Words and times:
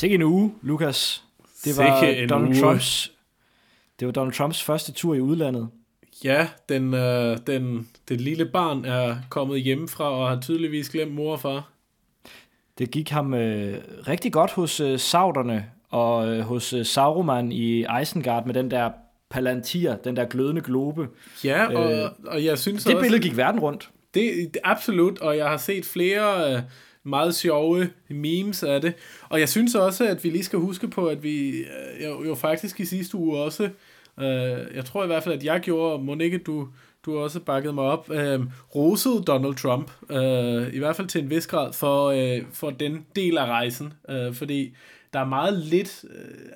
Sikke 0.00 0.14
en 0.14 0.22
uge, 0.22 0.54
Lukas. 0.62 1.24
Det 1.64 1.78
var 1.78 2.00
Donald 2.28 2.48
uge. 2.48 2.60
Trumps 2.60 3.12
det 4.00 4.06
var 4.06 4.12
Donald 4.12 4.32
Trumps 4.32 4.62
første 4.62 4.92
tur 4.92 5.14
i 5.14 5.20
udlandet. 5.20 5.68
Ja, 6.24 6.48
den, 6.68 6.94
øh, 6.94 7.38
den, 7.46 7.88
det 8.08 8.20
lille 8.20 8.44
barn 8.44 8.84
er 8.84 9.16
kommet 9.30 9.62
hjemmefra 9.62 10.10
og 10.10 10.28
har 10.28 10.40
tydeligvis 10.40 10.90
glemt 10.90 11.14
mor 11.14 11.32
og 11.32 11.40
far. 11.40 11.68
Det 12.78 12.90
gik 12.90 13.10
ham 13.10 13.34
øh, 13.34 13.78
rigtig 14.08 14.32
godt 14.32 14.52
hos 14.52 14.80
øh, 14.80 14.98
sauderne 14.98 15.66
og 15.90 16.28
øh, 16.28 16.40
hos 16.40 16.72
øh, 16.72 16.86
Sauroman 16.86 17.52
i 17.52 17.84
Isengard 18.02 18.46
med 18.46 18.54
den 18.54 18.70
der 18.70 18.90
palantir, 19.30 19.96
den 19.96 20.16
der 20.16 20.24
glødende 20.24 20.60
globe. 20.60 21.08
Ja, 21.44 21.76
og, 21.76 21.92
øh, 21.92 22.10
og 22.26 22.44
jeg 22.44 22.58
synes 22.58 22.84
Det 22.84 22.94
også, 22.94 23.04
billede 23.04 23.22
gik 23.22 23.36
verden 23.36 23.60
rundt. 23.60 23.90
Det, 24.14 24.54
det 24.54 24.58
absolut, 24.64 25.18
og 25.18 25.36
jeg 25.36 25.48
har 25.48 25.56
set 25.56 25.84
flere 25.84 26.54
øh, 26.54 26.62
meget 27.04 27.34
sjove 27.34 27.90
memes 28.08 28.62
af 28.62 28.80
det. 28.80 28.94
Og 29.28 29.40
jeg 29.40 29.48
synes 29.48 29.74
også, 29.74 30.08
at 30.08 30.24
vi 30.24 30.30
lige 30.30 30.44
skal 30.44 30.58
huske 30.58 30.88
på, 30.88 31.06
at 31.06 31.22
vi 31.22 31.48
øh, 31.48 32.04
jo, 32.04 32.24
jo 32.24 32.34
faktisk 32.34 32.80
i 32.80 32.84
sidste 32.84 33.16
uge 33.16 33.38
også, 33.38 33.62
øh, 34.20 34.74
jeg 34.74 34.84
tror 34.84 35.04
i 35.04 35.06
hvert 35.06 35.22
fald, 35.22 35.34
at 35.34 35.44
jeg 35.44 35.60
gjorde, 35.60 35.92
og 35.92 36.02
Monique, 36.02 36.38
du, 36.38 36.68
du 37.06 37.18
også 37.18 37.40
bakkede 37.40 37.72
mig 37.72 37.84
op, 37.84 38.10
øh, 38.10 38.40
rosede 38.74 39.22
Donald 39.26 39.54
Trump, 39.54 39.90
øh, 40.10 40.74
i 40.74 40.78
hvert 40.78 40.96
fald 40.96 41.08
til 41.08 41.22
en 41.22 41.30
vis 41.30 41.46
grad, 41.46 41.72
for, 41.72 42.06
øh, 42.06 42.42
for 42.52 42.70
den 42.70 43.06
del 43.16 43.38
af 43.38 43.46
rejsen. 43.46 43.92
Øh, 44.08 44.34
fordi 44.34 44.74
der 45.12 45.20
er 45.20 45.26
meget 45.26 45.58
lidt, 45.58 46.04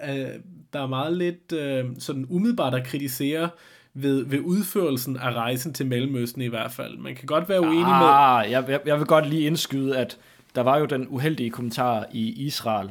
øh, 0.09 0.29
der 0.73 0.83
er 0.83 0.87
meget 0.87 1.17
lidt 1.17 1.53
øh, 1.53 1.85
sådan 1.99 2.27
umiddelbart 2.29 2.75
at 2.75 2.87
kritisere 2.87 3.49
ved, 3.95 4.25
ved 4.27 4.41
udførelsen 4.41 5.17
af 5.17 5.33
rejsen 5.33 5.73
til 5.73 5.87
Mellemøsten 5.87 6.43
i 6.43 6.47
hvert 6.47 6.73
fald. 6.73 6.99
Man 6.99 7.15
kan 7.15 7.27
godt 7.27 7.49
være 7.49 7.61
uenig 7.61 7.85
ah, 7.87 8.01
med... 8.01 8.51
Jeg, 8.51 8.65
jeg, 8.69 8.81
jeg 8.87 8.99
vil 8.99 9.07
godt 9.07 9.29
lige 9.29 9.47
indskyde, 9.47 9.97
at 9.97 10.19
der 10.55 10.63
var 10.63 10.79
jo 10.79 10.85
den 10.85 11.07
uheldige 11.09 11.51
kommentar 11.51 12.07
i 12.13 12.47
Israel, 12.47 12.91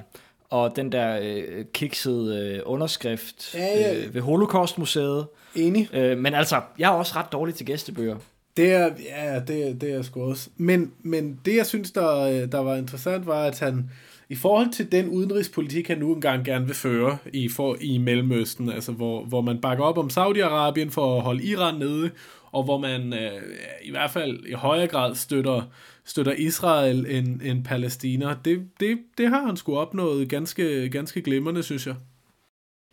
og 0.49 0.75
den 0.75 0.91
der 0.91 1.19
øh, 1.21 1.65
kiksede 1.73 2.39
øh, 2.39 2.61
underskrift 2.65 3.55
ja, 3.55 3.79
ja. 3.79 4.05
Øh, 4.05 4.13
ved 4.13 4.21
Holocaustmuseet. 4.21 5.25
Enig. 5.55 5.89
Øh, 5.93 6.17
men 6.17 6.33
altså, 6.33 6.61
jeg 6.79 6.87
er 6.87 6.93
også 6.93 7.13
ret 7.15 7.31
dårlig 7.31 7.55
til 7.55 7.65
gæstebøger. 7.65 8.15
Det 8.57 8.73
er, 8.73 8.89
ja, 9.09 9.39
det, 9.39 9.81
det 9.81 9.93
er 9.93 10.01
sgu 10.01 10.23
også. 10.23 10.49
Men, 10.57 10.91
men 11.03 11.39
det, 11.45 11.55
jeg 11.55 11.65
synes, 11.65 11.91
der, 11.91 12.19
øh, 12.19 12.51
der 12.51 12.59
var 12.59 12.75
interessant, 12.75 13.27
var, 13.27 13.43
at 13.43 13.59
han 13.59 13.89
i 14.29 14.35
forhold 14.35 14.71
til 14.71 14.91
den 14.91 15.09
udenrigspolitik, 15.09 15.87
han 15.87 15.97
nu 15.97 16.13
engang 16.13 16.45
gerne 16.45 16.65
vil 16.65 16.75
føre 16.75 17.17
i, 17.33 17.49
for, 17.49 17.77
i 17.81 17.97
Mellemøsten, 17.97 18.69
altså 18.69 18.91
hvor, 18.91 19.23
hvor 19.23 19.41
man 19.41 19.61
bakker 19.61 19.83
op 19.83 19.97
om 19.97 20.07
Saudi-Arabien 20.07 20.89
for 20.89 21.17
at 21.17 21.23
holde 21.23 21.43
Iran 21.43 21.75
nede, 21.75 22.09
og 22.53 22.63
hvor 22.63 22.77
man 22.77 23.13
øh, 23.13 23.41
i 23.83 23.91
hvert 23.91 24.11
fald 24.11 24.45
i 24.45 24.53
højere 24.53 24.87
grad 24.87 25.15
støtter, 25.15 25.61
støtter 26.05 26.31
Israel 26.31 27.05
end, 27.09 27.41
end 27.41 27.65
Palæstina, 27.65 28.35
det, 28.45 28.67
det, 28.79 28.97
det 29.17 29.29
har 29.29 29.45
han 29.45 29.57
sgu 29.57 29.77
opnået 29.77 30.29
ganske, 30.29 30.89
ganske 30.89 31.21
glimrende, 31.21 31.63
synes 31.63 31.87
jeg. 31.87 31.95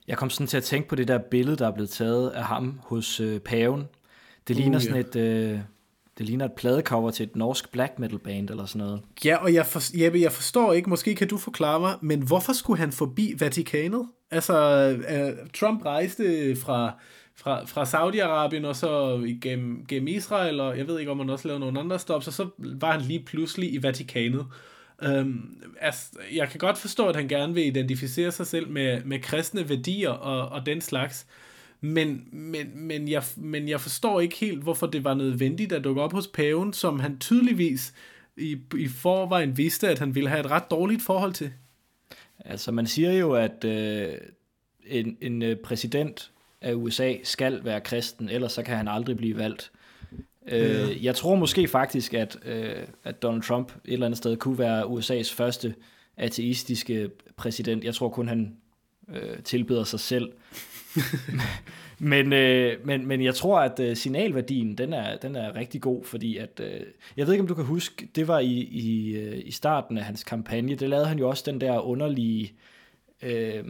Jeg 0.09 0.19
kom 0.19 0.31
sådan 0.31 0.47
til 0.47 0.57
at 0.57 0.65
tænke 0.65 0.89
på 0.89 0.95
det 0.95 1.09
der 1.09 1.19
billede, 1.19 1.57
der 1.57 1.67
er 1.67 1.73
blevet 1.73 1.91
taget 1.91 2.31
af 2.31 2.45
ham 2.45 2.81
hos 2.83 3.21
øh, 3.21 3.41
paven. 3.41 3.85
Det 4.49 4.57
ligner 4.57 4.79
uh, 4.79 4.83
sådan 4.83 5.05
ja. 5.15 5.21
et... 5.21 5.53
Øh, 5.53 5.61
det 6.19 6.29
ligner 6.29 6.45
et 6.45 6.53
pladecover 6.53 7.11
til 7.11 7.25
et 7.25 7.37
norsk 7.37 7.73
black 7.73 7.99
metal 7.99 8.19
band 8.19 8.51
eller 8.51 8.67
sådan 8.67 8.87
noget. 8.87 9.03
Ja, 9.25 9.37
og 9.37 9.55
jeg, 9.55 9.67
for, 9.67 9.99
Jeppe, 10.03 10.21
jeg 10.21 10.33
forstår 10.33 10.73
ikke, 10.73 10.91
måske 10.91 11.15
kan 11.15 11.29
du 11.29 11.37
forklare 11.37 11.81
mig, 11.81 11.95
men 12.03 12.23
hvorfor 12.23 12.53
skulle 12.53 12.81
han 12.81 12.93
forbi 12.93 13.35
Vatikanet? 13.39 14.07
Altså, 14.31 14.89
uh, 14.93 15.49
Trump 15.55 15.85
rejste 15.85 16.57
fra, 16.57 16.93
fra, 17.41 17.65
fra 17.65 17.85
Saudi-Arabien 17.85 18.67
og 18.67 18.77
så 18.77 19.23
gennem, 19.43 19.87
gennem 19.87 20.09
Israel, 20.09 20.61
og 20.61 20.79
jeg 20.79 20.87
ved 20.87 20.99
ikke, 20.99 21.11
om 21.11 21.19
han 21.19 21.31
også 21.31 21.49
lavede 21.49 21.61
nogle 21.61 21.81
andre 21.81 21.99
stops, 21.99 22.27
og 22.27 22.33
så 22.33 22.49
var 22.59 22.93
han 22.93 23.01
lige 23.01 23.23
pludselig 23.27 23.75
i 23.75 23.83
Vatikanet. 23.83 24.47
Øhm, 25.03 25.63
altså, 25.81 26.07
jeg 26.35 26.49
kan 26.49 26.59
godt 26.59 26.79
forstå, 26.79 27.09
at 27.09 27.17
han 27.17 27.29
gerne 27.29 27.55
vil 27.55 27.67
identificere 27.67 28.33
sig 28.33 28.47
selv 28.47 28.69
med, 28.69 29.05
med 29.05 29.21
kristne 29.21 29.69
værdier 29.69 30.11
og, 30.11 30.49
og 30.49 30.67
den 30.67 30.81
slags, 30.81 31.27
men, 31.81 32.25
men, 32.33 32.87
men, 32.87 33.09
jeg, 33.09 33.23
men 33.37 33.69
jeg 33.69 33.81
forstår 33.81 34.21
ikke 34.21 34.37
helt, 34.37 34.63
hvorfor 34.63 34.87
det 34.87 35.05
var 35.05 35.15
nødvendigt 35.15 35.73
at 35.73 35.85
dukke 35.85 36.03
op 36.03 36.13
hos 36.13 36.27
paven, 36.27 36.73
som 36.73 37.01
han 37.01 37.19
tydeligvis 37.19 37.95
i, 38.37 38.59
i 38.79 38.89
forvejen 38.89 39.57
vidste, 39.57 39.89
at 39.89 39.99
han 39.99 40.15
ville 40.15 40.29
have 40.29 40.41
et 40.41 40.51
ret 40.51 40.71
dårligt 40.71 41.03
forhold 41.03 41.33
til. 41.33 41.53
Altså 42.45 42.73
man 42.73 42.87
siger 42.87 43.13
jo, 43.13 43.33
at 43.33 43.65
øh, 43.65 44.15
en, 44.87 45.17
en 45.21 45.43
øh, 45.43 45.57
præsident 45.57 46.31
af 46.61 46.75
USA 46.75 47.15
skal 47.23 47.65
være 47.65 47.81
kristen, 47.81 48.29
ellers 48.29 48.53
så 48.53 48.63
kan 48.63 48.77
han 48.77 48.89
aldrig 48.89 49.17
blive 49.17 49.39
valgt. 49.39 49.71
Øh, 50.49 51.05
jeg 51.05 51.15
tror 51.15 51.35
måske 51.35 51.69
faktisk, 51.69 52.15
at, 52.15 52.39
øh, 52.45 52.83
at 53.05 53.23
Donald 53.23 53.43
Trump 53.43 53.73
et 53.85 53.93
eller 53.93 54.07
andet 54.07 54.19
sted 54.19 54.37
kunne 54.37 54.59
være 54.59 54.83
USA's 54.83 55.35
første 55.35 55.75
ateistiske 56.17 57.11
præsident. 57.37 57.85
Jeg 57.85 57.95
tror 57.95 58.09
kun, 58.09 58.29
han 58.29 58.57
øh, 59.09 59.43
tilbeder 59.45 59.85
sig 59.85 60.01
selv. 60.01 60.33
men, 61.99 62.33
øh, 62.33 62.87
men, 62.87 63.07
men 63.07 63.23
jeg 63.25 63.35
tror, 63.35 63.61
at 63.61 63.81
øh, 63.81 63.97
signalværdien, 63.97 64.79
den 64.79 64.93
er, 64.93 65.17
den 65.17 65.37
er 65.37 65.57
rigtig 65.57 65.81
god, 65.81 66.05
fordi 66.05 66.37
at, 66.37 66.61
øh, 66.63 66.81
jeg 67.17 67.27
ved 67.27 67.35
ikke, 67.35 67.43
om 67.43 67.49
du 67.49 67.55
kan 67.55 67.65
huske, 67.65 68.09
det 68.15 68.29
var 68.29 68.39
i, 68.39 68.55
i, 68.71 69.17
øh, 69.17 69.43
i 69.45 69.51
starten 69.51 69.99
af 69.99 70.05
hans 70.05 70.25
kampagne, 70.25 70.75
det 70.75 70.89
lavede 70.89 71.07
han 71.07 71.19
jo 71.19 71.29
også 71.29 71.43
den 71.47 71.61
der 71.61 71.81
underlige, 71.81 72.53
øh, 73.23 73.65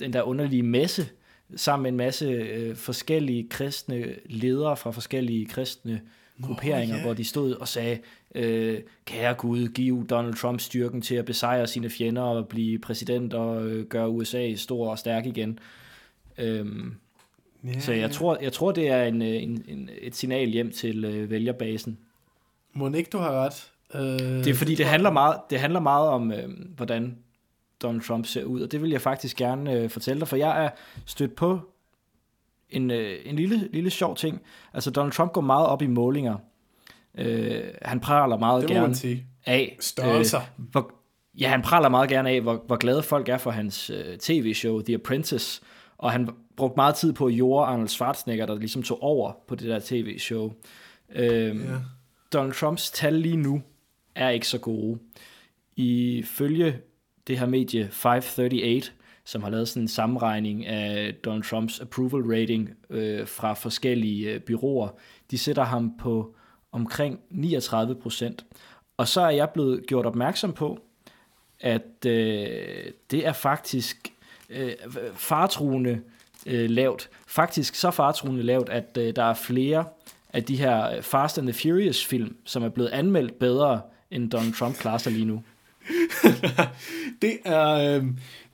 den 0.00 0.12
der 0.12 0.22
underlige 0.22 0.62
messe, 0.62 1.08
sammen 1.56 1.82
med 1.82 1.90
en 1.90 1.96
masse 1.96 2.24
øh, 2.24 2.76
forskellige 2.76 3.48
kristne 3.50 4.14
ledere 4.26 4.76
fra 4.76 4.90
forskellige 4.90 5.46
kristne 5.46 6.00
grupperinger, 6.42 6.94
oh, 6.94 6.98
yeah. 6.98 7.06
hvor 7.06 7.14
de 7.14 7.24
stod 7.24 7.54
og 7.54 7.68
sagde, 7.68 7.98
øh, 8.34 8.80
kære 9.04 9.34
Gud, 9.34 9.68
giv 9.68 10.06
Donald 10.06 10.34
Trump 10.34 10.60
styrken 10.60 11.02
til 11.02 11.14
at 11.14 11.24
besejre 11.24 11.66
sine 11.66 11.90
fjender 11.90 12.22
og 12.22 12.48
blive 12.48 12.78
præsident 12.78 13.34
og 13.34 13.66
øh, 13.66 13.86
gøre 13.86 14.08
USA 14.08 14.54
stor 14.54 14.90
og 14.90 14.98
stærk 14.98 15.26
igen. 15.26 15.58
Øhm, 16.38 16.94
yeah, 17.66 17.80
så 17.80 17.92
jeg, 17.92 18.00
yeah. 18.00 18.12
tror, 18.12 18.38
jeg 18.40 18.52
tror, 18.52 18.72
det 18.72 18.88
er 18.88 19.04
en, 19.04 19.22
øh, 19.22 19.42
en, 19.42 19.64
en, 19.68 19.90
et 20.00 20.16
signal 20.16 20.48
hjem 20.48 20.70
til 20.70 21.04
øh, 21.04 21.30
vælgerbasen. 21.30 21.98
Må 22.72 22.92
ikke 22.92 23.10
du 23.10 23.18
har 23.18 23.32
ret? 23.32 23.70
Øh, 23.94 24.44
det 24.44 24.46
er 24.46 24.54
fordi, 24.54 24.74
det 24.74 24.86
handler 24.86 25.10
meget, 25.10 25.40
det 25.50 25.60
handler 25.60 25.80
meget 25.80 26.08
om, 26.08 26.32
øh, 26.32 26.48
hvordan 26.76 27.16
Donald 27.82 28.02
Trump 28.02 28.26
ser 28.26 28.44
ud, 28.44 28.60
og 28.60 28.72
det 28.72 28.82
vil 28.82 28.90
jeg 28.90 29.00
faktisk 29.00 29.36
gerne 29.36 29.72
øh, 29.72 29.90
fortælle 29.90 30.20
dig, 30.20 30.28
for 30.28 30.36
jeg 30.36 30.64
er 30.64 30.70
stødt 31.06 31.34
på 31.34 31.60
en, 32.70 32.90
øh, 32.90 33.18
en 33.24 33.36
lille, 33.36 33.68
lille 33.72 33.90
sjov 33.90 34.16
ting. 34.16 34.42
Altså, 34.74 34.90
Donald 34.90 35.12
Trump 35.12 35.32
går 35.32 35.40
meget 35.40 35.66
op 35.66 35.82
i 35.82 35.86
målinger. 35.86 36.36
Øh, 37.18 37.64
han 37.82 38.00
praler 38.00 38.38
meget 38.38 38.62
det 38.62 38.70
gerne 38.70 38.94
sige. 38.94 39.26
af... 39.46 39.76
Størrelser. 39.80 40.40
Øh, 40.40 40.64
hvor, 40.70 40.92
ja, 41.38 41.48
han 41.48 41.62
praler 41.62 41.88
meget 41.88 42.08
gerne 42.08 42.30
af, 42.30 42.40
hvor, 42.40 42.62
hvor 42.66 42.76
glade 42.76 43.02
folk 43.02 43.28
er 43.28 43.38
for 43.38 43.50
hans 43.50 43.90
øh, 43.90 44.18
tv-show, 44.18 44.80
The 44.80 44.94
Apprentice, 44.94 45.62
og 45.98 46.12
han 46.12 46.28
brugte 46.56 46.76
meget 46.76 46.94
tid 46.94 47.12
på 47.12 47.26
at 47.26 47.32
jorde 47.32 47.66
Arnold 47.66 47.88
Schwarzenegger, 47.88 48.46
der 48.46 48.54
ligesom 48.54 48.82
tog 48.82 49.02
over 49.02 49.32
på 49.48 49.54
det 49.54 49.68
der 49.68 49.80
tv-show. 49.84 50.52
Øh, 51.14 51.56
ja. 51.56 51.76
Donald 52.32 52.52
Trumps 52.52 52.90
tal 52.90 53.14
lige 53.14 53.36
nu 53.36 53.62
er 54.14 54.28
ikke 54.28 54.48
så 54.48 54.58
gode. 54.58 54.98
Ifølge 55.76 56.78
det 57.28 57.38
her 57.38 57.46
medie 57.46 57.88
538, 57.90 58.92
som 59.24 59.42
har 59.42 59.50
lavet 59.50 59.68
sådan 59.68 59.82
en 59.82 59.88
sammenregning 59.88 60.66
af 60.66 61.14
Donald 61.24 61.42
Trumps 61.42 61.80
approval 61.80 62.22
rating 62.22 62.70
øh, 62.90 63.26
fra 63.26 63.54
forskellige 63.54 64.32
øh, 64.32 64.40
byråer. 64.40 64.88
De 65.30 65.38
sætter 65.38 65.64
ham 65.64 65.96
på 65.98 66.34
omkring 66.72 67.20
39 67.30 67.94
procent. 67.94 68.44
Og 68.96 69.08
så 69.08 69.20
er 69.20 69.30
jeg 69.30 69.50
blevet 69.50 69.86
gjort 69.86 70.06
opmærksom 70.06 70.52
på, 70.52 70.78
at 71.60 72.06
øh, 72.06 72.92
det 73.10 73.26
er 73.26 73.32
faktisk 73.32 74.12
øh, 74.50 74.72
fartruende 75.14 76.00
øh, 76.46 76.70
lavt. 76.70 77.10
Faktisk 77.26 77.74
så 77.74 77.90
fartruende 77.90 78.42
lavt, 78.42 78.68
at 78.68 78.98
øh, 78.98 79.16
der 79.16 79.24
er 79.24 79.34
flere 79.34 79.84
af 80.32 80.44
de 80.44 80.56
her 80.56 81.00
Fast 81.00 81.38
and 81.38 81.46
the 81.52 81.60
Furious 81.62 82.04
film, 82.04 82.36
som 82.44 82.62
er 82.62 82.68
blevet 82.68 82.90
anmeldt 82.90 83.38
bedre, 83.38 83.80
end 84.10 84.30
Donald 84.30 84.52
Trump 84.52 84.76
klarer 84.76 84.98
sig 84.98 85.12
lige 85.12 85.24
nu. 85.24 85.42
det 87.22 87.38
er 87.44 87.68
øh, 87.70 88.04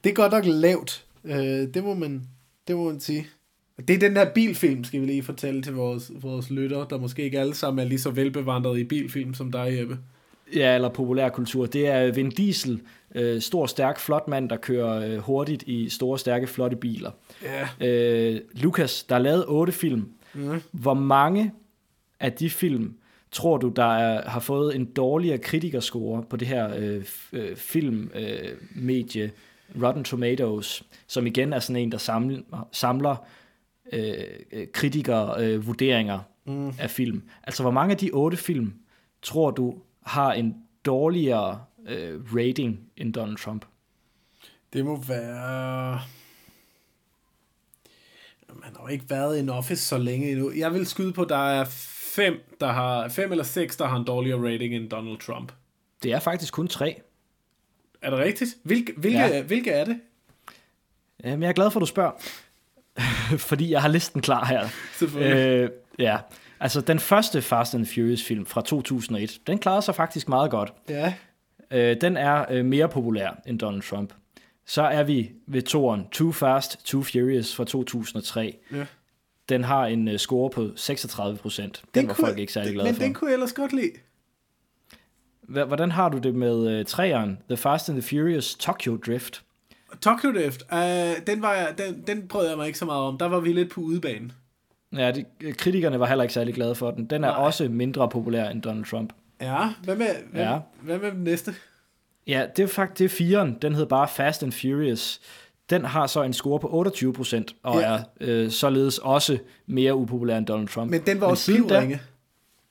det 0.05 0.11
er 0.11 0.15
godt 0.15 0.33
nok 0.33 0.45
lavt. 0.47 1.05
Øh, 1.25 1.37
det 1.75 1.85
må 1.85 1.95
man 1.95 2.23
det 2.69 2.77
må 2.77 2.85
man 2.85 3.01
sige. 3.01 3.27
Det 3.89 3.91
er 3.91 3.99
den 3.99 4.17
der 4.17 4.33
bilfilm, 4.35 4.85
skal 4.85 5.01
vi 5.01 5.07
lige 5.07 5.23
fortælle 5.23 5.63
til 5.63 5.73
vores, 5.73 6.11
vores 6.15 6.51
lytter, 6.51 6.85
der 6.85 6.99
måske 6.99 7.23
ikke 7.23 7.41
alle 7.41 7.55
sammen 7.55 7.85
er 7.85 7.89
lige 7.89 7.99
så 7.99 8.11
velbevandret 8.11 8.79
i 8.79 8.85
bilfilm 8.85 9.35
som 9.35 9.53
dig, 9.53 9.79
Jeppe. 9.79 9.99
Ja, 10.55 10.75
eller 10.75 10.89
populærkultur. 10.89 11.67
Det 11.67 11.89
er 11.89 12.13
Vin 12.13 12.31
Diesel, 12.31 12.81
øh, 13.15 13.41
stor, 13.41 13.67
stærk, 13.67 13.99
flot 13.99 14.29
mand, 14.29 14.49
der 14.49 14.57
kører 14.57 15.13
øh, 15.13 15.19
hurtigt 15.19 15.63
i 15.67 15.89
store, 15.89 16.19
stærke, 16.19 16.47
flotte 16.47 16.77
biler. 16.77 17.11
Ja. 17.81 17.87
Øh, 17.89 18.41
Lukas, 18.53 19.03
der 19.03 19.15
er 19.15 19.19
lavet 19.19 19.45
otte 19.49 19.73
film. 19.73 20.09
Mm. 20.35 20.61
Hvor 20.71 20.95
mange 20.95 21.53
af 22.21 22.33
de 22.33 22.51
film 22.51 22.95
tror 23.35 23.57
du, 23.57 23.69
der 23.69 23.97
er, 23.97 24.29
har 24.29 24.41
fået 24.41 24.77
en 24.77 24.85
dårligere 24.85 25.39
kritikerscore 25.39 26.23
på 26.23 26.37
det 26.37 26.49
her 26.49 26.75
øh, 26.77 27.05
øh, 27.33 27.57
filmmedie, 27.57 29.23
øh, 29.23 29.83
Rotten 29.83 30.05
Tomatoes, 30.05 30.83
som 31.07 31.27
igen 31.27 31.53
er 31.53 31.59
sådan 31.59 31.83
en, 31.83 31.93
der 31.93 31.99
samler, 31.99 32.69
samler 32.73 33.17
øh, 33.93 34.15
kritikere 34.73 35.45
øh, 35.45 35.67
vurderinger 35.67 36.21
mm. 36.45 36.73
af 36.79 36.91
film. 36.91 37.23
Altså, 37.43 37.63
hvor 37.63 37.71
mange 37.71 37.93
af 37.93 37.99
de 37.99 38.11
otte 38.13 38.37
film 38.37 38.75
tror 39.23 39.51
du 39.51 39.75
har 40.03 40.33
en 40.33 40.57
dårligere 40.85 41.61
øh, 41.89 42.21
rating 42.37 42.81
end 42.97 43.13
Donald 43.13 43.37
Trump? 43.37 43.65
Det 44.73 44.85
må 44.85 45.03
være... 45.09 46.01
Man 48.49 48.77
har 48.77 48.83
jo 48.83 48.89
ikke 48.89 49.11
været 49.11 49.37
i 49.37 49.41
en 49.41 49.49
office 49.49 49.83
så 49.83 49.99
længe 49.99 50.31
endnu. 50.31 50.53
Jeg 50.53 50.75
vil 50.75 50.87
skyde 50.87 51.13
på, 51.13 51.23
at 51.23 51.29
der 51.29 51.49
er 51.49 51.65
fem, 52.15 52.41
der 52.61 52.67
har, 52.67 53.09
fem 53.09 53.31
eller 53.31 53.45
seks, 53.45 53.77
der 53.77 53.87
har 53.87 53.97
en 53.97 54.05
dårligere 54.05 54.53
rating 54.53 54.75
end 54.75 54.91
Donald 54.91 55.19
Trump. 55.19 55.53
Det 56.03 56.13
er 56.13 56.19
faktisk 56.19 56.53
kun 56.53 56.69
tre. 56.69 57.01
Er 58.03 58.11
det 58.11 58.19
rigtigt? 58.19 58.51
Hvilke, 58.63 58.93
hvilke, 58.97 59.19
ja. 59.19 59.43
hvilke 59.43 59.71
er 59.71 59.85
det? 59.85 60.01
Jamen, 61.25 61.43
jeg 61.43 61.49
er 61.49 61.53
glad 61.53 61.71
for, 61.71 61.81
at 61.81 61.81
du 61.81 61.87
spørger. 61.87 62.13
Fordi 63.49 63.71
jeg 63.71 63.83
har 63.83 63.89
listen 63.89 64.21
klar 64.21 64.45
her. 64.45 64.69
Øh, 65.19 65.71
ja, 65.99 66.19
altså 66.61 66.81
den 66.81 66.99
første 66.99 67.43
Fast 67.43 67.75
and 67.75 67.87
Furious 67.87 68.23
film 68.23 68.47
fra 68.47 68.63
2001, 68.63 69.41
den 69.47 69.59
klarede 69.59 69.83
sig 69.83 69.95
faktisk 69.95 70.29
meget 70.29 70.51
godt. 70.51 70.73
Ja. 70.89 71.15
Øh, 71.71 72.01
den 72.01 72.17
er 72.17 72.45
øh, 72.51 72.65
mere 72.65 72.89
populær 72.89 73.43
end 73.47 73.59
Donald 73.59 73.83
Trump. 73.83 74.13
Så 74.67 74.83
er 74.83 75.03
vi 75.03 75.33
ved 75.47 75.63
toren 75.63 76.09
Too 76.13 76.33
Fast, 76.33 76.87
Too 76.87 77.03
Furious 77.03 77.57
fra 77.57 77.65
2003. 77.65 78.57
Ja. 78.73 78.85
Den 79.49 79.65
har 79.65 79.87
en 79.87 80.09
uh, 80.09 80.17
score 80.17 80.51
på 80.51 80.71
36 80.77 81.37
procent. 81.37 81.83
Den, 81.95 82.01
den 82.01 82.09
var 82.09 82.15
folk 82.15 82.39
ikke 82.39 82.53
særlig 82.53 82.73
glade 82.73 82.89
men 82.89 82.95
for. 82.95 83.01
Men 83.01 83.07
den 83.07 83.15
kunne 83.15 83.31
jeg 83.31 83.35
ellers 83.35 83.53
godt 83.53 83.73
lide. 83.73 83.93
Hvordan 85.43 85.91
har 85.91 86.09
du 86.09 86.19
det 86.19 86.35
med 86.35 86.81
uh, 86.81 86.87
træeren, 86.87 87.39
The 87.49 87.57
Fast 87.57 87.89
and 87.89 88.01
the 88.01 88.09
Furious 88.09 88.55
Tokyo 88.55 88.97
Drift? 88.97 89.43
Tokyo 90.01 90.33
Drift, 90.33 90.63
uh, 90.73 90.79
den, 91.27 91.43
var 91.43 91.55
jeg, 91.55 91.75
den, 91.79 92.05
den 92.07 92.29
prøvede 92.29 92.51
jeg 92.51 92.59
mig 92.59 92.67
ikke 92.67 92.79
så 92.79 92.85
meget 92.85 93.03
om. 93.03 93.19
Der 93.19 93.27
var 93.27 93.41
vi 93.41 93.53
lidt 93.53 93.71
på 93.71 93.81
udebane. 93.81 94.31
Ja, 94.97 95.11
de, 95.11 95.25
kritikerne 95.53 96.01
var 96.01 96.07
heller 96.07 96.23
ikke 96.23 96.35
særlig 96.35 96.55
glade 96.55 96.75
for 96.75 96.91
den. 96.91 97.07
Den 97.07 97.25
er 97.25 97.29
Nej. 97.29 97.45
også 97.45 97.69
mindre 97.69 98.09
populær 98.09 98.49
end 98.49 98.63
Donald 98.63 98.85
Trump. 98.85 99.13
Ja, 99.41 99.69
hvad 99.85 99.97
med, 99.97 100.07
hvad, 100.33 100.43
ja. 100.43 100.59
hvad 100.83 100.99
med 100.99 101.11
den 101.11 101.25
næste? 101.25 101.55
Ja, 102.27 102.47
det 102.57 102.63
er 102.63 102.67
faktisk 102.67 102.99
det 102.99 103.05
er 103.05 103.09
firen. 103.09 103.59
Den 103.63 103.73
hedder 103.73 103.89
bare 103.89 104.09
Fast 104.09 104.43
and 104.43 104.53
Furious. 104.53 105.21
Den 105.71 105.85
har 105.85 106.07
så 106.07 106.23
en 106.23 106.33
score 106.33 106.61
på 106.61 106.75
28 106.75 107.13
procent, 107.13 107.55
og 107.63 107.81
ja. 107.81 107.87
er 107.87 108.03
øh, 108.21 108.51
således 108.51 108.99
også 108.99 109.39
mere 109.67 109.95
upopulær 109.95 110.39
end 110.39 110.47
Donald 110.47 110.69
Trump. 110.69 110.91
Men 110.91 111.01
den 111.07 111.21
var 111.21 111.27
Men 111.27 111.31
også 111.31 111.67
da, 111.69 111.99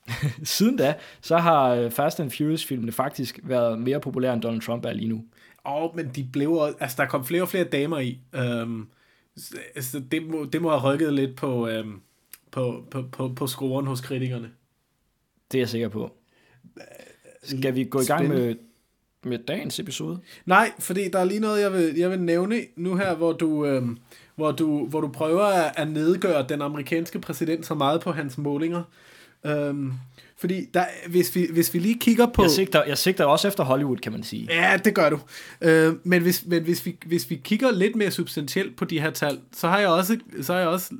siden 0.43 0.77
da, 0.77 0.93
så 1.21 1.37
har 1.37 1.69
øh, 1.69 1.91
Fast 1.91 2.19
and 2.19 2.31
Furious-filmene 2.31 2.91
faktisk 2.91 3.39
været 3.43 3.79
mere 3.79 3.99
populære 3.99 4.33
end 4.33 4.41
Donald 4.41 4.61
Trump 4.61 4.85
er 4.85 4.93
lige 4.93 5.07
nu. 5.07 5.23
Åh, 5.65 5.83
oh, 5.83 5.95
men 5.95 6.11
de 6.15 6.23
blev 6.33 6.51
også, 6.51 6.77
altså 6.79 6.97
der 7.01 7.05
kom 7.07 7.25
flere 7.25 7.41
og 7.41 7.49
flere 7.49 7.63
damer 7.63 7.99
i. 7.99 8.19
Um, 8.61 8.89
altså, 9.75 10.01
det, 10.11 10.27
må, 10.27 10.45
det 10.45 10.61
må 10.61 10.69
have 10.69 10.93
rykket 10.93 11.13
lidt 11.13 11.35
på, 11.35 11.69
um, 11.69 12.01
på, 12.51 12.83
på, 12.91 13.01
på, 13.11 13.33
på 13.35 13.47
scoren 13.47 13.87
hos 13.87 14.01
kritikerne. 14.01 14.51
Det 15.51 15.57
er 15.57 15.61
jeg 15.61 15.69
sikker 15.69 15.87
på. 15.87 16.11
Skal 17.43 17.75
vi 17.75 17.83
gå 17.83 18.01
i 18.01 18.05
gang 18.05 18.27
med 18.27 18.55
med 19.25 19.37
dagens 19.47 19.79
episode? 19.79 20.19
Nej, 20.45 20.71
fordi 20.79 21.09
der 21.09 21.19
er 21.19 21.25
lige 21.25 21.39
noget, 21.39 21.61
jeg 21.61 21.73
vil, 21.73 21.95
jeg 21.97 22.09
vil 22.09 22.19
nævne 22.19 22.61
nu 22.75 22.95
her, 22.95 23.15
hvor 23.15 23.31
du, 23.31 23.65
øh, 23.65 23.83
hvor 24.35 24.51
du, 24.51 24.85
hvor 24.85 25.01
du 25.01 25.07
prøver 25.07 25.43
at, 25.43 25.71
at 25.75 25.91
nedgøre 25.91 26.45
den 26.49 26.61
amerikanske 26.61 27.19
præsident 27.19 27.65
så 27.65 27.73
meget 27.73 28.01
på 28.01 28.11
hans 28.11 28.37
målinger. 28.37 28.83
Øhm, 29.45 29.93
fordi 30.37 30.65
der, 30.73 30.85
hvis, 31.09 31.35
vi, 31.35 31.47
hvis 31.53 31.73
vi 31.73 31.79
lige 31.79 31.99
kigger 31.99 32.25
på... 32.25 32.41
Jeg 32.41 32.51
sigter, 32.51 32.83
jeg 32.87 32.97
sigter 32.97 33.25
også 33.25 33.47
efter 33.47 33.63
Hollywood, 33.63 33.97
kan 33.97 34.11
man 34.11 34.23
sige. 34.23 34.47
Ja, 34.51 34.77
det 34.85 34.95
gør 34.95 35.09
du. 35.09 35.19
Øh, 35.61 35.93
men 36.03 36.21
hvis, 36.21 36.45
men 36.45 36.63
hvis, 36.63 36.85
vi, 36.85 36.97
hvis 37.05 37.29
vi 37.29 37.35
kigger 37.35 37.71
lidt 37.71 37.95
mere 37.95 38.11
substantielt 38.11 38.75
på 38.75 38.85
de 38.85 38.99
her 38.99 39.09
tal, 39.09 39.39
så 39.55 39.67
har 39.67 39.79
jeg 39.79 39.89
også, 39.89 40.17
så 40.41 40.53
har 40.53 40.59
jeg 40.59 40.69
også 40.69 40.93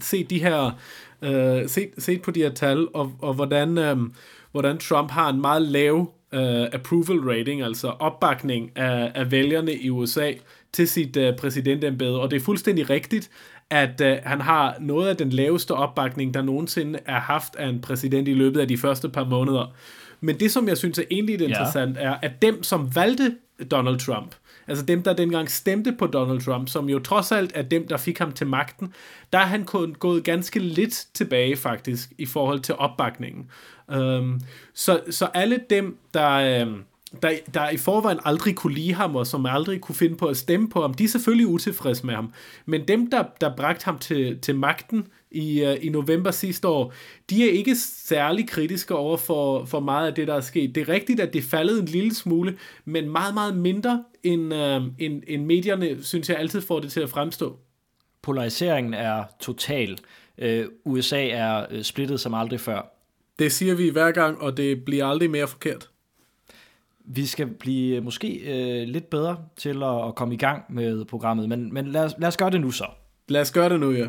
set 0.00 0.30
de 0.30 0.38
her 0.38 0.78
øh, 1.22 1.68
set, 1.68 1.90
set 1.98 2.22
på 2.22 2.30
de 2.30 2.42
her 2.42 2.52
tal, 2.52 2.88
og, 2.94 3.12
og 3.22 3.34
hvordan, 3.34 3.78
øh, 3.78 3.96
hvordan 4.52 4.78
Trump 4.78 5.10
har 5.10 5.28
en 5.28 5.40
meget 5.40 5.62
lav 5.62 6.12
uh, 6.32 6.40
approval 6.72 7.18
rating, 7.18 7.62
altså 7.62 7.88
opbakning 7.88 8.72
af, 8.76 9.12
af 9.14 9.30
vælgerne 9.30 9.74
i 9.74 9.90
USA 9.90 10.32
til 10.72 10.88
sit 10.88 11.16
uh, 11.16 11.36
præsidentembede. 11.38 12.20
Og 12.20 12.30
det 12.30 12.36
er 12.36 12.44
fuldstændig 12.44 12.90
rigtigt, 12.90 13.30
at 13.70 14.00
uh, 14.00 14.06
han 14.24 14.40
har 14.40 14.76
noget 14.80 15.08
af 15.08 15.16
den 15.16 15.30
laveste 15.30 15.74
opbakning, 15.74 16.34
der 16.34 16.42
nogensinde 16.42 16.98
er 17.06 17.20
haft 17.20 17.56
af 17.56 17.68
en 17.68 17.80
præsident 17.80 18.28
i 18.28 18.34
løbet 18.34 18.60
af 18.60 18.68
de 18.68 18.78
første 18.78 19.08
par 19.08 19.24
måneder. 19.24 19.74
Men 20.20 20.40
det, 20.40 20.50
som 20.50 20.68
jeg 20.68 20.76
synes 20.76 20.98
er 20.98 21.04
egentlig 21.10 21.40
interessant, 21.40 21.96
ja. 21.96 22.02
er, 22.02 22.16
at 22.22 22.42
dem, 22.42 22.62
som 22.62 22.94
valgte 22.94 23.36
Donald 23.70 23.98
Trump, 23.98 24.34
altså 24.66 24.84
dem, 24.84 25.02
der 25.02 25.12
dengang 25.12 25.50
stemte 25.50 25.92
på 25.92 26.06
Donald 26.06 26.40
Trump, 26.40 26.68
som 26.68 26.88
jo 26.88 26.98
trods 26.98 27.32
alt 27.32 27.52
er 27.54 27.62
dem, 27.62 27.88
der 27.88 27.96
fik 27.96 28.18
ham 28.18 28.32
til 28.32 28.46
magten, 28.46 28.92
der 29.32 29.38
er 29.38 29.46
han 29.46 29.64
kun 29.64 29.94
gået 29.94 30.24
ganske 30.24 30.58
lidt 30.58 31.06
tilbage 31.14 31.56
faktisk 31.56 32.12
i 32.18 32.26
forhold 32.26 32.60
til 32.60 32.74
opbakningen. 32.74 33.50
Øhm, 33.92 34.40
så, 34.74 35.00
så 35.10 35.24
alle 35.24 35.60
dem, 35.70 35.98
der, 36.14 36.30
øhm, 36.30 36.84
der, 37.22 37.30
der 37.54 37.70
i 37.70 37.76
forvejen 37.76 38.18
aldrig 38.24 38.54
kunne 38.54 38.74
lide 38.74 38.94
ham, 38.94 39.16
og 39.16 39.26
som 39.26 39.46
aldrig 39.46 39.80
kunne 39.80 39.94
finde 39.94 40.16
på 40.16 40.26
at 40.26 40.36
stemme 40.36 40.68
på 40.68 40.82
ham, 40.82 40.94
de 40.94 41.04
er 41.04 41.08
selvfølgelig 41.08 41.46
utilfredse 41.46 42.06
med 42.06 42.14
ham. 42.14 42.32
Men 42.66 42.88
dem, 42.88 43.10
der, 43.10 43.24
der 43.40 43.56
bragte 43.56 43.84
ham 43.84 43.98
til, 43.98 44.38
til 44.40 44.54
magten 44.54 45.06
i, 45.36 45.66
uh, 45.66 45.84
i 45.84 45.88
november 45.88 46.30
sidste 46.30 46.68
år, 46.68 46.92
de 47.30 47.48
er 47.48 47.52
ikke 47.52 47.76
særlig 47.76 48.48
kritiske 48.48 48.94
over 48.94 49.16
for, 49.16 49.64
for 49.64 49.80
meget 49.80 50.06
af 50.06 50.14
det, 50.14 50.28
der 50.28 50.34
er 50.34 50.40
sket. 50.40 50.74
Det 50.74 50.80
er 50.80 50.88
rigtigt, 50.88 51.20
at 51.20 51.32
det 51.32 51.44
faldet 51.44 51.80
en 51.80 51.86
lille 51.86 52.14
smule, 52.14 52.58
men 52.84 53.10
meget, 53.10 53.34
meget 53.34 53.56
mindre, 53.56 54.04
end, 54.22 54.54
uh, 54.54 54.82
end, 54.98 55.22
end 55.26 55.44
medierne, 55.44 56.04
synes 56.04 56.28
jeg, 56.28 56.38
altid 56.38 56.60
får 56.60 56.80
det 56.80 56.92
til 56.92 57.00
at 57.00 57.10
fremstå. 57.10 57.58
Polariseringen 58.22 58.94
er 58.94 59.24
total. 59.40 59.98
Uh, 60.42 60.48
USA 60.84 61.28
er 61.28 61.66
uh, 61.74 61.82
splittet 61.82 62.20
som 62.20 62.34
aldrig 62.34 62.60
før. 62.60 62.92
Det 63.38 63.52
siger 63.52 63.74
vi 63.74 63.88
hver 63.88 64.10
gang, 64.10 64.40
og 64.40 64.56
det 64.56 64.84
bliver 64.84 65.06
aldrig 65.06 65.30
mere 65.30 65.48
forkert. 65.48 65.88
Vi 67.08 67.26
skal 67.26 67.46
blive 67.46 68.00
måske 68.00 68.28
øh, 68.36 68.88
lidt 68.88 69.10
bedre 69.10 69.36
til 69.56 69.82
at, 69.82 70.06
at 70.08 70.14
komme 70.14 70.34
i 70.34 70.36
gang 70.36 70.64
med 70.68 71.04
programmet, 71.04 71.48
men, 71.48 71.74
men 71.74 71.86
lad, 71.86 72.04
os, 72.04 72.14
lad 72.18 72.28
os 72.28 72.36
gøre 72.36 72.50
det 72.50 72.60
nu 72.60 72.70
så. 72.70 72.86
Lad 73.28 73.40
os 73.40 73.52
gøre 73.52 73.68
det 73.68 73.80
nu, 73.80 73.92
ja. 73.92 74.06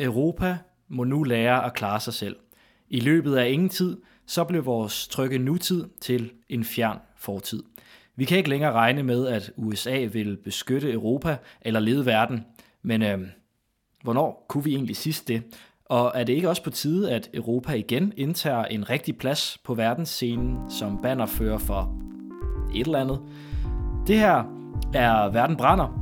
Europa 0.00 0.58
må 0.88 1.04
nu 1.04 1.22
lære 1.22 1.64
at 1.64 1.74
klare 1.74 2.00
sig 2.00 2.14
selv. 2.14 2.36
I 2.88 3.00
løbet 3.00 3.36
af 3.36 3.50
ingen 3.50 3.68
tid, 3.68 3.96
så 4.26 4.44
blev 4.44 4.64
vores 4.64 5.08
trygge 5.08 5.38
nutid 5.38 5.88
til 6.00 6.32
en 6.48 6.64
fjern 6.64 6.98
fortid. 7.16 7.62
Vi 8.16 8.24
kan 8.24 8.38
ikke 8.38 8.50
længere 8.50 8.72
regne 8.72 9.02
med, 9.02 9.26
at 9.26 9.52
USA 9.56 10.04
vil 10.12 10.36
beskytte 10.36 10.92
Europa 10.92 11.36
eller 11.62 11.80
lede 11.80 12.06
verden, 12.06 12.44
men 12.82 13.02
øh, 13.02 13.18
hvornår 14.02 14.46
kunne 14.48 14.64
vi 14.64 14.74
egentlig 14.74 14.96
sidst 14.96 15.28
det? 15.28 15.42
Og 15.84 16.12
er 16.14 16.24
det 16.24 16.32
ikke 16.32 16.48
også 16.48 16.62
på 16.62 16.70
tide, 16.70 17.12
at 17.12 17.30
Europa 17.34 17.72
igen 17.72 18.12
indtager 18.16 18.64
en 18.64 18.90
rigtig 18.90 19.16
plads 19.18 19.58
på 19.64 19.74
verdensscenen 19.74 20.70
som 20.70 21.02
bannerfører 21.02 21.58
for 21.58 22.00
et 22.74 22.86
eller 22.86 22.98
andet? 22.98 23.20
Det 24.06 24.18
her 24.18 24.44
er 24.94 25.30
Verden 25.30 25.56
brænder, 25.56 25.99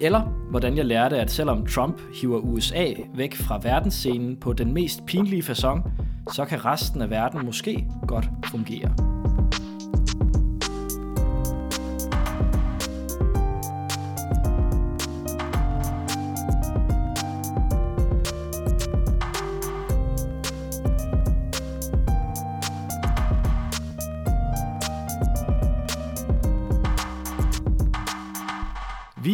eller 0.00 0.20
hvordan 0.50 0.76
jeg 0.76 0.84
lærte, 0.84 1.16
at 1.16 1.30
selvom 1.30 1.66
Trump 1.66 2.00
hiver 2.20 2.38
USA 2.38 2.86
væk 3.14 3.34
fra 3.34 3.60
verdensscenen 3.62 4.36
på 4.36 4.52
den 4.52 4.74
mest 4.74 5.06
pinlige 5.06 5.42
façon, 5.42 5.88
så 6.32 6.44
kan 6.44 6.64
resten 6.64 7.02
af 7.02 7.10
verden 7.10 7.46
måske 7.46 7.86
godt 8.08 8.28
fungere. 8.46 9.13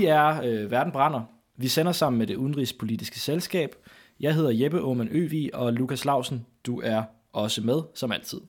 Vi 0.00 0.04
er 0.04 0.42
øh, 0.42 0.70
Verden 0.70 0.92
Brænder. 0.92 1.22
Vi 1.56 1.68
sender 1.68 1.92
sammen 1.92 2.18
med 2.18 2.26
det 2.26 2.36
udenrigspolitiske 2.36 3.20
selskab. 3.20 3.74
Jeg 4.20 4.34
hedder 4.34 4.50
Jeppe 4.50 4.78
Aumann 4.78 5.08
Øvig, 5.12 5.54
og 5.54 5.72
Lukas 5.72 6.04
Lausen, 6.04 6.46
du 6.66 6.80
er 6.80 7.02
også 7.32 7.62
med, 7.62 7.82
som 7.94 8.12
altid. 8.12 8.40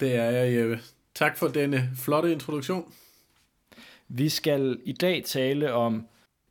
Det 0.00 0.14
er 0.14 0.30
jeg, 0.30 0.56
Jeppe. 0.56 0.80
Tak 1.14 1.38
for 1.38 1.48
denne 1.48 1.90
flotte 1.96 2.32
introduktion. 2.32 2.92
Vi 4.08 4.28
skal 4.28 4.78
i 4.84 4.92
dag 4.92 5.22
tale 5.24 5.72
om 5.72 6.06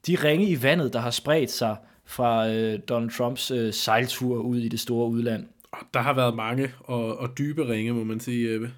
de 0.08 0.16
ringe 0.16 0.50
i 0.50 0.64
vandet, 0.64 0.94
der 0.94 1.00
har 1.00 1.12
spredt 1.12 1.52
sig 1.52 1.78
fra 2.06 2.50
øh, 2.50 2.80
Donald 2.90 3.10
Trumps 3.10 3.52
øh, 3.52 3.74
sejltur 3.74 4.38
ud 4.38 4.58
i 4.58 4.68
det 4.68 4.80
store 4.80 5.10
udland. 5.10 5.48
Der 5.94 6.00
har 6.00 6.14
været 6.14 6.36
mange 6.36 6.72
og, 6.80 7.18
og 7.18 7.38
dybe 7.38 7.68
ringe, 7.68 7.94
må 7.94 8.04
man 8.04 8.20
sige, 8.20 8.54
Jeppe. 8.54 8.74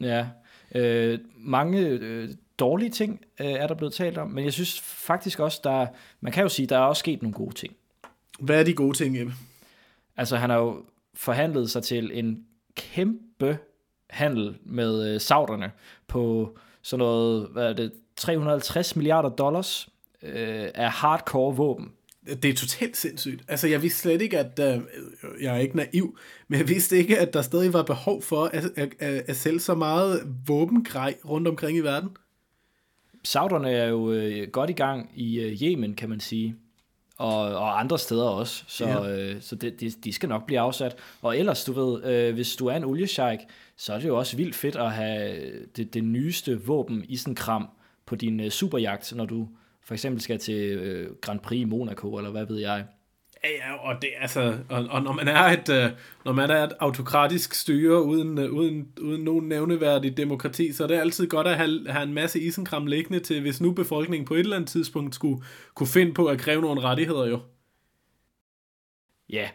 Ja, 0.00 0.26
øh, 0.74 1.18
mange 1.36 1.80
øh, 1.80 2.28
dårlige 2.60 2.90
ting 2.90 3.20
øh, 3.40 3.46
er 3.46 3.66
der 3.66 3.74
blevet 3.74 3.94
talt 3.94 4.18
om, 4.18 4.28
men 4.28 4.44
jeg 4.44 4.52
synes 4.52 4.80
faktisk 4.80 5.40
også, 5.40 5.60
der 5.64 5.86
man 6.20 6.32
kan 6.32 6.42
jo 6.42 6.48
sige, 6.48 6.66
der 6.66 6.76
er 6.76 6.82
også 6.82 7.00
sket 7.00 7.22
nogle 7.22 7.34
gode 7.34 7.54
ting. 7.54 7.76
Hvad 8.40 8.60
er 8.60 8.64
de 8.64 8.74
gode 8.74 8.96
ting, 8.96 9.20
Ebbe? 9.20 9.32
Altså, 10.16 10.36
han 10.36 10.50
har 10.50 10.58
jo 10.58 10.84
forhandlet 11.14 11.70
sig 11.70 11.82
til 11.82 12.10
en 12.18 12.44
kæmpe 12.74 13.58
handel 14.10 14.56
med 14.62 15.14
øh, 15.14 15.20
sauderne 15.20 15.70
på 16.08 16.56
sådan 16.82 16.98
noget, 16.98 17.48
hvad 17.52 17.66
er 17.66 17.72
det, 17.72 17.92
350 18.16 18.96
milliarder 18.96 19.28
dollars 19.28 19.88
øh, 20.22 20.68
af 20.74 20.90
hardcore 20.90 21.56
våben. 21.56 21.92
Det 22.26 22.44
er 22.44 22.54
totalt 22.54 22.96
sindssygt. 22.96 23.44
Altså, 23.48 23.68
jeg 23.68 23.82
vidste 23.82 24.00
slet 24.00 24.22
ikke, 24.22 24.38
at... 24.38 24.58
Øh, 24.58 24.80
jeg 25.40 25.54
er 25.54 25.58
ikke 25.58 25.76
naiv, 25.76 26.18
men 26.48 26.58
jeg 26.58 26.68
vidste 26.68 26.96
ikke, 26.98 27.18
at 27.18 27.34
der 27.34 27.42
stadig 27.42 27.72
var 27.72 27.82
behov 27.82 28.22
for 28.22 28.44
at, 28.44 28.64
at, 28.76 28.88
at, 28.98 29.22
at 29.26 29.36
sælge 29.36 29.60
så 29.60 29.74
meget 29.74 30.22
våbengrej 30.46 31.14
rundt 31.24 31.48
omkring 31.48 31.76
i 31.76 31.80
verden. 31.80 32.10
Sauderne 33.24 33.70
er 33.70 33.88
jo 33.88 34.12
øh, 34.12 34.48
godt 34.48 34.70
i 34.70 34.72
gang 34.72 35.10
i 35.16 35.40
øh, 35.40 35.62
Yemen, 35.62 35.94
kan 35.94 36.08
man 36.08 36.20
sige. 36.20 36.56
Og, 37.18 37.40
og 37.40 37.80
andre 37.80 37.98
steder 37.98 38.28
også. 38.28 38.64
Så, 38.66 38.88
ja. 38.88 39.16
øh, 39.16 39.40
så 39.40 39.54
det, 39.54 39.80
de, 39.80 39.90
de 39.90 40.12
skal 40.12 40.28
nok 40.28 40.46
blive 40.46 40.60
afsat. 40.60 40.96
Og 41.22 41.38
ellers, 41.38 41.64
du 41.64 41.72
ved, 41.72 42.04
øh, 42.04 42.34
hvis 42.34 42.56
du 42.56 42.66
er 42.66 42.76
en 42.76 42.84
oliesheik, 42.84 43.38
så 43.76 43.92
er 43.92 43.98
det 43.98 44.08
jo 44.08 44.18
også 44.18 44.36
vildt 44.36 44.54
fedt 44.54 44.76
at 44.76 44.92
have 44.92 45.36
det, 45.76 45.94
det 45.94 46.04
nyeste 46.04 46.62
våben 46.66 47.04
i 47.08 47.16
sådan 47.16 47.34
kram 47.34 47.68
på 48.06 48.14
din 48.14 48.40
øh, 48.40 48.50
superjagt, 48.50 49.12
når 49.16 49.24
du 49.24 49.48
for 49.84 49.94
eksempel 49.94 50.22
skal 50.22 50.38
til 50.38 50.54
øh, 50.54 51.14
Grand 51.20 51.40
Prix 51.40 51.60
i 51.60 51.64
Monaco, 51.64 52.16
eller 52.16 52.30
hvad 52.30 52.46
ved 52.46 52.58
jeg. 52.58 52.84
Ja, 53.44 53.50
ja, 53.50 53.74
og, 53.74 54.02
det, 54.02 54.10
altså, 54.20 54.58
og, 54.68 54.86
og 54.90 55.02
når 55.02 55.12
man 55.12 55.28
er 55.28 55.42
et, 55.42 55.68
uh, 55.68 55.98
når 56.24 56.32
man 56.32 56.50
er 56.50 56.64
et 56.64 56.72
autokratisk 56.80 57.54
styre 57.54 58.02
uden, 58.02 58.38
uh, 58.38 58.44
uden, 58.44 58.92
uden 59.00 59.24
nogen 59.24 59.48
nævneværdig 59.48 60.16
demokrati, 60.16 60.72
så 60.72 60.82
er 60.82 60.86
det 60.86 60.94
altid 60.94 61.28
godt 61.28 61.46
at 61.46 61.56
have, 61.56 61.88
have 61.88 62.02
en 62.02 62.14
masse 62.14 62.40
isenkram 62.40 62.86
liggende 62.86 63.20
til, 63.20 63.40
hvis 63.40 63.60
nu 63.60 63.72
befolkningen 63.72 64.26
på 64.26 64.34
et 64.34 64.40
eller 64.40 64.56
andet 64.56 64.70
tidspunkt 64.70 65.14
skulle 65.14 65.44
kunne 65.74 65.86
finde 65.86 66.14
på 66.14 66.26
at 66.26 66.38
kræve 66.38 66.60
nogle 66.60 66.80
rettigheder 66.80 67.26
jo. 67.26 67.40
Ja, 69.28 69.48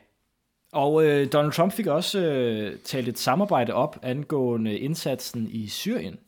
og 0.75 1.05
øh, 1.05 1.31
Donald 1.33 1.51
Trump 1.51 1.73
fik 1.73 1.87
også 1.87 2.19
øh, 2.19 2.79
talt 2.79 3.07
et 3.07 3.19
samarbejde 3.19 3.73
op 3.73 3.99
angående 4.01 4.79
indsatsen 4.79 5.47
i 5.51 5.67
Syrien. 5.67 6.19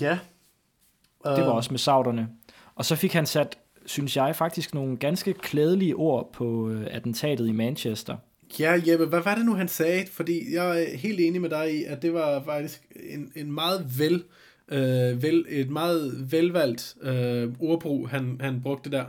Ja. 0.00 0.18
Det 1.24 1.44
var 1.44 1.50
også 1.50 1.70
med 1.70 1.78
sauderne. 1.78 2.28
Og 2.74 2.84
så 2.84 2.96
fik 2.96 3.12
han 3.12 3.26
sat 3.26 3.58
synes 3.88 4.16
jeg, 4.16 4.36
faktisk 4.36 4.74
nogle 4.74 4.96
ganske 4.96 5.34
klædelige 5.34 5.96
ord 5.96 6.32
på 6.32 6.70
øh, 6.70 6.86
attentatet 6.90 7.48
i 7.48 7.52
Manchester. 7.52 8.16
Ja, 8.60 8.80
Jeppe, 8.86 9.06
hvad 9.06 9.20
var 9.20 9.34
det 9.34 9.46
nu, 9.46 9.54
han 9.54 9.68
sagde? 9.68 10.06
Fordi 10.12 10.54
jeg 10.54 10.82
er 10.82 10.96
helt 10.96 11.20
enig 11.20 11.40
med 11.40 11.50
dig 11.50 11.74
i, 11.74 11.84
at 11.84 12.02
det 12.02 12.12
var 12.12 12.42
faktisk 12.44 12.82
en, 13.10 13.32
en 13.36 13.52
meget 13.52 13.86
vel, 13.98 14.24
øh, 14.68 15.22
vel, 15.22 15.46
et 15.48 15.70
meget 15.70 16.32
velvalgt 16.32 16.96
øh, 17.02 17.52
ordbrug, 17.60 18.08
han, 18.08 18.36
han 18.40 18.60
brugte 18.62 18.90
der. 18.90 19.04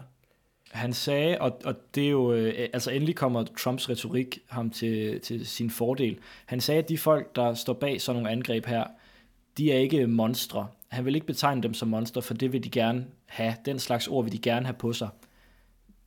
Han 0.71 0.93
sagde, 0.93 1.37
og, 1.41 1.61
og 1.65 1.75
det 1.95 2.05
er 2.05 2.09
jo, 2.09 2.33
øh, 2.33 2.69
altså 2.73 2.91
endelig 2.91 3.15
kommer 3.15 3.43
Trumps 3.57 3.89
retorik 3.89 4.39
ham 4.47 4.69
til, 4.69 5.21
til 5.21 5.45
sin 5.45 5.69
fordel. 5.69 6.17
Han 6.45 6.61
sagde, 6.61 6.83
at 6.83 6.89
de 6.89 6.97
folk, 6.97 7.35
der 7.35 7.53
står 7.53 7.73
bag 7.73 8.01
sådan 8.01 8.15
nogle 8.21 8.31
angreb 8.31 8.65
her, 8.65 8.83
de 9.57 9.71
er 9.71 9.77
ikke 9.77 10.07
monstre. 10.07 10.67
Han 10.89 11.05
vil 11.05 11.15
ikke 11.15 11.27
betegne 11.27 11.63
dem 11.63 11.73
som 11.73 11.87
monstre, 11.87 12.21
for 12.21 12.33
det 12.33 12.53
vil 12.53 12.63
de 12.63 12.69
gerne 12.69 13.05
have. 13.25 13.55
Den 13.65 13.79
slags 13.79 14.07
ord 14.07 14.23
vil 14.23 14.33
de 14.33 14.37
gerne 14.37 14.65
have 14.65 14.75
på 14.79 14.93
sig. 14.93 15.09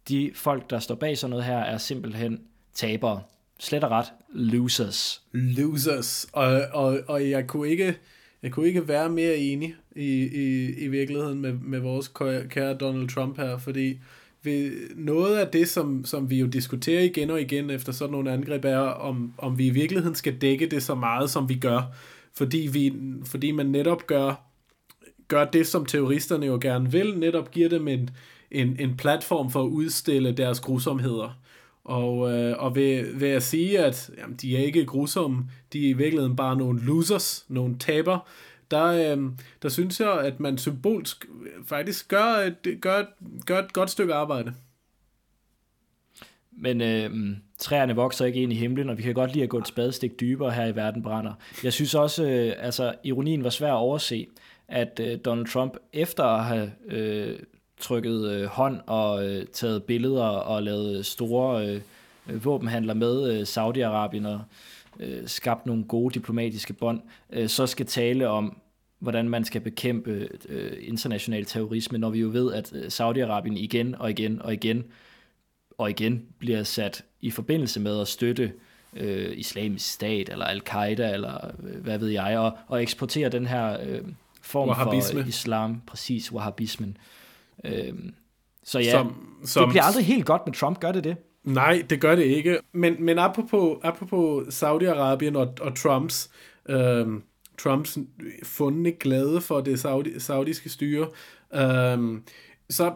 De 0.08 0.30
folk, 0.34 0.70
der 0.70 0.78
står 0.78 0.94
bag 0.94 1.18
sådan 1.18 1.30
noget 1.30 1.44
her, 1.44 1.58
er 1.58 1.78
simpelthen 1.78 2.40
tabere. 2.74 3.22
Slet 3.58 3.84
og 3.84 3.90
ret 3.90 4.06
losers. 4.32 5.22
Losers. 5.32 6.26
Og, 6.32 6.62
og, 6.72 7.00
og 7.08 7.30
jeg 7.30 7.46
kunne 7.46 7.68
ikke... 7.68 7.94
Jeg 8.42 8.52
kunne 8.52 8.66
ikke 8.66 8.88
være 8.88 9.08
mere 9.08 9.36
enig 9.36 9.74
i, 9.96 10.22
i, 10.22 10.74
i 10.78 10.88
virkeligheden 10.88 11.40
med, 11.40 11.52
med 11.52 11.78
vores 11.78 12.08
kære 12.50 12.74
Donald 12.74 13.08
Trump 13.08 13.36
her, 13.36 13.58
fordi 13.58 13.98
vi, 14.42 14.70
noget 14.94 15.38
af 15.38 15.48
det, 15.48 15.68
som, 15.68 16.04
som 16.04 16.30
vi 16.30 16.38
jo 16.38 16.46
diskuterer 16.46 17.02
igen 17.02 17.30
og 17.30 17.40
igen 17.40 17.70
efter 17.70 17.92
sådan 17.92 18.12
nogle 18.12 18.32
angreb, 18.32 18.64
er, 18.64 18.78
om, 18.78 19.34
om 19.38 19.58
vi 19.58 19.66
i 19.66 19.70
virkeligheden 19.70 20.14
skal 20.14 20.38
dække 20.38 20.66
det 20.66 20.82
så 20.82 20.94
meget, 20.94 21.30
som 21.30 21.48
vi 21.48 21.54
gør. 21.54 21.94
Fordi, 22.34 22.68
vi, 22.72 22.92
fordi 23.24 23.50
man 23.50 23.66
netop 23.66 24.06
gør 24.06 24.51
gør 25.32 25.44
det, 25.44 25.66
som 25.66 25.86
terroristerne 25.86 26.46
jo 26.46 26.58
gerne 26.62 26.92
vil, 26.92 27.18
netop 27.18 27.50
giver 27.50 27.68
dem 27.68 27.88
en, 27.88 28.10
en, 28.50 28.76
en 28.80 28.96
platform 28.96 29.50
for 29.50 29.62
at 29.62 29.68
udstille 29.68 30.32
deres 30.32 30.60
grusomheder. 30.60 31.38
Og, 31.84 32.32
øh, 32.32 32.56
og 32.58 32.76
ved, 32.76 33.18
ved 33.18 33.28
at 33.28 33.42
sige, 33.42 33.78
at 33.78 34.10
jamen, 34.18 34.36
de 34.36 34.56
er 34.56 34.64
ikke 34.64 34.86
grusomme, 34.86 35.44
de 35.72 35.86
er 35.86 35.90
i 35.90 35.92
virkeligheden 35.92 36.36
bare 36.36 36.56
nogle 36.56 36.80
losers, 36.80 37.46
nogle 37.48 37.78
taber, 37.78 38.28
der, 38.70 38.84
øh, 38.84 39.22
der 39.62 39.68
synes 39.68 40.00
jeg, 40.00 40.20
at 40.20 40.40
man 40.40 40.58
symbolsk 40.58 41.26
faktisk 41.66 42.08
gør 42.08 42.24
et, 42.24 42.80
gør, 42.80 43.04
gør 43.46 43.58
et 43.58 43.72
godt 43.72 43.90
stykke 43.90 44.14
arbejde. 44.14 44.54
Men 46.56 46.80
øh, 46.80 47.36
træerne 47.58 47.96
vokser 47.96 48.24
ikke 48.24 48.42
ind 48.42 48.52
i 48.52 48.56
himlen, 48.56 48.88
og 48.88 48.98
vi 48.98 49.02
kan 49.02 49.14
godt 49.14 49.32
lide 49.32 49.42
at 49.42 49.48
gå 49.48 49.58
et 49.58 49.68
spadestik 49.68 50.20
dybere 50.20 50.50
her 50.50 50.66
i 50.66 50.76
verden 50.76 51.02
brænder. 51.02 51.32
Jeg 51.64 51.72
synes 51.72 51.94
også, 51.94 52.24
øh, 52.24 52.52
altså 52.58 52.94
ironien 53.04 53.44
var 53.44 53.50
svær 53.50 53.72
at 53.72 53.78
overse 53.78 54.26
at 54.72 55.00
øh, 55.00 55.18
Donald 55.24 55.46
Trump 55.46 55.76
efter 55.92 56.24
at 56.24 56.44
have 56.44 56.72
øh, 56.86 57.38
trykket 57.80 58.32
øh, 58.32 58.44
hånd 58.44 58.80
og 58.86 59.28
øh, 59.28 59.46
taget 59.46 59.84
billeder 59.84 60.24
og 60.24 60.62
lavet 60.62 61.06
store 61.06 61.66
øh, 61.66 61.80
våbenhandler 62.44 62.94
med 62.94 63.32
øh, 63.32 63.42
Saudi-Arabien 63.42 64.26
og 64.26 64.40
øh, 65.00 65.28
skabt 65.28 65.66
nogle 65.66 65.84
gode 65.84 66.14
diplomatiske 66.14 66.72
bånd, 66.72 67.00
øh, 67.32 67.48
så 67.48 67.66
skal 67.66 67.86
tale 67.86 68.28
om, 68.28 68.58
hvordan 68.98 69.28
man 69.28 69.44
skal 69.44 69.60
bekæmpe 69.60 70.28
øh, 70.48 70.72
international 70.80 71.44
terrorisme, 71.44 71.98
når 71.98 72.10
vi 72.10 72.20
jo 72.20 72.28
ved, 72.32 72.52
at 72.52 72.72
øh, 72.72 72.84
Saudi-Arabien 72.86 73.56
igen 73.56 73.94
og 73.94 74.10
igen 74.10 74.42
og 74.42 74.52
igen 74.52 74.84
og 75.78 75.90
igen 75.90 76.26
bliver 76.38 76.62
sat 76.62 77.04
i 77.20 77.30
forbindelse 77.30 77.80
med 77.80 78.00
at 78.00 78.08
støtte 78.08 78.52
øh, 78.96 79.38
islamisk 79.38 79.92
stat 79.92 80.28
eller 80.28 80.44
al-Qaida 80.44 81.12
eller 81.12 81.50
øh, 81.62 81.82
hvad 81.82 81.98
ved 81.98 82.08
jeg, 82.08 82.38
og, 82.38 82.58
og 82.68 82.82
eksportere 82.82 83.28
den 83.28 83.46
her 83.46 83.76
øh, 83.86 84.00
form 84.42 84.68
Wahhabisme. 84.68 85.20
for 85.20 85.28
islam, 85.28 85.80
præcis 85.86 86.32
wahhabismen. 86.32 86.96
Øhm, 87.64 88.14
så 88.64 88.78
ja, 88.78 88.90
som, 88.90 89.26
som, 89.44 89.62
det 89.62 89.70
bliver 89.70 89.82
aldrig 89.82 90.04
helt 90.04 90.26
godt 90.26 90.42
med 90.46 90.54
Trump, 90.54 90.80
gør 90.80 90.92
det 90.92 91.04
det? 91.04 91.16
Nej, 91.44 91.82
det 91.90 92.00
gør 92.00 92.16
det 92.16 92.24
ikke. 92.24 92.58
Men, 92.72 93.04
men 93.04 93.18
apropos, 93.18 93.78
apropos 93.82 94.62
Saudi-Arabien 94.62 95.36
og, 95.36 95.54
og 95.60 95.76
Trumps, 95.76 96.30
øhm, 96.68 97.22
Trumps 97.58 97.98
fundne 98.42 98.92
glæde 98.92 99.40
for 99.40 99.60
det 99.60 99.80
saudi, 99.80 100.20
saudiske 100.20 100.68
styre, 100.68 101.08
øhm, 101.54 102.22
så 102.70 102.92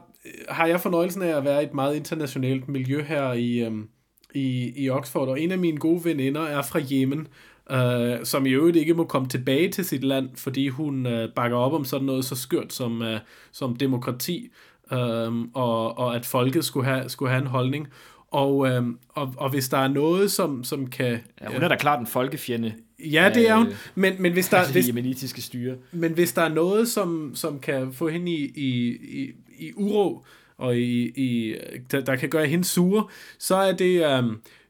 har 0.49 0.67
jeg 0.67 0.81
fornøjelsen 0.81 1.23
af 1.23 1.37
at 1.37 1.45
være 1.45 1.63
i 1.63 1.67
et 1.67 1.75
meget 1.75 1.97
internationalt 1.97 2.69
miljø 2.69 3.03
her 3.03 3.33
i, 3.33 3.59
øhm, 3.59 3.89
i, 4.35 4.73
i 4.85 4.91
Oxford, 4.91 5.29
og 5.29 5.41
en 5.41 5.53
af 5.53 5.59
mine 5.59 5.79
gode 5.79 6.05
veninder 6.05 6.43
er 6.43 6.63
fra 6.63 6.81
Yemen, 6.93 7.29
øh, 7.71 8.25
som 8.25 8.47
i 8.47 8.51
øvrigt 8.51 8.77
ikke 8.77 8.95
må 8.95 9.05
komme 9.05 9.29
tilbage 9.29 9.69
til 9.69 9.85
sit 9.85 10.05
land, 10.05 10.29
fordi 10.35 10.69
hun 10.69 11.07
øh, 11.07 11.29
bakker 11.37 11.57
op 11.57 11.73
om 11.73 11.85
sådan 11.85 12.07
noget 12.07 12.25
så 12.25 12.37
skørt 12.37 12.73
som, 12.73 13.03
øh, 13.03 13.21
som 13.53 13.77
demokrati, 13.77 14.51
øh, 14.93 15.33
og, 15.55 15.99
og 15.99 16.17
at 16.17 16.27
folket 16.27 16.65
skulle 16.65 16.87
have, 16.87 17.09
skulle 17.09 17.31
have 17.31 17.43
en 17.43 17.49
holdning. 17.49 17.89
Og, 18.31 18.69
øh, 18.69 18.83
og, 19.09 19.35
og 19.37 19.51
hvis 19.51 19.69
der 19.69 19.79
er 19.79 19.89
noget, 19.89 20.33
som, 20.33 20.65
som 20.65 20.87
kan... 20.87 21.19
Ja, 21.41 21.53
hun 21.53 21.63
er 21.63 21.69
da 21.69 21.77
klart 21.77 22.01
en 22.01 22.07
folkefjende. 22.07 22.73
Ja, 22.99 23.31
det 23.35 23.49
er 23.49 23.57
hun. 23.57 23.67
Men, 23.95 24.15
men 24.19 24.33
hvis 24.33 24.49
der, 24.49 24.73
hvis, 24.73 24.89
jemenitiske 24.89 25.43
styre. 25.43 25.75
Men 25.93 26.13
hvis 26.13 26.33
der 26.33 26.43
er 26.43 26.49
noget, 26.49 26.89
som, 26.89 27.31
som 27.35 27.59
kan 27.59 27.93
få 27.93 28.09
hende 28.09 28.33
i, 28.33 28.53
i, 28.55 28.97
i, 29.23 29.31
i 29.59 29.73
uro, 29.75 30.25
og 30.59 30.77
i, 30.77 31.03
i, 31.09 31.55
der, 31.91 32.01
der 32.01 32.17
kan 32.17 32.29
gøre 32.29 32.47
hende 32.47 32.65
sure, 32.65 33.07
så 33.39 33.57
er 33.57 33.73
det... 33.73 34.19
Øh, 34.19 34.25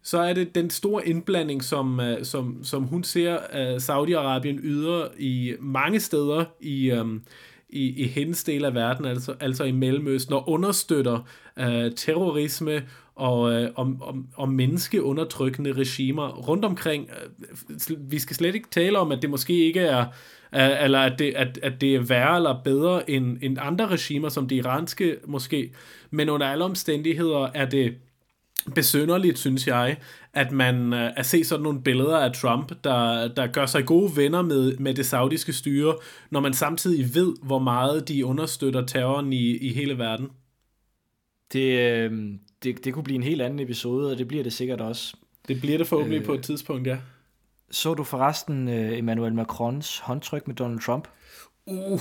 så 0.06 0.18
er 0.18 0.32
det 0.32 0.54
den 0.54 0.70
store 0.70 1.08
indblanding, 1.08 1.64
som, 1.64 2.00
øh, 2.00 2.24
som, 2.24 2.64
som 2.64 2.82
hun 2.82 3.04
ser 3.04 3.36
uh, 3.36 3.76
Saudi-Arabien 3.76 4.60
yder 4.62 5.08
i 5.18 5.54
mange 5.60 6.00
steder 6.00 6.44
i, 6.60 6.92
um, 6.92 7.22
i, 7.68 8.02
i 8.02 8.06
hendes 8.06 8.44
del 8.44 8.64
af 8.64 8.74
verden, 8.74 9.04
altså, 9.04 9.34
altså 9.40 9.64
i 9.64 9.72
Mellemøsten, 9.72 10.34
og 10.34 10.48
understøtter 10.48 11.18
uh, 11.60 11.92
terrorisme 11.96 12.82
og, 13.14 13.40
uh, 13.40 13.68
om, 13.74 14.02
om, 14.02 14.26
om 14.36 14.48
menneskeundertrykkende 14.48 15.72
regimer 15.72 16.28
rundt 16.28 16.64
omkring. 16.64 17.10
Uh, 17.10 18.10
vi 18.10 18.18
skal 18.18 18.36
slet 18.36 18.54
ikke 18.54 18.70
tale 18.70 18.98
om, 18.98 19.12
at 19.12 19.22
det 19.22 19.30
måske 19.30 19.64
ikke 19.64 19.80
er 19.80 20.04
eller 20.52 20.98
at 20.98 21.18
det, 21.18 21.34
at, 21.36 21.58
at 21.62 21.80
det 21.80 21.94
er 21.94 22.00
værre 22.00 22.36
eller 22.36 22.60
bedre 22.64 23.10
end, 23.10 23.38
end 23.42 23.58
andre 23.60 23.86
regimer, 23.86 24.28
som 24.28 24.48
det 24.48 24.56
iranske 24.56 25.16
måske, 25.26 25.72
men 26.10 26.28
under 26.28 26.46
alle 26.46 26.64
omstændigheder 26.64 27.48
er 27.54 27.64
det 27.68 27.94
besønderligt, 28.74 29.38
synes 29.38 29.66
jeg, 29.66 29.96
at 30.32 30.52
man 30.52 30.92
uh, 30.92 30.98
at 31.16 31.26
se 31.26 31.44
sådan 31.44 31.62
nogle 31.62 31.82
billeder 31.82 32.18
af 32.18 32.32
Trump, 32.32 32.72
der, 32.84 33.28
der 33.28 33.46
gør 33.46 33.66
sig 33.66 33.86
gode 33.86 34.16
venner 34.16 34.42
med, 34.42 34.76
med 34.76 34.94
det 34.94 35.06
saudiske 35.06 35.52
styre, 35.52 35.96
når 36.30 36.40
man 36.40 36.54
samtidig 36.54 37.14
ved, 37.14 37.34
hvor 37.42 37.58
meget 37.58 38.08
de 38.08 38.26
understøtter 38.26 38.86
terroren 38.86 39.32
i, 39.32 39.56
i 39.56 39.72
hele 39.72 39.98
verden. 39.98 40.28
Det, 41.52 41.78
øh, 41.78 42.34
det, 42.62 42.84
det 42.84 42.94
kunne 42.94 43.04
blive 43.04 43.16
en 43.16 43.22
helt 43.22 43.42
anden 43.42 43.60
episode, 43.60 44.10
og 44.12 44.18
det 44.18 44.28
bliver 44.28 44.42
det 44.42 44.52
sikkert 44.52 44.80
også. 44.80 45.16
Det 45.48 45.60
bliver 45.60 45.78
det 45.78 45.86
forhåbentlig 45.86 46.20
øh, 46.20 46.26
på 46.26 46.34
et 46.34 46.42
tidspunkt, 46.42 46.86
ja. 46.86 46.96
Så 47.70 47.94
du 47.94 48.04
forresten 48.04 48.68
uh, 48.68 48.98
Emmanuel 48.98 49.34
Macrons 49.34 49.98
håndtryk 49.98 50.46
med 50.46 50.54
Donald 50.54 50.80
Trump? 50.80 51.08
Uh, 51.66 52.00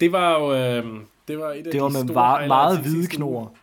det 0.00 0.12
var 0.12 0.38
jo... 0.38 0.54
Øh, 0.54 0.84
det 1.28 1.38
var, 1.38 1.52
et 1.52 1.66
af 1.66 1.72
det 1.72 1.80
var 1.80 1.88
de 1.88 2.04
med 2.04 2.14
var, 2.14 2.46
meget 2.46 2.80
hvide 2.80 3.06
knor. 3.06 3.56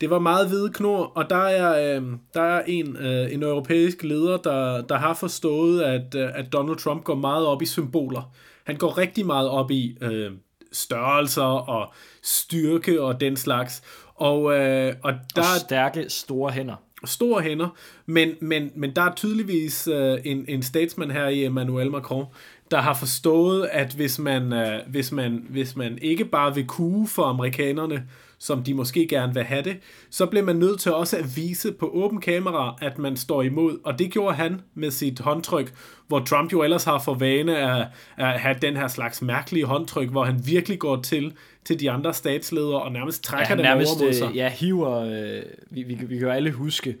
Det 0.00 0.10
var 0.10 0.18
meget 0.18 0.48
hvide 0.48 0.70
knor, 0.72 1.04
og 1.04 1.30
der 1.30 1.36
er, 1.36 1.96
øh, 1.96 2.06
der 2.34 2.42
er 2.42 2.62
en, 2.66 2.96
øh, 2.96 3.32
en 3.32 3.42
europæisk 3.42 4.02
leder, 4.02 4.36
der, 4.36 4.80
der 4.80 4.98
har 4.98 5.14
forstået, 5.14 5.82
at, 5.82 6.14
øh, 6.14 6.28
at 6.34 6.52
Donald 6.52 6.76
Trump 6.76 7.04
går 7.04 7.14
meget 7.14 7.46
op 7.46 7.62
i 7.62 7.66
symboler. 7.66 8.32
Han 8.64 8.76
går 8.76 8.98
rigtig 8.98 9.26
meget 9.26 9.48
op 9.48 9.70
i 9.70 9.96
øh, 10.00 10.30
størrelser 10.72 11.42
og 11.42 11.92
styrke 12.22 13.02
og 13.02 13.20
den 13.20 13.36
slags. 13.36 13.82
Og, 14.14 14.58
øh, 14.58 14.94
og, 15.02 15.12
der, 15.36 15.40
og 15.40 15.60
stærke, 15.60 16.04
store 16.08 16.52
hænder. 16.52 16.74
Store 17.04 17.42
hænder, 17.42 17.68
men, 18.06 18.30
men, 18.40 18.70
men 18.74 18.96
der 18.96 19.02
er 19.02 19.14
tydeligvis 19.14 19.88
øh, 19.88 20.18
en, 20.24 20.44
en 20.48 20.62
statsmand 20.62 21.10
her 21.10 21.28
i 21.28 21.44
Emmanuel 21.44 21.90
Macron, 21.90 22.26
der 22.70 22.80
har 22.80 22.94
forstået, 22.94 23.68
at 23.72 23.92
hvis 23.94 24.18
man, 24.18 24.52
øh, 24.52 24.80
hvis 24.88 25.12
man, 25.12 25.46
hvis 25.48 25.76
man 25.76 25.98
ikke 26.02 26.24
bare 26.24 26.54
vil 26.54 26.66
kue 26.66 27.08
for 27.08 27.22
amerikanerne, 27.22 28.02
som 28.40 28.62
de 28.62 28.74
måske 28.74 29.08
gerne 29.08 29.34
vil 29.34 29.42
have 29.42 29.62
det, 29.62 29.76
så 30.10 30.26
bliver 30.26 30.44
man 30.44 30.56
nødt 30.56 30.80
til 30.80 30.92
også 30.92 31.16
at 31.16 31.36
vise 31.36 31.72
på 31.72 31.86
åben 31.86 32.20
kamera, 32.20 32.78
at 32.80 32.98
man 32.98 33.16
står 33.16 33.42
imod. 33.42 33.78
Og 33.84 33.98
det 33.98 34.10
gjorde 34.10 34.34
han 34.34 34.60
med 34.74 34.90
sit 34.90 35.18
håndtryk, 35.18 35.74
hvor 36.08 36.20
Trump 36.20 36.52
jo 36.52 36.62
ellers 36.62 36.84
har 36.84 36.98
for 36.98 37.14
vane 37.14 37.58
at, 37.58 37.86
at 38.16 38.40
have 38.40 38.56
den 38.62 38.76
her 38.76 38.88
slags 38.88 39.22
mærkelige 39.22 39.64
håndtryk, 39.64 40.10
hvor 40.10 40.24
han 40.24 40.46
virkelig 40.46 40.78
går 40.78 41.02
til 41.02 41.32
til 41.64 41.80
de 41.80 41.90
andre 41.90 42.14
statsledere 42.14 42.82
og 42.82 42.92
nærmest 42.92 43.24
trækker 43.24 43.54
ja, 43.54 43.56
den 43.56 43.64
nærmest, 43.64 43.96
over 43.96 44.04
mod 44.04 44.12
sig. 44.12 44.30
Øh, 44.30 44.36
ja, 44.36 44.48
hiver, 44.48 44.90
øh, 44.90 45.42
vi, 45.70 45.82
vi, 45.82 45.94
vi 45.94 46.18
kan 46.18 46.26
jo 46.26 46.30
alle 46.30 46.52
huske 46.52 46.96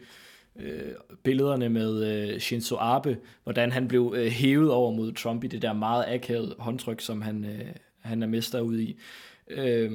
øh, 0.60 0.92
billederne 1.22 1.68
med 1.68 2.04
øh, 2.04 2.40
Shinzo 2.40 2.76
Abe, 2.80 3.16
hvordan 3.44 3.72
han 3.72 3.88
blev 3.88 4.14
øh, 4.16 4.26
hævet 4.26 4.70
over 4.70 4.92
mod 4.92 5.12
Trump 5.12 5.44
i 5.44 5.46
det 5.46 5.62
der 5.62 5.72
meget 5.72 6.04
akavet 6.08 6.54
håndtryk, 6.58 7.00
som 7.00 7.22
han, 7.22 7.44
øh, 7.44 7.66
han 8.00 8.22
er 8.22 8.26
mester 8.26 8.60
ud 8.60 8.78
i. 8.78 9.00
Øh, 9.50 9.90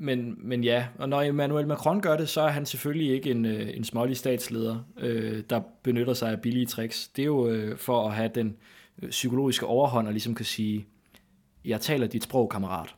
men, 0.00 0.34
men 0.38 0.64
ja, 0.64 0.86
og 0.98 1.08
når 1.08 1.22
Emmanuel 1.22 1.66
Macron 1.66 2.00
gør 2.00 2.16
det, 2.16 2.28
så 2.28 2.40
er 2.40 2.48
han 2.48 2.66
selvfølgelig 2.66 3.14
ikke 3.14 3.30
en, 3.30 3.44
øh, 3.44 3.76
en 3.76 3.84
smålig 3.84 4.16
statsleder, 4.16 4.84
øh, 4.98 5.42
der 5.50 5.60
benytter 5.82 6.14
sig 6.14 6.30
af 6.30 6.40
billige 6.40 6.66
tricks. 6.66 7.08
Det 7.08 7.22
er 7.22 7.26
jo 7.26 7.48
øh, 7.48 7.78
for 7.78 8.06
at 8.08 8.14
have 8.14 8.30
den 8.34 8.56
øh, 9.02 9.10
psykologiske 9.10 9.66
overhånd 9.66 10.06
og 10.06 10.12
ligesom 10.12 10.34
kan 10.34 10.44
sige, 10.44 10.86
jeg 11.64 11.80
taler 11.80 12.06
dit 12.06 12.22
sprog, 12.22 12.50
kammerat. 12.50 12.94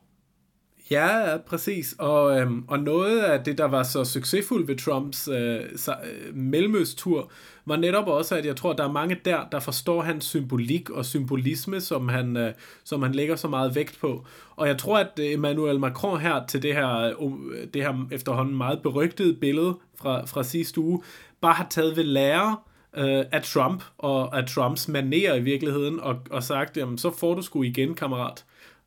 Ja, 0.93 1.37
præcis. 1.47 1.95
Og, 1.99 2.41
øhm, 2.41 2.65
og 2.69 2.79
noget 2.79 3.21
af 3.21 3.45
det, 3.45 3.59
der 3.59 3.65
var 3.65 3.83
så 3.83 4.05
succesfuldt 4.05 4.69
ved 4.69 4.77
Trumps 4.77 5.29
øh, 5.29 5.61
øh, 5.61 6.37
mellemøstur, 6.37 7.31
var 7.67 7.77
netop 7.77 8.09
også, 8.09 8.37
at 8.37 8.47
jeg 8.47 8.57
tror, 8.57 8.73
der 8.73 8.85
er 8.85 8.93
mange 8.93 9.21
der, 9.25 9.41
der 9.53 9.61
forstår 9.61 10.03
hans 10.03 10.25
symbolik 10.25 10.91
og 10.91 11.05
symbolisme, 11.05 11.81
som 11.81 12.09
han, 12.09 12.37
øh, 12.37 12.53
som 12.85 13.03
han 13.03 13.13
lægger 13.13 13.37
så 13.37 13.49
meget 13.49 13.75
vægt 13.75 13.99
på. 14.01 14.25
Og 14.57 14.69
jeg 14.69 14.79
tror, 14.79 14.99
at 14.99 15.19
øh, 15.21 15.33
Emmanuel 15.33 15.81
Macron 15.81 16.21
her 16.21 16.47
til 16.47 16.63
det 16.63 16.75
her, 16.75 16.99
øh, 16.99 17.67
det 17.75 17.83
her 17.83 18.07
efterhånden 18.11 18.57
meget 18.57 18.83
berygtede 18.83 19.35
billede 19.35 19.75
fra, 20.01 20.25
fra 20.25 20.43
sidste 20.43 20.81
uge, 20.81 21.03
bare 21.41 21.55
har 21.55 21.67
taget 21.71 21.97
ved 21.97 22.05
lære 22.05 22.57
øh, 22.97 23.25
af 23.33 23.43
Trump 23.43 23.83
og 23.99 24.39
af 24.39 24.47
Trumps 24.47 24.89
manerer 24.89 25.35
i 25.35 25.41
virkeligheden, 25.41 26.01
og, 26.01 26.17
og 26.31 26.43
sagt, 26.43 26.77
jamen 26.77 26.99
så 26.99 27.11
får 27.11 27.35
du 27.35 27.43
sgu 27.43 27.63
igen, 27.63 27.95
kammerat. 27.95 28.45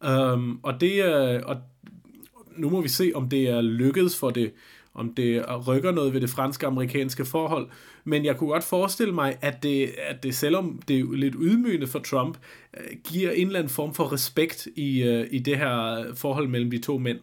Um, 0.08 0.60
og 0.64 0.82
det, 0.82 1.06
øh, 1.06 1.42
og 1.46 1.56
nu 2.58 2.70
må 2.70 2.82
vi 2.82 2.88
se, 2.88 3.12
om 3.16 3.30
det 3.30 3.50
er 3.50 3.62
lykkedes 3.62 4.20
for 4.20 4.30
det, 4.30 4.54
om 4.94 5.14
det 5.14 5.46
rykker 5.68 5.92
noget 5.92 6.14
ved 6.14 6.22
det 6.22 6.30
franske-amerikanske 6.30 7.26
forhold. 7.26 7.70
Men 8.04 8.26
jeg 8.26 8.38
kunne 8.38 8.50
godt 8.50 8.64
forestille 8.64 9.14
mig, 9.14 9.38
at 9.42 9.64
det, 9.64 9.88
at 9.98 10.24
det 10.24 10.36
selvom 10.36 10.82
det 10.88 11.00
er 11.00 11.16
lidt 11.16 11.36
ydmygende 11.40 11.88
for 11.88 12.00
Trump, 12.00 12.38
øh, 12.78 12.98
giver 13.04 13.32
en 13.32 13.48
eller 13.48 13.60
anden 13.60 13.74
form 13.74 13.94
for 13.94 14.14
respekt 14.14 14.68
i, 14.76 15.04
øh, 15.04 15.28
i 15.32 15.40
det 15.40 15.58
her 15.58 16.06
forhold 16.14 16.48
mellem 16.48 16.72
de 16.72 16.80
to 16.80 16.98
mænd. 16.98 17.20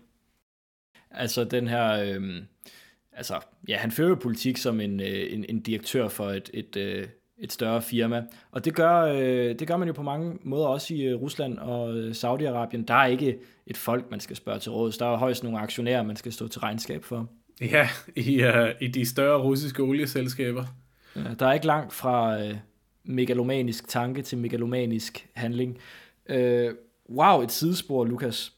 Altså 1.10 1.44
den 1.44 1.68
her... 1.68 1.92
Øh, 1.92 2.42
altså, 3.12 3.40
ja, 3.68 3.76
han 3.76 3.90
fører 3.90 4.14
politik 4.14 4.56
som 4.56 4.80
en, 4.80 5.00
øh, 5.00 5.32
en, 5.32 5.44
en 5.48 5.60
direktør 5.60 6.08
for 6.08 6.30
et, 6.30 6.50
et, 6.54 6.76
øh, 6.76 7.06
et 7.38 7.52
større 7.52 7.82
firma. 7.82 8.22
Og 8.50 8.64
det 8.64 8.74
gør, 8.74 9.00
øh, 9.02 9.58
det 9.58 9.68
gør 9.68 9.76
man 9.76 9.88
jo 9.88 9.94
på 9.94 10.02
mange 10.02 10.38
måder 10.42 10.66
også 10.66 10.94
i 10.94 11.02
øh, 11.02 11.20
Rusland 11.20 11.58
og 11.58 11.96
øh, 11.96 12.10
Saudi-Arabien. 12.10 12.84
Der 12.88 12.94
er 12.94 13.06
ikke 13.06 13.38
et 13.66 13.76
folk, 13.76 14.10
man 14.10 14.20
skal 14.20 14.36
spørge 14.36 14.58
til 14.58 14.72
råds. 14.72 14.98
Der 14.98 15.06
er 15.06 15.16
højst 15.16 15.44
nogle 15.44 15.58
aktionærer, 15.58 16.02
man 16.02 16.16
skal 16.16 16.32
stå 16.32 16.48
til 16.48 16.60
regnskab 16.60 17.04
for. 17.04 17.28
Ja, 17.60 17.88
i, 18.16 18.44
uh, 18.44 18.68
i 18.80 18.88
de 18.88 19.06
større 19.06 19.42
russiske 19.42 19.82
olieselskaber. 19.82 20.64
Ja, 21.16 21.20
der 21.38 21.46
er 21.46 21.52
ikke 21.52 21.66
langt 21.66 21.92
fra 21.92 22.42
øh, 22.42 22.56
megalomanisk 23.04 23.88
tanke 23.88 24.22
til 24.22 24.38
megalomanisk 24.38 25.28
handling. 25.34 25.78
Øh, 26.28 26.70
wow, 27.10 27.42
et 27.42 27.52
sidespor, 27.52 28.04
Lukas. 28.04 28.52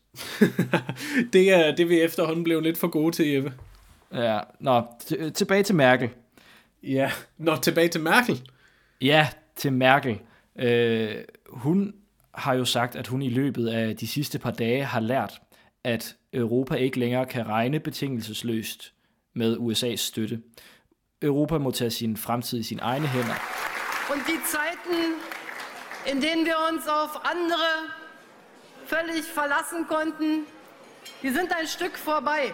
det, 1.33 1.53
er, 1.53 1.75
det 1.75 1.89
vi 1.89 2.01
efterhånden 2.01 2.45
blev 2.45 2.61
lidt 2.61 2.79
for 2.79 2.89
gode 2.89 3.13
til, 3.17 3.27
Jeppe. 3.27 3.53
Ja, 4.15 4.41
nå, 4.61 4.83
tilbage 5.35 5.63
til 5.63 5.75
Merkel. 5.75 6.09
Ja, 6.83 7.11
nå, 7.39 7.57
tilbage 7.57 7.89
til 7.89 8.01
Merkel. 8.01 8.43
Ja, 9.05 9.29
til 9.57 9.73
Merkel. 9.73 10.21
Øh, 10.59 11.25
hun 11.49 11.95
har 12.35 12.55
jo 12.55 12.65
sagt, 12.65 12.97
at 12.97 13.07
hun 13.07 13.23
i 13.23 13.29
løbet 13.29 13.69
af 13.69 13.97
de 13.97 14.07
sidste 14.07 14.39
par 14.39 14.51
dage 14.51 14.85
har 14.85 15.01
lært, 15.01 15.41
at 15.85 16.17
Europa 16.33 16.75
ikke 16.75 16.99
længere 16.99 17.27
kan 17.27 17.49
regne 17.49 17.81
betingelsesløst 17.81 18.95
med 19.35 19.57
USA's 19.57 19.97
støtte. 19.97 20.41
Europa 21.23 21.59
må 21.59 21.71
tage 21.71 21.91
sin 21.91 22.17
fremtid 22.17 22.59
i 22.59 22.63
sine 22.63 22.83
egne 22.83 23.07
hænder. 23.07 23.35
Und 24.13 24.23
die 24.27 24.41
Zeiten, 24.55 24.99
in 26.11 26.23
denen 26.23 26.45
wir 26.47 26.57
uns 26.71 26.87
auf 26.87 27.15
andere 27.33 27.71
völlig 28.87 29.25
verlassen 29.25 29.87
konnten, 29.89 30.47
die 31.23 31.31
sind 31.31 31.53
ein 31.61 31.67
Stück 31.67 31.97
vorbei. 31.99 32.53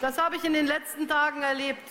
Das 0.00 0.18
habe 0.18 0.36
ich 0.36 0.44
in 0.44 0.54
den 0.54 0.66
letzten 0.66 1.08
Tagen 1.08 1.42
erlebt. 1.42 1.88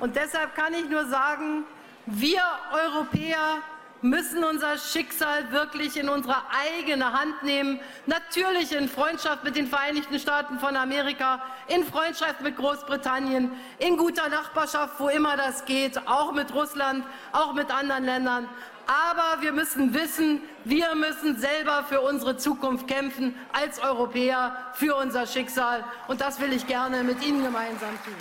Und 0.00 0.16
deshalb 0.16 0.54
kann 0.54 0.74
ich 0.80 0.88
nur 0.90 1.06
sagen, 1.08 1.64
wir 2.10 2.42
Europäer 2.72 3.62
müssen 4.00 4.44
unser 4.44 4.78
Schicksal 4.78 5.50
wirklich 5.50 5.96
in 5.96 6.08
unsere 6.08 6.36
eigene 6.50 7.12
Hand 7.12 7.42
nehmen. 7.42 7.80
Natürlich 8.06 8.72
in 8.72 8.88
Freundschaft 8.88 9.44
mit 9.44 9.56
den 9.56 9.66
Vereinigten 9.66 10.18
Staaten 10.18 10.58
von 10.58 10.76
Amerika, 10.76 11.42
in 11.66 11.84
Freundschaft 11.84 12.40
mit 12.42 12.56
Großbritannien, 12.56 13.50
in 13.78 13.96
guter 13.96 14.28
Nachbarschaft, 14.28 14.94
wo 14.98 15.08
immer 15.08 15.36
das 15.36 15.64
geht, 15.64 15.98
auch 16.06 16.32
mit 16.32 16.54
Russland, 16.54 17.04
auch 17.32 17.52
mit 17.54 17.70
anderen 17.70 18.04
Ländern. 18.04 18.48
Aber 18.86 19.42
wir 19.42 19.52
müssen 19.52 19.92
wissen, 19.92 20.40
wir 20.64 20.94
müssen 20.94 21.38
selber 21.38 21.84
für 21.88 22.00
unsere 22.00 22.36
Zukunft 22.36 22.88
kämpfen, 22.88 23.34
als 23.52 23.82
Europäer, 23.82 24.56
für 24.74 24.94
unser 24.96 25.26
Schicksal. 25.26 25.84
Und 26.06 26.20
das 26.22 26.40
will 26.40 26.52
ich 26.52 26.66
gerne 26.66 27.04
mit 27.04 27.22
Ihnen 27.26 27.42
gemeinsam 27.42 27.90
tun. 28.04 28.14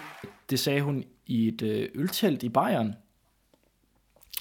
Det 0.50 0.60
sagde 0.60 0.82
hun 0.82 1.06
i 1.26 1.50
et 1.50 1.62
øltelt 1.96 2.44
i 2.44 2.50
Bayern 2.50 2.96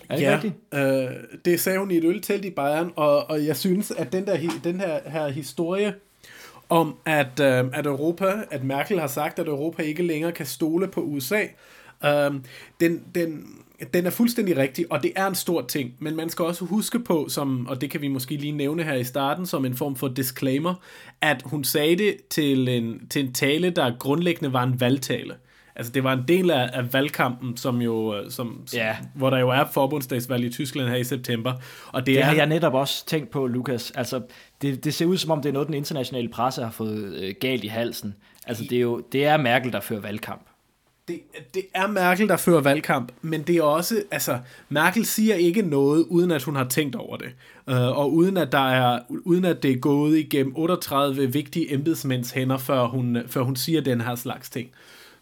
Er 0.09 0.17
det 0.17 0.23
ja, 0.23 0.35
rigtigt? 0.35 0.55
Øh, 0.75 1.39
det 1.45 1.61
sagde 1.61 1.79
hun 1.79 1.91
i 1.91 1.97
et 1.97 2.05
øltelt 2.05 2.45
i 2.45 2.51
Bayern, 2.51 2.93
og, 2.97 3.31
og 3.31 3.47
jeg 3.47 3.57
synes, 3.57 3.91
at 3.91 4.13
den, 4.13 4.27
der, 4.27 4.39
den 4.65 4.81
her, 4.81 5.01
her 5.07 5.29
historie 5.29 5.95
om, 6.69 6.97
at, 7.05 7.41
øh, 7.41 7.65
at 7.73 7.87
Europa, 7.87 8.35
at 8.51 8.65
Merkel 8.65 9.01
har 9.01 9.07
sagt, 9.07 9.39
at 9.39 9.47
Europa 9.47 9.83
ikke 9.83 10.03
længere 10.03 10.33
kan 10.33 10.47
stole 10.47 10.89
på 10.89 11.01
USA, 11.01 11.43
øh, 12.05 12.35
den, 12.81 13.03
den, 13.15 13.47
den 13.95 14.07
er 14.07 14.11
fuldstændig 14.11 14.57
rigtig, 14.57 14.93
og 14.93 15.03
det 15.03 15.13
er 15.17 15.27
en 15.27 15.35
stor 15.35 15.63
ting, 15.63 15.95
men 15.99 16.17
man 16.17 16.31
skal 16.31 16.45
også 16.45 16.65
huske 16.65 16.99
på, 16.99 17.29
som, 17.29 17.67
og 17.67 17.81
det 17.81 17.91
kan 17.91 18.01
vi 18.01 18.09
måske 18.09 18.37
lige 18.37 18.53
nævne 18.53 18.83
her 18.83 18.95
i 18.95 19.05
starten, 19.05 19.47
som 19.47 19.65
en 19.65 19.77
form 19.77 19.97
for 19.97 20.09
disclaimer, 20.09 20.75
at 21.21 21.43
hun 21.45 21.65
sagde 21.65 21.97
det 21.97 22.17
til 22.31 22.69
en, 22.69 23.07
til 23.11 23.25
en 23.25 23.33
tale, 23.33 23.71
der 23.71 23.99
grundlæggende 23.99 24.53
var 24.53 24.63
en 24.63 24.81
valgtale 24.81 25.35
altså 25.77 25.93
det 25.93 26.05
var 26.05 26.13
en 26.13 26.25
del 26.29 26.51
af, 26.51 26.71
af 26.73 26.93
valgkampen, 26.93 27.57
som 27.57 27.83
jo, 27.83 28.17
øh, 28.17 28.31
som, 28.31 28.67
ja. 28.75 28.97
hvor 29.15 29.31
der 29.31 29.39
jo 29.39 29.49
er 29.49 29.65
forbundsdagsvalg 29.73 30.45
i 30.45 30.51
Tyskland 30.51 30.89
her 30.89 30.97
i 30.97 31.05
september. 31.05 31.53
Og 31.93 32.01
det, 32.01 32.07
det 32.07 32.19
er, 32.19 32.25
har 32.25 32.35
jeg 32.35 32.47
netop 32.47 32.75
også 32.75 33.07
tænkt 33.07 33.31
på, 33.31 33.47
Lukas. 33.47 33.91
Altså, 33.91 34.23
det, 34.63 34.85
det 34.85 34.95
ser 34.95 35.07
ud 35.07 35.17
som 35.17 35.31
om, 35.31 35.43
det 35.43 35.49
er 35.49 35.53
noget, 35.53 35.69
den 35.69 35.75
internationale 35.75 36.29
presse 36.29 36.63
har 36.63 36.71
fået 36.71 37.15
øh, 37.17 37.35
galt 37.41 37.65
i 37.65 37.69
halsen. 37.69 38.15
Altså, 38.47 38.65
det 38.65 38.77
er 38.77 38.81
jo 38.81 39.03
det 39.13 39.25
er 39.25 39.37
Merkel, 39.37 39.73
der 39.73 39.81
fører 39.81 40.01
valgkamp. 40.01 40.47
Det, 41.09 41.21
det 41.55 41.63
er 41.75 41.87
Merkel, 41.87 42.29
der 42.29 42.37
fører 42.37 42.61
valgkamp, 42.61 43.13
men 43.23 43.43
det 43.43 43.57
er 43.57 43.63
også, 43.63 44.03
altså, 44.11 44.39
Merkel 44.69 45.07
siger 45.07 45.35
ikke 45.35 45.63
noget, 45.63 46.05
uden 46.09 46.31
at 46.31 46.43
hun 46.43 46.57
har 46.57 46.65
tænkt 46.65 46.97
over 46.97 47.17
det. 47.17 47.29
Uh, 47.67 47.99
og 47.99 48.13
uden 48.13 48.37
at, 48.37 48.53
der 48.53 48.69
er, 48.69 49.01
uden 49.09 49.45
at 49.45 49.63
det 49.63 49.71
er 49.71 49.77
gået 49.77 50.19
igennem 50.19 50.53
38 50.57 51.33
vigtige 51.33 51.75
embedsmænds 51.75 52.31
hænder, 52.31 52.59
før 52.59 52.87
hun, 52.87 53.19
før 53.27 53.43
hun 53.43 53.57
siger 53.57 53.81
den 53.81 54.01
her 54.01 54.15
slags 54.15 54.51
ting. 54.51 54.71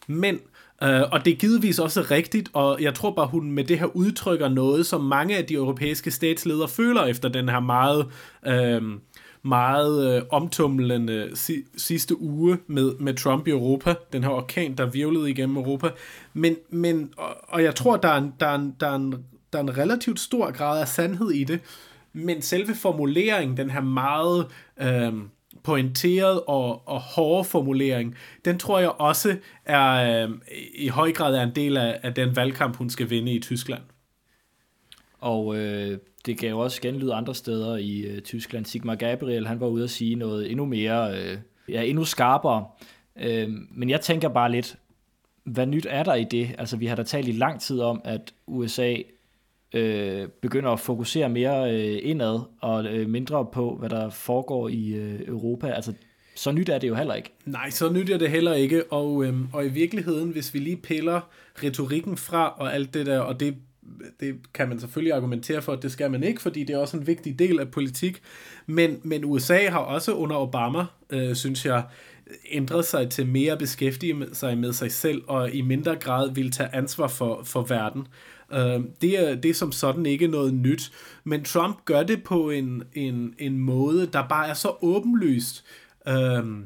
Men, 0.07 0.35
øh, 0.83 1.03
og 1.13 1.25
det 1.25 1.33
er 1.33 1.37
givetvis 1.37 1.79
også 1.79 2.07
rigtigt, 2.11 2.51
og 2.53 2.83
jeg 2.83 2.95
tror 2.95 3.11
bare, 3.11 3.27
hun 3.27 3.53
med 3.53 3.65
det 3.65 3.79
her 3.79 3.97
udtrykker 3.97 4.49
noget, 4.49 4.87
som 4.87 5.01
mange 5.01 5.37
af 5.37 5.45
de 5.45 5.55
europæiske 5.55 6.11
statsledere 6.11 6.69
føler 6.69 7.05
efter 7.05 7.29
den 7.29 7.49
her 7.49 7.61
meget... 7.61 8.07
Øh, 8.47 8.83
meget 9.47 10.17
øh, 10.17 10.23
omtumlende 10.31 11.31
si, 11.35 11.55
sidste 11.77 12.21
uge 12.21 12.59
med, 12.67 12.95
med 13.01 13.15
Trump 13.15 13.47
i 13.47 13.51
Europa, 13.51 13.95
den 14.13 14.23
her 14.23 14.31
orkan, 14.31 14.75
der 14.75 14.87
virvlede 14.87 15.31
igennem 15.31 15.57
Europa. 15.57 15.91
Men, 16.33 16.57
men 16.71 17.13
og, 17.17 17.37
og 17.49 17.63
jeg 17.63 17.75
tror, 17.75 17.97
der 17.97 18.09
er, 18.09 18.19
en, 18.19 18.33
der, 18.41 18.47
er 18.47 18.55
en, 18.55 18.77
der, 18.81 18.87
er 18.87 18.95
en, 18.95 19.13
der 19.53 19.59
er 19.59 19.63
en 19.63 19.79
relativt 19.79 20.21
stor 20.21 20.51
grad 20.51 20.81
af 20.81 20.89
sandhed 20.89 21.31
i 21.31 21.45
det, 21.45 21.61
men 22.13 22.43
selve 22.43 22.75
formuleringen, 22.75 23.57
den 23.57 23.71
her 23.71 23.81
meget 23.81 24.47
øh, 24.81 25.13
pointeret 25.65 26.41
og, 26.47 26.89
og 26.89 27.01
hårde 27.01 27.45
formulering, 27.45 28.15
den 28.45 28.59
tror 28.59 28.79
jeg 28.79 28.91
også 28.91 29.37
er 29.65 30.25
øh, 30.25 30.31
i 30.75 30.89
høj 30.89 31.13
grad 31.13 31.35
er 31.35 31.43
en 31.43 31.55
del 31.57 31.77
af, 31.77 32.01
af 32.03 32.15
den 32.15 32.37
valgkamp, 32.37 32.77
hun 32.77 32.91
skal 32.91 33.11
vinde 33.11 33.33
i 33.33 33.41
Tyskland. 33.41 33.83
Og 35.19 35.57
øh, 35.57 35.99
det 36.27 36.39
gav 36.39 36.59
også 36.59 36.81
genlyd 36.81 37.11
andre 37.11 37.35
steder 37.35 37.77
i 37.77 38.01
øh, 38.01 38.21
Tyskland. 38.21 38.65
Sigmar 38.65 38.95
Gabriel, 38.95 39.47
han 39.47 39.61
var 39.61 39.67
ude 39.67 39.85
at 39.85 39.91
sige 39.91 40.15
noget 40.15 40.51
endnu 40.51 40.65
mere, 40.65 41.19
øh, 41.19 41.39
ja, 41.69 41.83
endnu 41.83 42.05
skarpere. 42.05 42.67
Øh, 43.17 43.49
men 43.71 43.91
jeg 43.91 44.01
tænker 44.01 44.29
bare 44.29 44.53
lidt, 44.53 44.77
hvad 45.45 45.67
nyt 45.67 45.87
er 45.91 46.03
der 46.03 46.15
i 46.15 46.25
det? 46.25 46.55
Altså, 46.59 46.77
vi 46.77 46.87
har 46.87 46.97
da 46.97 47.03
talt 47.03 47.29
i 47.29 47.33
lang 47.33 47.61
tid 47.61 47.81
om, 47.81 48.01
at 48.05 48.35
USA 48.47 48.97
øh, 49.75 50.29
begynder 50.43 50.71
at 50.71 50.81
fokusere 50.81 51.29
mere 51.29 51.75
øh, 51.75 51.99
indad 52.03 52.41
og 52.61 52.85
øh, 52.85 53.09
mindre 53.09 53.47
på, 53.53 53.77
hvad 53.79 53.89
der 53.89 54.11
foregår 54.11 54.69
i 54.69 54.95
øh, 54.95 55.21
Europa. 55.27 55.67
Altså, 55.71 55.93
så 56.35 56.53
nyt 56.53 56.69
er 56.69 56.79
det 56.79 56.89
jo 56.89 56.95
heller 56.95 57.15
ikke. 57.15 57.33
Nej, 57.45 57.71
så 57.71 57.93
nyt 57.93 58.11
er 58.11 58.19
det 58.19 58.31
heller 58.31 58.55
ikke, 58.55 58.93
og, 58.93 59.25
øhm, 59.25 59.49
og 59.53 59.67
i 59.67 59.69
virkeligheden, 59.69 60.31
hvis 60.31 60.55
vi 60.55 60.59
lige 60.59 60.77
piller 60.77 61.21
retorikken 61.63 62.17
fra 62.17 62.55
og 62.59 62.75
alt 62.75 62.95
det 62.95 63.07
der, 63.07 63.19
og 63.19 63.41
det, 63.41 63.55
det 64.21 64.35
kan 64.55 64.69
man 64.69 64.81
selvfølgelig 64.81 65.13
argumentere 65.13 65.63
for, 65.63 65.73
at 65.73 65.83
det 65.83 65.93
skal 65.93 66.11
man 66.11 66.25
ikke, 66.25 66.43
fordi 66.43 66.65
det 66.65 66.75
er 66.75 66.79
også 66.79 66.97
en 66.97 67.07
vigtig 67.07 67.39
del 67.39 67.61
af 67.61 67.71
politik, 67.71 68.23
men, 68.67 69.01
men 69.03 69.25
USA 69.25 69.69
har 69.69 69.79
også 69.79 70.15
under 70.15 70.37
Obama, 70.37 70.85
øh, 71.11 71.35
synes 71.35 71.67
jeg, 71.67 71.83
ændret 72.51 72.85
sig 72.85 73.11
til 73.11 73.27
mere 73.27 73.53
at 73.53 73.59
beskæftige 73.59 74.27
sig 74.33 74.59
med 74.59 74.73
sig 74.73 74.93
selv, 74.93 75.23
og 75.27 75.51
i 75.51 75.61
mindre 75.61 75.97
grad 75.97 76.35
vil 76.35 76.51
tage 76.51 76.75
ansvar 76.75 77.09
for, 77.09 77.43
for 77.45 77.63
verden. 77.63 78.07
Uh, 78.55 78.85
det, 79.01 79.31
er, 79.31 79.35
det 79.35 79.51
er 79.51 79.55
som 79.55 79.73
sådan 79.73 80.07
ikke 80.07 80.27
noget 80.27 80.55
nyt, 80.55 80.93
men 81.25 81.45
Trump 81.45 81.85
gør 81.85 82.03
det 82.03 82.23
på 82.23 82.51
en, 82.51 82.83
en, 82.93 83.35
en 83.39 83.59
måde, 83.59 84.07
der 84.07 84.29
bare 84.29 84.49
er 84.49 84.55
så 84.55 84.73
åbenlyst 84.83 85.65
uh, 86.11 86.15
uh, 86.15 86.63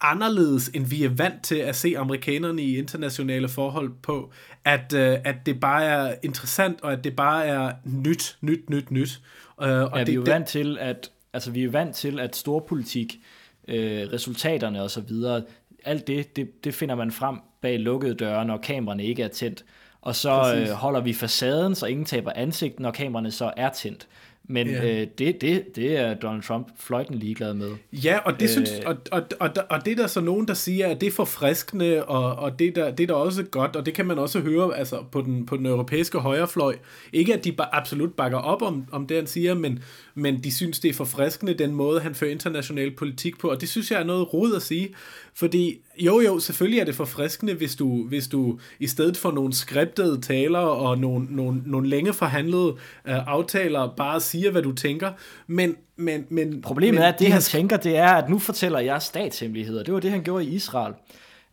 anderledes, 0.00 0.68
end 0.74 0.86
vi 0.86 1.04
er 1.04 1.08
vant 1.08 1.42
til 1.42 1.56
at 1.56 1.76
se 1.76 1.98
amerikanerne 1.98 2.62
i 2.62 2.78
internationale 2.78 3.48
forhold 3.48 3.92
på, 4.02 4.32
at, 4.64 4.92
uh, 4.92 5.00
at 5.00 5.36
det 5.46 5.60
bare 5.60 5.84
er 5.84 6.14
interessant, 6.22 6.80
og 6.82 6.92
at 6.92 7.04
det 7.04 7.16
bare 7.16 7.46
er 7.46 7.72
nyt, 7.84 8.38
nyt, 8.40 8.70
nyt, 8.70 8.90
nyt. 8.90 9.20
Uh, 9.58 9.66
og 9.66 9.90
ja, 9.94 9.98
det, 9.98 10.06
vi 10.06 10.12
er 10.12 10.16
jo 10.16 10.22
vant 10.26 10.48
til, 10.48 10.78
at 10.80 11.10
altså, 11.32 11.50
vi 11.50 11.64
er 11.64 11.70
vant 11.70 11.96
til, 11.96 12.20
at 12.20 12.36
storpolitik 12.36 13.20
øh, 13.68 14.12
resultaterne 14.12 14.82
og 14.82 14.90
så 14.90 15.00
videre. 15.00 15.42
Alt 15.84 16.06
det, 16.06 16.36
det, 16.36 16.64
det 16.64 16.74
finder 16.74 16.94
man 16.94 17.12
frem 17.12 17.36
bag 17.60 17.78
lukkede 17.78 18.14
døre, 18.14 18.44
når 18.44 18.56
kameraerne 18.56 19.04
ikke 19.04 19.22
er 19.22 19.28
tændt. 19.28 19.64
Og 20.04 20.16
så 20.16 20.54
øh, 20.56 20.68
holder 20.68 21.00
vi 21.00 21.12
facaden, 21.12 21.74
så 21.74 21.86
ingen 21.86 22.04
taber 22.04 22.32
ansigt, 22.34 22.80
når 22.80 22.90
kameraerne 22.90 23.30
så 23.30 23.52
er 23.56 23.68
tændt. 23.68 24.06
Men 24.48 24.68
yeah. 24.68 25.00
øh, 25.00 25.06
det, 25.18 25.40
det, 25.40 25.76
det 25.76 25.98
er 25.98 26.14
Donald 26.14 26.42
Trump 26.42 26.68
fløjten 26.78 27.14
ligeglad 27.14 27.54
med. 27.54 27.70
Ja, 27.92 28.18
og 28.24 28.32
det, 28.32 28.42
øh, 28.42 28.48
synes, 28.48 28.70
og, 28.86 28.96
og, 29.10 29.22
og, 29.40 29.50
og 29.70 29.84
det 29.84 29.92
er 29.92 29.96
der 29.96 30.06
så 30.06 30.20
nogen, 30.20 30.48
der 30.48 30.54
siger, 30.54 30.88
at 30.88 31.00
det 31.00 31.06
er 31.06 31.10
forfriskende, 31.10 32.04
og, 32.04 32.34
og 32.34 32.58
det, 32.58 32.76
der, 32.76 32.90
det 32.90 33.02
er 33.02 33.06
der 33.06 33.14
også 33.14 33.42
godt, 33.42 33.76
og 33.76 33.86
det 33.86 33.94
kan 33.94 34.06
man 34.06 34.18
også 34.18 34.40
høre 34.40 34.76
altså, 34.76 35.02
på, 35.12 35.20
den, 35.20 35.46
på 35.46 35.56
den 35.56 35.66
europæiske 35.66 36.18
højrefløj. 36.18 36.76
Ikke 37.12 37.34
at 37.34 37.44
de 37.44 37.54
absolut 37.58 38.14
bakker 38.14 38.38
op 38.38 38.62
om, 38.62 38.86
om 38.92 39.06
det, 39.06 39.16
han 39.16 39.26
siger, 39.26 39.54
men, 39.54 39.82
men 40.14 40.44
de 40.44 40.54
synes, 40.54 40.80
det 40.80 40.88
er 40.88 40.94
forfriskende, 40.94 41.54
den 41.54 41.74
måde, 41.74 42.00
han 42.00 42.14
fører 42.14 42.30
international 42.30 42.90
politik 42.96 43.38
på, 43.38 43.50
og 43.50 43.60
det 43.60 43.68
synes 43.68 43.90
jeg 43.90 44.00
er 44.00 44.04
noget 44.04 44.34
rod 44.34 44.54
at 44.54 44.62
sige, 44.62 44.94
fordi 45.34 45.80
jo 45.98 46.20
jo, 46.20 46.38
selvfølgelig 46.38 46.80
er 46.80 46.84
det 46.84 46.94
forfriskende, 46.94 47.54
hvis 47.54 47.76
du, 47.76 48.06
hvis 48.08 48.28
du 48.28 48.58
i 48.78 48.86
stedet 48.86 49.16
for 49.16 49.30
nogle 49.30 49.54
skriptede 49.54 50.20
taler 50.20 50.58
og 50.58 50.98
nogle, 50.98 51.26
nogle, 51.30 51.62
nogle 51.66 51.88
længe 51.88 52.12
forhandlede 52.12 52.68
uh, 52.68 52.78
aftaler 53.04 53.94
bare 53.96 54.20
siger, 54.20 54.50
hvad 54.50 54.62
du 54.62 54.72
tænker, 54.72 55.12
men 55.46 55.76
men, 55.96 56.26
men, 56.28 56.62
Problemet 56.62 56.94
men, 56.94 57.02
er, 57.02 57.08
at 57.08 57.18
det, 57.18 57.32
han 57.32 57.42
tænker, 57.42 57.76
det 57.76 57.96
er, 57.96 58.08
at 58.08 58.30
nu 58.30 58.38
fortæller 58.38 58.78
jeg 58.78 59.02
statshemmeligheder. 59.02 59.82
Det 59.82 59.94
var 59.94 60.00
det, 60.00 60.10
han 60.10 60.22
gjorde 60.22 60.44
i 60.44 60.54
Israel. 60.54 60.94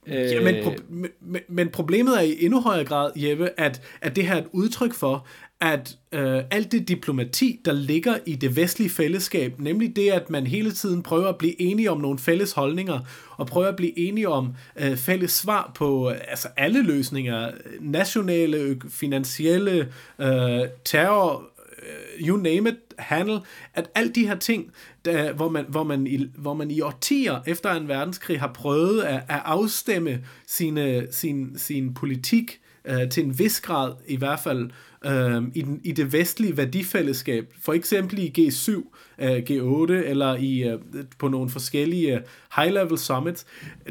Ja, 0.07 0.41
men, 0.43 0.55
pro- 0.55 1.09
men, 1.21 1.41
men 1.47 1.69
problemet 1.69 2.17
er 2.17 2.21
i 2.21 2.45
endnu 2.45 2.61
højere 2.61 2.85
grad, 2.85 3.11
Jeppe, 3.15 3.49
at, 3.57 3.81
at 4.01 4.15
det 4.15 4.27
her 4.27 4.35
er 4.35 4.41
et 4.41 4.47
udtryk 4.51 4.93
for, 4.93 5.27
at 5.61 5.97
øh, 6.11 6.43
alt 6.51 6.71
det 6.71 6.87
diplomati, 6.87 7.61
der 7.65 7.73
ligger 7.73 8.17
i 8.25 8.35
det 8.35 8.55
vestlige 8.55 8.89
fællesskab, 8.89 9.59
nemlig 9.59 9.95
det, 9.95 10.11
at 10.11 10.29
man 10.29 10.47
hele 10.47 10.71
tiden 10.71 11.03
prøver 11.03 11.27
at 11.27 11.37
blive 11.37 11.61
enige 11.61 11.91
om 11.91 12.01
nogle 12.01 12.19
fælles 12.19 12.51
holdninger, 12.51 12.99
og 13.37 13.47
prøver 13.47 13.67
at 13.67 13.75
blive 13.75 13.99
enige 13.99 14.29
om 14.29 14.53
øh, 14.79 14.97
fælles 14.97 15.31
svar 15.31 15.71
på 15.75 16.09
øh, 16.09 16.17
altså 16.27 16.47
alle 16.57 16.81
løsninger, 16.81 17.51
nationale, 17.79 18.81
finansielle, 18.89 19.91
øh, 20.19 20.61
terror, 20.85 21.43
øh, 21.81 22.27
you 22.27 22.37
name 22.37 22.69
it, 22.69 22.75
handel, 22.99 23.39
at 23.73 23.89
alt 23.95 24.15
de 24.15 24.27
her 24.27 24.35
ting, 24.35 24.71
der, 25.05 25.33
hvor, 25.33 25.49
man, 25.49 25.65
hvor, 25.69 25.83
man 25.83 26.07
i, 26.07 26.25
hvor 26.37 26.53
man 26.53 26.71
i 26.71 26.81
årtier 26.81 27.39
efter 27.47 27.71
en 27.71 27.87
verdenskrig 27.87 28.39
har 28.39 28.51
prøvet 28.53 29.01
at, 29.01 29.15
at 29.15 29.41
afstemme 29.45 30.19
sine, 30.47 31.07
sin, 31.11 31.57
sin 31.57 31.93
politik 31.93 32.59
øh, 32.85 33.09
til 33.09 33.25
en 33.25 33.39
vis 33.39 33.61
grad 33.61 33.93
i 34.07 34.17
hvert 34.17 34.39
fald, 34.39 34.63
øh, 34.63 34.71
øh, 35.05 35.43
i, 35.53 35.61
den, 35.61 35.81
i 35.83 35.91
det 35.91 36.13
vestlige 36.13 36.57
værdifællesskab, 36.57 37.53
for 37.61 37.73
eksempel 37.73 38.19
i 38.19 38.33
G7, 38.39 38.71
øh, 39.19 39.37
G8 39.49 39.91
eller 39.91 40.35
i 40.35 40.63
øh, 40.63 40.79
på 41.19 41.27
nogle 41.27 41.49
forskellige 41.49 42.15
øh, 42.15 42.21
high-level 42.57 42.97
summits, 42.97 43.45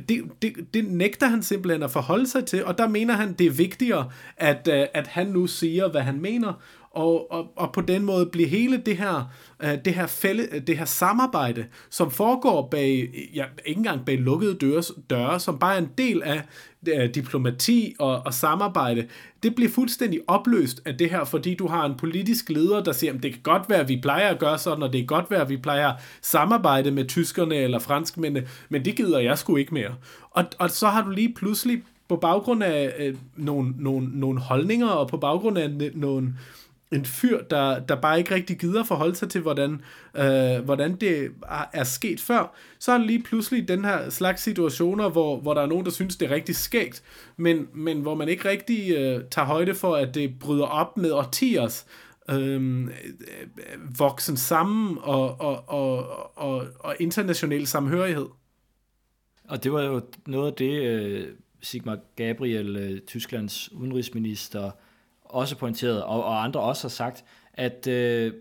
det, 0.09 0.23
det, 0.43 0.53
det 0.75 0.85
nægter 0.85 1.27
han 1.27 1.43
simpelthen 1.43 1.83
at 1.83 1.91
forholde 1.91 2.27
sig 2.27 2.45
til, 2.45 2.65
og 2.65 2.79
der 2.79 2.89
mener 2.89 3.15
han, 3.15 3.33
det 3.33 3.47
er 3.47 3.51
vigtigere, 3.51 4.11
at, 4.37 4.69
øh, 4.73 4.87
at 4.95 5.07
han 5.07 5.27
nu 5.27 5.47
siger, 5.47 5.89
hvad 5.89 6.01
han 6.01 6.21
mener, 6.21 6.53
og, 6.91 7.33
og, 7.33 7.53
og 7.57 7.73
på 7.73 7.81
den 7.81 8.05
måde 8.05 8.27
bliver 8.27 8.49
hele 8.49 8.77
det 8.77 8.97
her, 8.97 9.33
øh, 9.63 9.79
det, 9.85 9.95
her 9.95 10.07
fælde, 10.07 10.49
øh, 10.53 10.67
det 10.67 10.79
her 10.79 10.85
samarbejde, 10.85 11.67
som 11.91 12.11
foregår 12.11 12.69
bag, 12.71 13.11
ja, 13.35 13.45
ikke 13.67 13.79
engang 13.79 14.05
bag 14.05 14.19
lukkede 14.19 14.55
døre, 14.55 14.83
døre 15.11 15.41
som 15.41 15.59
bare 15.59 15.75
er 15.75 15.79
en 15.79 15.91
del 15.99 16.23
af 16.23 16.43
øh, 16.89 17.15
diplomati 17.15 17.95
og, 17.99 18.23
og 18.27 18.35
samarbejde, 18.35 19.07
det 19.43 19.55
bliver 19.55 19.71
fuldstændig 19.71 20.21
opløst 20.27 20.83
af 20.85 20.97
det 20.97 21.11
her, 21.11 21.25
fordi 21.25 21.55
du 21.55 21.67
har 21.67 21.87
en 21.87 21.95
politisk 21.99 22.51
leder, 22.51 22.83
der 22.83 22.93
siger, 22.93 23.13
at 23.13 23.23
det 23.23 23.33
kan 23.33 23.43
godt 23.43 23.63
være, 23.69 23.81
at 23.81 23.89
vi 23.89 23.99
plejer 24.03 24.29
at 24.29 24.39
gøre 24.39 24.59
sådan, 24.59 24.83
og 24.83 24.93
det 24.93 25.01
kan 25.01 25.07
godt 25.07 25.31
være, 25.31 25.41
at 25.41 25.49
vi 25.49 25.57
plejer 25.57 25.89
at 25.89 25.97
samarbejde 26.23 26.91
med 26.91 27.05
tyskerne 27.05 27.55
eller 27.55 27.79
franskmændene, 27.79 28.49
men 28.69 28.85
det 28.85 28.97
gider 28.97 29.19
jeg 29.19 29.39
sgu 29.39 29.57
ikke 29.57 29.75
mere. 29.75 29.95
Og, 30.31 30.45
og 30.59 30.71
så 30.71 30.89
har 30.89 31.05
du 31.05 31.11
lige 31.11 31.35
pludselig 31.35 31.83
på 32.09 32.17
baggrund 32.17 32.63
af 32.63 32.95
øh, 32.99 33.15
nogle, 33.37 33.75
nogle, 33.79 34.09
nogle 34.13 34.41
holdninger, 34.41 34.89
og 34.89 35.09
på 35.09 35.17
baggrund 35.17 35.59
af 35.59 35.69
øh, 35.69 35.91
nogle, 35.95 36.35
en 36.93 37.05
fyr, 37.05 37.43
der, 37.43 37.79
der 37.79 37.95
bare 37.97 38.19
ikke 38.19 38.35
rigtig 38.35 38.59
gider 38.59 38.85
forholde 38.85 39.17
sig 39.17 39.31
til, 39.31 39.41
hvordan, 39.41 39.81
øh, 40.15 40.65
hvordan 40.65 40.97
det 40.97 41.31
er 41.73 41.85
sket 41.85 42.21
før, 42.21 42.57
så 42.79 42.93
er 42.93 42.99
det 42.99 43.07
lige 43.07 43.23
pludselig 43.23 43.69
den 43.69 43.85
her 43.85 44.11
slags 44.11 44.43
situationer, 44.43 45.09
hvor, 45.09 45.41
hvor 45.41 45.55
der 45.55 45.63
er 45.63 45.67
nogen, 45.67 45.85
der 45.85 45.91
synes, 45.91 46.17
det 46.17 46.31
er 46.31 46.35
rigtig 46.35 46.57
skægt, 46.57 47.03
men, 47.37 47.69
men 47.75 48.01
hvor 48.01 48.15
man 48.15 48.29
ikke 48.29 48.49
rigtig 48.49 48.91
øh, 48.97 49.25
tager 49.31 49.47
højde 49.47 49.75
for, 49.75 49.97
at 49.97 50.15
det 50.15 50.39
bryder 50.39 50.67
op 50.67 50.97
med 50.97 51.13
årtiers 51.13 51.87
øhm, 52.31 52.89
øh, 52.89 53.99
voksen 53.99 54.37
sammen 54.37 54.99
og, 55.01 55.41
og, 55.41 55.69
og, 55.69 56.07
og, 56.39 56.67
og 56.79 56.97
international 57.01 57.67
samhørighed. 57.67 58.27
Og 59.49 59.65
det 59.65 59.73
var 59.73 59.83
jo 59.83 60.03
noget 60.27 60.47
af 60.47 60.57
det, 60.57 60.83
øh, 60.83 61.27
Sigmar 61.63 61.99
Gabriel, 62.17 62.77
øh, 62.77 63.01
Tysklands 63.01 63.73
udenrigsminister, 63.73 64.71
også 65.35 65.57
pointeret, 65.57 66.03
og, 66.03 66.25
og 66.25 66.45
andre 66.45 66.61
også 66.61 66.83
har 66.85 66.89
sagt, 66.89 67.25
at 67.55 67.87
øh, 67.87 68.33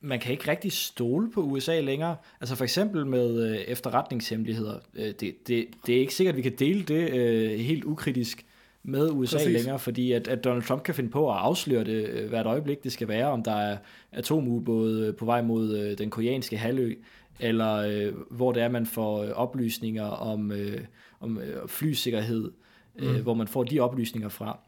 man 0.00 0.20
kan 0.20 0.32
ikke 0.32 0.50
rigtig 0.50 0.72
stole 0.72 1.30
på 1.30 1.40
USA 1.40 1.80
længere. 1.80 2.16
Altså 2.40 2.56
for 2.56 2.64
eksempel 2.64 3.06
med 3.06 3.50
øh, 3.50 3.56
efterretningshemmeligheder. 3.56 4.78
Øh, 4.94 5.06
det, 5.20 5.48
det, 5.48 5.66
det 5.86 5.94
er 5.94 6.00
ikke 6.00 6.14
sikkert, 6.14 6.32
at 6.32 6.36
vi 6.36 6.42
kan 6.42 6.54
dele 6.58 6.82
det 6.82 7.14
øh, 7.14 7.58
helt 7.58 7.84
ukritisk 7.84 8.46
med 8.82 9.10
USA 9.10 9.36
Præcis. 9.36 9.52
længere, 9.52 9.78
fordi 9.78 10.12
at, 10.12 10.28
at 10.28 10.44
Donald 10.44 10.62
Trump 10.62 10.82
kan 10.82 10.94
finde 10.94 11.10
på 11.10 11.30
at 11.30 11.36
afsløre 11.36 11.84
det 11.84 12.08
øh, 12.08 12.28
hvert 12.28 12.46
øjeblik, 12.46 12.84
det 12.84 12.92
skal 12.92 13.08
være, 13.08 13.26
om 13.26 13.42
der 13.42 13.56
er 13.56 13.76
atomubåde 14.12 15.12
på 15.12 15.24
vej 15.24 15.42
mod 15.42 15.78
øh, 15.78 15.98
den 15.98 16.10
koreanske 16.10 16.56
halvø, 16.56 16.94
eller 17.40 17.74
øh, 17.74 18.14
hvor 18.30 18.52
det 18.52 18.62
er, 18.62 18.68
man 18.68 18.86
får 18.86 19.22
øh, 19.22 19.30
oplysninger 19.30 20.04
om, 20.04 20.52
øh, 20.52 20.80
om 21.20 21.38
øh, 21.38 21.68
flysikkerhed, 21.68 22.52
øh, 22.98 23.16
mm. 23.16 23.22
hvor 23.22 23.34
man 23.34 23.48
får 23.48 23.64
de 23.64 23.80
oplysninger 23.80 24.28
fra. 24.28 24.58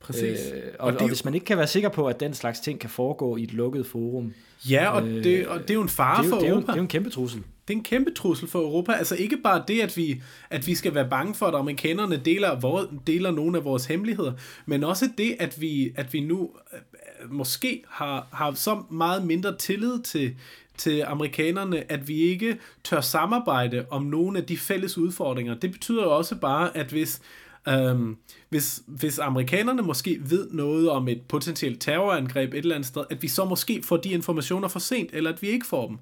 Præcis. 0.00 0.38
Øh, 0.54 0.62
og, 0.78 0.86
og, 0.86 0.92
det, 0.92 1.00
og 1.00 1.08
hvis 1.08 1.24
man 1.24 1.34
ikke 1.34 1.46
kan 1.46 1.58
være 1.58 1.66
sikker 1.66 1.88
på, 1.88 2.06
at 2.06 2.20
den 2.20 2.34
slags 2.34 2.60
ting 2.60 2.80
kan 2.80 2.90
foregå 2.90 3.36
i 3.36 3.42
et 3.42 3.52
lukket 3.52 3.86
forum. 3.86 4.34
Ja, 4.70 4.90
og, 4.90 5.08
øh, 5.08 5.24
det, 5.24 5.46
og 5.46 5.60
det 5.60 5.70
er 5.70 5.74
jo 5.74 5.82
en 5.82 5.88
fare 5.88 6.22
det 6.22 6.30
for 6.30 6.38
det 6.38 6.46
er 6.48 6.50
Europa. 6.50 6.66
Det 6.66 6.72
er 6.72 6.76
jo 6.76 6.82
en 6.82 6.88
kæmpe 6.88 7.10
trussel. 7.10 7.42
Det 7.68 7.74
er 7.74 7.78
en 7.78 7.84
kæmpe 7.84 8.10
trussel 8.10 8.48
for 8.48 8.58
Europa. 8.58 8.92
Altså 8.92 9.16
ikke 9.16 9.36
bare 9.36 9.64
det, 9.68 9.80
at 9.80 9.96
vi, 9.96 10.22
at 10.50 10.66
vi 10.66 10.74
skal 10.74 10.94
være 10.94 11.08
bange 11.10 11.34
for, 11.34 11.46
at 11.46 11.54
amerikanerne 11.54 12.16
deler, 12.16 12.56
hvor, 12.56 12.88
deler 13.06 13.30
nogle 13.30 13.58
af 13.58 13.64
vores 13.64 13.86
hemmeligheder, 13.86 14.32
men 14.66 14.84
også 14.84 15.08
det, 15.18 15.36
at 15.38 15.60
vi, 15.60 15.92
at 15.96 16.12
vi 16.12 16.20
nu 16.20 16.50
øh, 16.72 17.32
måske 17.32 17.82
har, 17.88 18.26
har 18.32 18.54
så 18.54 18.82
meget 18.90 19.26
mindre 19.26 19.56
tillid 19.56 20.02
til, 20.02 20.34
til 20.76 21.04
amerikanerne, 21.06 21.92
at 21.92 22.08
vi 22.08 22.20
ikke 22.20 22.58
tør 22.84 23.00
samarbejde 23.00 23.86
om 23.90 24.02
nogle 24.02 24.38
af 24.38 24.44
de 24.44 24.58
fælles 24.58 24.98
udfordringer. 24.98 25.54
Det 25.54 25.72
betyder 25.72 26.02
jo 26.02 26.16
også 26.16 26.36
bare, 26.36 26.76
at 26.76 26.86
hvis 26.86 27.20
Um, 27.70 28.18
hvis, 28.48 28.82
hvis 28.86 29.18
amerikanerne 29.18 29.82
måske 29.82 30.18
ved 30.20 30.50
noget 30.50 30.90
om 30.90 31.08
et 31.08 31.22
potentielt 31.22 31.80
terrorangreb 31.80 32.54
et 32.54 32.58
eller 32.58 32.74
andet 32.74 32.88
sted, 32.88 33.04
at 33.10 33.22
vi 33.22 33.28
så 33.28 33.44
måske 33.44 33.82
får 33.82 33.96
de 33.96 34.08
informationer 34.08 34.68
for 34.68 34.78
sent, 34.78 35.10
eller 35.12 35.32
at 35.32 35.42
vi 35.42 35.48
ikke 35.48 35.66
får 35.66 35.88
dem. 35.88 35.98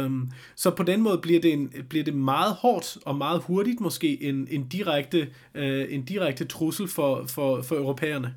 Um, 0.00 0.30
så 0.56 0.70
på 0.70 0.82
den 0.82 1.02
måde 1.02 1.18
bliver 1.18 1.40
det, 1.40 1.52
en, 1.52 1.72
bliver 1.88 2.04
det 2.04 2.14
meget 2.14 2.54
hårdt 2.54 2.98
og 3.04 3.16
meget 3.16 3.42
hurtigt 3.42 3.80
måske 3.80 4.22
en, 4.22 4.48
en, 4.50 4.68
direkte, 4.68 5.28
uh, 5.54 5.62
en 5.94 6.04
direkte 6.04 6.44
trussel 6.44 6.88
for, 6.88 7.24
for, 7.26 7.62
for 7.62 7.76
europæerne. 7.76 8.34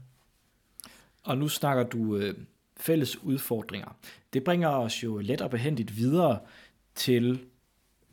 Og 1.24 1.38
nu 1.38 1.48
snakker 1.48 1.84
du 1.84 2.18
øh, 2.18 2.34
fælles 2.78 3.24
udfordringer. 3.24 3.96
Det 4.34 4.44
bringer 4.44 4.70
os 4.70 5.04
jo 5.04 5.18
let 5.18 5.42
og 5.42 5.50
behendigt 5.50 5.98
videre 5.98 6.40
til 6.96 7.40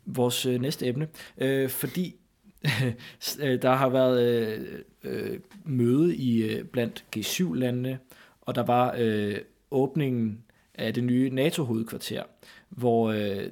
vores 0.05 0.45
øh, 0.45 0.61
næste 0.61 0.85
emne, 0.85 1.07
øh, 1.37 1.69
fordi 1.69 2.15
der 3.61 3.75
har 3.75 3.89
været 3.89 4.23
øh, 4.23 4.79
øh, 5.03 5.39
møde 5.65 6.15
i 6.15 6.43
øh, 6.43 6.63
blandt 6.63 7.05
G7-landene, 7.17 7.99
og 8.41 8.55
der 8.55 8.63
var 8.63 8.95
øh, 8.97 9.37
åbningen 9.71 10.43
af 10.75 10.93
det 10.93 11.03
nye 11.03 11.29
NATO-hovedkvarter, 11.29 12.23
hvor 12.69 13.11
øh, 13.11 13.43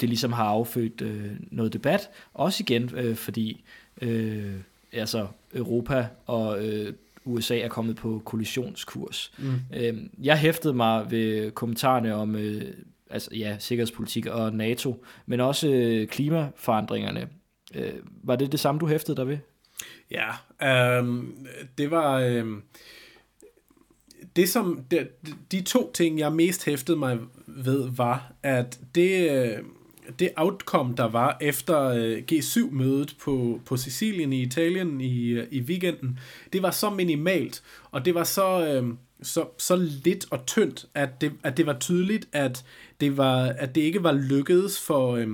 det 0.00 0.08
ligesom 0.08 0.32
har 0.32 0.44
affødt 0.44 1.00
øh, 1.00 1.30
noget 1.40 1.72
debat, 1.72 2.10
også 2.34 2.62
igen, 2.62 2.90
øh, 2.94 3.16
fordi 3.16 3.64
øh, 4.02 4.54
altså 4.92 5.26
Europa 5.54 6.08
og 6.26 6.66
øh, 6.66 6.92
USA 7.24 7.58
er 7.58 7.68
kommet 7.68 7.96
på 7.96 8.22
kollisionskurs. 8.24 9.32
Mm. 9.38 9.54
Øh, 9.74 9.96
jeg 10.22 10.38
hæftede 10.38 10.74
mig 10.74 11.10
ved 11.10 11.50
kommentarerne 11.50 12.14
om 12.14 12.36
øh, 12.36 12.74
altså, 13.10 13.30
ja, 13.34 13.56
sikkerhedspolitik 13.58 14.26
og 14.26 14.52
NATO, 14.52 15.04
men 15.26 15.40
også 15.40 15.68
øh, 15.68 16.08
klimaforandringerne. 16.08 17.28
Øh, 17.74 17.92
var 18.22 18.36
det 18.36 18.52
det 18.52 18.60
samme, 18.60 18.78
du 18.78 18.86
hæftede 18.86 19.16
dig 19.16 19.28
ved? 19.28 19.38
Ja, 20.10 20.28
øh, 20.62 21.24
det 21.78 21.90
var... 21.90 22.20
Øh, 22.20 22.46
det 24.36 24.48
som, 24.48 24.84
de, 24.90 25.08
de 25.52 25.60
to 25.60 25.92
ting, 25.92 26.18
jeg 26.18 26.32
mest 26.32 26.64
hæftede 26.64 26.96
mig 26.98 27.18
ved, 27.46 27.90
var, 27.96 28.32
at 28.42 28.80
det, 28.94 29.30
øh, 29.30 29.58
det 30.18 30.30
outcome, 30.36 30.94
der 30.96 31.08
var 31.08 31.36
efter 31.40 31.80
øh, 31.80 32.22
G7-mødet 32.32 33.16
på, 33.20 33.60
på 33.66 33.76
Sicilien 33.76 34.32
i 34.32 34.42
Italien 34.42 35.00
i, 35.00 35.28
øh, 35.28 35.46
i 35.50 35.60
weekenden, 35.60 36.18
det 36.52 36.62
var 36.62 36.70
så 36.70 36.90
minimalt, 36.90 37.62
og 37.90 38.04
det 38.04 38.14
var 38.14 38.24
så, 38.24 38.66
øh, 38.66 38.94
så, 39.22 39.46
så 39.58 39.76
lidt 40.04 40.26
og 40.30 40.46
tyndt, 40.46 40.86
at 40.94 41.20
det, 41.20 41.32
at 41.42 41.56
det 41.56 41.66
var 41.66 41.78
tydeligt, 41.78 42.28
at 42.32 42.64
det, 43.00 43.16
var, 43.16 43.42
at 43.44 43.74
det 43.74 43.80
ikke 43.80 44.02
var 44.02 44.12
lykkedes 44.12 44.80
for, 44.80 45.16
øh, 45.16 45.28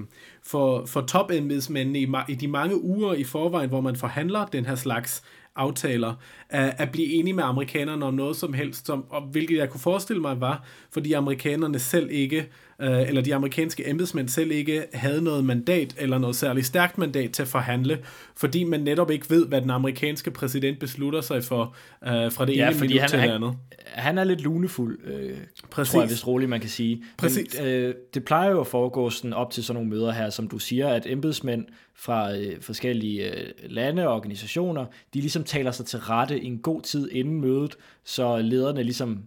for, 0.47 0.87
for 0.87 1.01
topembedsmændene 1.01 1.99
i, 2.01 2.09
i 2.29 2.35
de 2.35 2.49
mange 2.49 2.85
uger 2.85 3.15
i 3.15 3.25
forvejen, 3.25 3.69
hvor 3.69 3.81
man 3.81 3.97
forhandler 3.97 4.47
den 4.47 4.67
her 4.67 4.75
slags 4.75 5.23
aftaler, 5.57 6.15
at, 6.55 6.75
at 6.79 6.91
blive 6.91 7.13
enige 7.13 7.35
med 7.35 7.45
amerikanerne 7.45 8.05
om 8.05 8.15
noget 8.15 8.37
som 8.37 8.53
helst, 8.53 8.87
som, 8.87 9.05
og 9.11 9.23
hvilket 9.23 9.57
jeg 9.57 9.71
kunne 9.71 9.81
forestille 9.81 10.23
mig 10.23 10.41
var, 10.41 10.65
fordi 10.91 11.13
amerikanerne 11.13 11.79
selv 11.79 12.09
ikke 12.11 12.47
øh, 12.81 13.09
eller 13.09 13.23
de 13.23 13.35
amerikanske 13.35 13.89
embedsmænd 13.89 14.29
selv 14.29 14.51
ikke 14.51 14.85
havde 14.95 15.23
noget 15.23 15.45
mandat, 15.45 15.95
eller 15.99 16.19
noget 16.19 16.37
særligt 16.37 16.67
stærkt 16.67 16.99
mandat 16.99 17.31
til 17.31 17.43
at 17.43 17.49
forhandle, 17.49 17.99
fordi 18.37 18.65
man 18.65 18.81
netop 18.81 19.11
ikke 19.11 19.31
ved, 19.31 19.47
hvad 19.47 19.61
den 19.61 19.71
amerikanske 19.71 20.31
præsident 20.31 20.79
beslutter 20.79 21.21
sig 21.21 21.45
for, 21.45 21.77
øh, 22.07 22.33
fra 22.33 22.47
det 22.47 22.57
ja, 22.57 22.71
ene 22.71 22.81
minut 22.81 23.01
han, 23.01 23.09
til 23.09 23.19
det 23.19 23.25
andet. 23.25 23.55
Han 23.87 24.19
er 24.19 24.25
lidt 24.25 24.41
lunefuld, 24.41 24.99
øh, 25.07 25.37
Præcis. 25.71 25.93
tror 25.93 26.01
jeg 26.01 26.09
hvis 26.09 26.27
roligt 26.27 26.51
man 26.51 26.61
kan 26.61 26.71
sige. 26.71 27.05
Præcis. 27.17 27.59
Men, 27.59 27.69
øh, 27.69 27.95
det 28.15 28.25
plejer 28.25 28.51
jo 28.51 28.61
at 28.61 28.67
foregå 28.67 29.11
sådan 29.11 29.33
op 29.33 29.51
til 29.51 29.65
sådan 29.65 29.83
nogle 29.83 29.91
møder 29.91 30.13
her, 30.13 30.31
som 30.31 30.49
du 30.49 30.59
siger, 30.59 30.89
at 30.89 31.07
embedsmænd 31.07 31.65
fra 31.97 32.37
øh, 32.37 32.61
forskellige 32.61 33.31
øh, 33.31 33.47
lande 33.69 34.09
og 34.09 34.15
organisationer, 34.15 34.87
de 35.15 35.21
ligesom 35.21 35.45
taler 35.45 35.71
sig 35.71 35.87
til 35.87 35.99
rette 35.99 36.41
en 36.47 36.59
god 36.59 36.83
tid 36.83 37.11
inden 37.11 37.41
mødet, 37.41 37.77
så 38.05 38.39
lederne 38.39 38.83
ligesom 38.83 39.25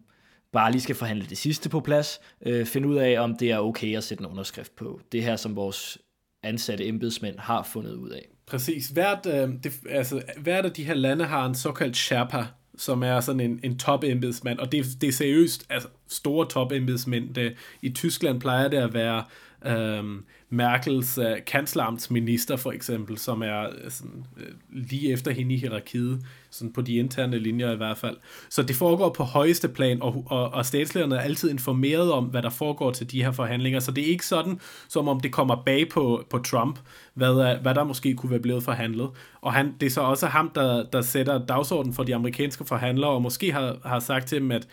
bare 0.52 0.72
lige 0.72 0.82
skal 0.82 0.96
forhandle 0.96 1.26
det 1.30 1.38
sidste 1.38 1.70
på 1.70 1.80
plads, 1.80 2.20
øh, 2.46 2.66
finde 2.66 2.88
ud 2.88 2.96
af, 2.96 3.20
om 3.20 3.38
det 3.38 3.52
er 3.52 3.60
okay 3.60 3.98
at 3.98 4.04
sætte 4.04 4.22
en 4.22 4.30
underskrift 4.30 4.76
på. 4.76 5.02
Det 5.12 5.24
her, 5.24 5.36
som 5.36 5.56
vores 5.56 5.98
ansatte 6.44 6.88
embedsmænd 6.88 7.40
har 7.40 7.64
fundet 7.64 7.94
ud 7.94 8.10
af. 8.10 8.30
Præcis. 8.46 8.88
Hvert, 8.88 9.26
øh, 9.26 9.50
det, 9.64 9.74
altså, 9.90 10.22
hvert 10.38 10.66
af 10.66 10.72
de 10.72 10.84
her 10.84 10.94
lande 10.94 11.26
har 11.26 11.46
en 11.46 11.56
såkaldt 11.56 11.98
Sherpa, 11.98 12.46
som 12.78 13.04
er 13.04 13.20
sådan 13.20 13.40
en, 13.40 13.60
en 13.64 13.78
top 13.78 14.04
embedsmand, 14.04 14.60
og 14.60 14.72
det, 14.72 14.86
det 15.02 15.08
er 15.08 15.12
seriøst 15.12 15.66
altså, 15.70 15.90
store 16.08 16.48
top 16.48 16.72
embedsmænd. 16.72 17.34
Det, 17.34 17.56
I 17.82 17.90
Tyskland 17.90 18.42
plejer 18.42 18.68
det 18.68 18.78
at 18.78 18.94
være 18.94 19.24
øhm, 19.66 20.26
Merkels 20.50 21.18
øh, 21.18 21.26
uh, 21.26 21.38
kansleramtsminister 21.48 22.56
for 22.56 22.72
eksempel, 22.72 23.18
som 23.18 23.42
er 23.42 23.64
øh, 23.64 23.92
sådan, 23.92 24.26
uh, 24.36 24.44
lige 24.70 25.12
efter 25.12 25.32
hende 25.32 25.56
i 25.56 25.58
hierarkiet, 25.58 26.26
sådan 26.50 26.74
på 26.74 26.82
de 26.82 26.96
interne 26.96 27.40
linjer 27.40 27.72
i 27.72 27.76
hvert 27.76 27.98
fald. 27.98 28.18
Så 28.50 28.64
det 28.64 28.76
foregår 28.76 29.10
på 29.10 29.24
højeste 29.24 29.68
plan, 29.68 30.02
og, 30.02 30.24
og, 30.28 30.54
og 30.54 30.66
statslederne 30.66 31.16
er 31.16 31.20
altid 31.20 31.50
informeret 31.50 32.12
om, 32.12 32.26
hvad 32.26 32.42
der 32.42 32.50
foregår 32.50 32.92
til 32.92 33.12
de 33.12 33.24
her 33.24 33.32
forhandlinger, 33.32 33.80
så 33.80 33.92
det 33.92 34.04
er 34.04 34.12
ikke 34.12 34.26
sådan, 34.26 34.60
som 34.88 35.08
om 35.08 35.20
det 35.20 35.32
kommer 35.32 35.64
bag 35.66 35.90
på, 35.90 36.26
på 36.30 36.38
Trump, 36.38 36.80
hvad, 37.14 37.62
hvad 37.62 37.76
der 37.76 37.84
måske 37.84 38.14
kunne 38.14 38.30
være 38.30 38.40
blevet 38.40 38.64
forhandlet. 38.64 39.10
Og 39.42 39.54
han, 39.54 39.74
det 39.80 39.86
er 39.86 39.90
så 39.90 40.02
også 40.02 40.28
ham, 40.28 40.52
der, 40.56 40.84
der 40.84 41.02
sætter 41.02 41.46
dagsordenen 41.46 41.94
for 41.94 42.04
de 42.04 42.16
amerikanske 42.16 42.66
forhandlere, 42.66 43.12
og 43.12 43.22
måske 43.22 43.52
har, 43.52 43.78
har 43.86 44.00
sagt 44.00 44.28
til 44.28 44.42
dem, 44.42 44.52
at 44.52 44.68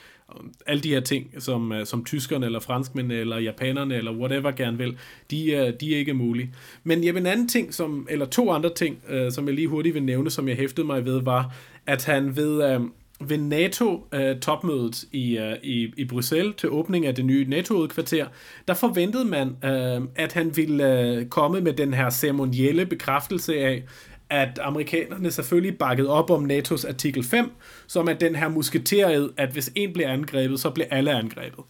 alle 0.66 0.82
de 0.82 0.88
her 0.88 1.00
ting, 1.00 1.34
som, 1.38 1.72
øh, 1.72 1.86
som 1.86 2.04
tyskerne, 2.04 2.46
eller 2.46 2.60
franskmændene, 2.60 3.14
eller 3.14 3.38
japanerne, 3.38 3.96
eller 3.96 4.12
whatever 4.12 4.50
gerne 4.50 4.78
vil, 4.78 4.96
de, 5.30 5.54
er, 5.54 5.70
de 5.70 5.94
er 5.94 5.98
ikke 5.98 6.14
mulige. 6.14 6.54
Men 6.84 7.04
ja, 7.04 7.10
en 7.10 7.26
anden 7.26 7.48
ting, 7.48 7.74
som, 7.74 8.06
eller 8.10 8.26
to 8.26 8.50
andre 8.50 8.74
ting, 8.74 8.98
øh, 9.08 9.32
som 9.32 9.46
jeg 9.46 9.54
lige 9.54 9.68
hurtigt 9.68 9.94
vil 9.94 10.02
nævne, 10.02 10.30
som 10.30 10.48
jeg 10.48 10.56
hæftede 10.56 10.86
mig 10.86 11.04
ved, 11.04 11.22
var, 11.22 11.54
at 11.86 12.04
han 12.04 12.36
ved, 12.36 12.64
øh, 12.72 12.80
ved 13.28 13.38
NATO-topmødet 13.38 15.04
øh, 15.12 15.20
i, 15.20 15.38
øh, 15.38 15.56
i, 15.62 15.92
i 15.96 16.04
Bruxelles 16.04 16.54
til 16.56 16.70
åbning 16.70 17.06
af 17.06 17.14
det 17.14 17.24
nye 17.24 17.46
NATO-kvarter, 17.48 18.26
der 18.68 18.74
forventede 18.74 19.24
man, 19.24 19.48
øh, 19.64 20.02
at 20.16 20.32
han 20.32 20.56
ville 20.56 21.00
øh, 21.00 21.26
komme 21.26 21.60
med 21.60 21.72
den 21.72 21.94
her 21.94 22.10
ceremonielle 22.10 22.86
bekræftelse 22.86 23.58
af, 23.58 23.84
at 24.30 24.58
amerikanerne 24.62 25.30
selvfølgelig 25.30 25.78
bakkede 25.78 26.10
op 26.10 26.30
om 26.30 26.50
NATO's 26.50 26.88
artikel 26.88 27.24
5, 27.24 27.50
som 27.86 28.08
er 28.08 28.12
den 28.12 28.36
her 28.36 28.48
musketeriet, 28.48 29.30
at 29.36 29.50
hvis 29.52 29.72
en 29.74 29.92
bliver 29.92 30.12
angrebet, 30.12 30.60
så 30.60 30.70
bliver 30.70 30.88
alle 30.90 31.12
angrebet. 31.12 31.64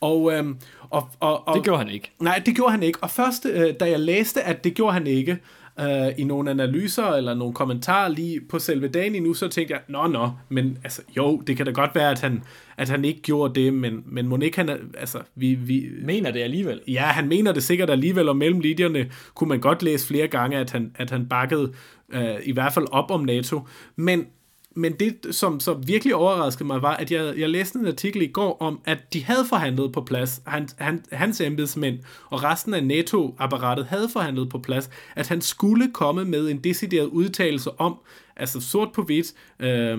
Og, 0.00 0.32
øhm, 0.32 0.56
og, 0.90 1.08
og, 1.20 1.48
og, 1.48 1.54
det 1.54 1.64
gjorde 1.64 1.78
han 1.78 1.88
ikke. 1.88 2.12
Nej, 2.20 2.42
det 2.46 2.54
gjorde 2.54 2.70
han 2.70 2.82
ikke. 2.82 2.98
Og 3.02 3.10
først, 3.10 3.46
øh, 3.46 3.74
da 3.80 3.90
jeg 3.90 4.00
læste, 4.00 4.42
at 4.42 4.64
det 4.64 4.74
gjorde 4.74 4.92
han 4.92 5.06
ikke, 5.06 5.38
øh, 5.80 6.12
i 6.18 6.24
nogle 6.24 6.50
analyser 6.50 7.06
eller 7.06 7.34
nogle 7.34 7.54
kommentarer 7.54 8.08
lige 8.08 8.40
på 8.50 8.58
selve 8.58 8.88
dagen 8.88 9.14
endnu, 9.14 9.34
så 9.34 9.48
tænkte 9.48 9.74
jeg, 9.74 9.80
nå, 9.88 10.06
nå, 10.06 10.30
men 10.48 10.78
altså, 10.84 11.02
jo, 11.16 11.42
det 11.46 11.56
kan 11.56 11.66
da 11.66 11.72
godt 11.72 11.94
være, 11.94 12.10
at 12.10 12.20
han, 12.20 12.42
at 12.76 12.88
han 12.88 13.04
ikke 13.04 13.22
gjorde 13.22 13.60
det, 13.60 13.74
men, 13.74 14.02
men 14.06 14.28
må 14.28 14.38
ikke 14.38 14.56
han, 14.56 14.70
altså, 14.98 15.18
vi, 15.34 15.54
vi... 15.54 15.88
Mener 16.04 16.30
det 16.30 16.40
alligevel? 16.40 16.80
Ja, 16.88 17.04
han 17.04 17.28
mener 17.28 17.52
det 17.52 17.62
sikkert 17.62 17.90
alligevel, 17.90 18.28
og 18.28 18.36
mellem 18.36 18.60
linjerne 18.60 19.10
kunne 19.34 19.48
man 19.48 19.60
godt 19.60 19.82
læse 19.82 20.06
flere 20.06 20.28
gange, 20.28 20.58
at 20.58 20.70
han, 20.70 20.92
at 20.94 21.10
han 21.10 21.26
bakkede 21.26 21.72
øh, 22.10 22.36
i 22.44 22.52
hvert 22.52 22.72
fald 22.72 22.86
op 22.90 23.10
om 23.10 23.24
NATO, 23.24 23.60
men 23.96 24.26
men 24.74 24.92
det, 24.92 25.26
som 25.30 25.60
så 25.60 25.74
virkelig 25.74 26.14
overraskede 26.14 26.66
mig, 26.66 26.82
var, 26.82 26.96
at 26.96 27.12
jeg, 27.12 27.38
jeg 27.38 27.50
læste 27.50 27.78
en 27.78 27.86
artikel 27.86 28.22
i 28.22 28.26
går 28.26 28.56
om, 28.60 28.80
at 28.84 29.12
de 29.12 29.24
havde 29.24 29.44
forhandlet 29.48 29.92
på 29.92 30.00
plads, 30.00 30.42
han, 30.46 30.68
han, 30.76 31.02
hans 31.12 31.40
embedsmænd 31.40 31.98
og 32.30 32.44
resten 32.44 32.74
af 32.74 32.84
NATO-apparatet 32.86 33.86
havde 33.86 34.08
forhandlet 34.12 34.48
på 34.48 34.58
plads, 34.58 34.90
at 35.16 35.28
han 35.28 35.40
skulle 35.40 35.92
komme 35.92 36.24
med 36.24 36.50
en 36.50 36.58
decideret 36.58 37.06
udtalelse 37.06 37.80
om, 37.80 37.96
altså 38.36 38.60
sort 38.60 38.92
på 38.92 39.02
hvidt, 39.02 39.32
øh, 39.60 39.98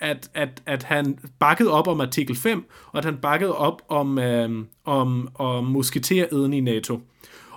at, 0.00 0.30
at, 0.34 0.62
at 0.66 0.82
han 0.82 1.18
bakkede 1.38 1.70
op 1.70 1.88
om 1.88 2.00
artikel 2.00 2.36
5, 2.36 2.64
og 2.86 2.98
at 2.98 3.04
han 3.04 3.16
bakkede 3.16 3.56
op 3.56 3.82
om, 3.88 4.18
øh, 4.18 4.64
om, 4.84 5.28
om 5.34 5.64
musketereden 5.64 6.52
i 6.52 6.60
NATO. 6.60 7.00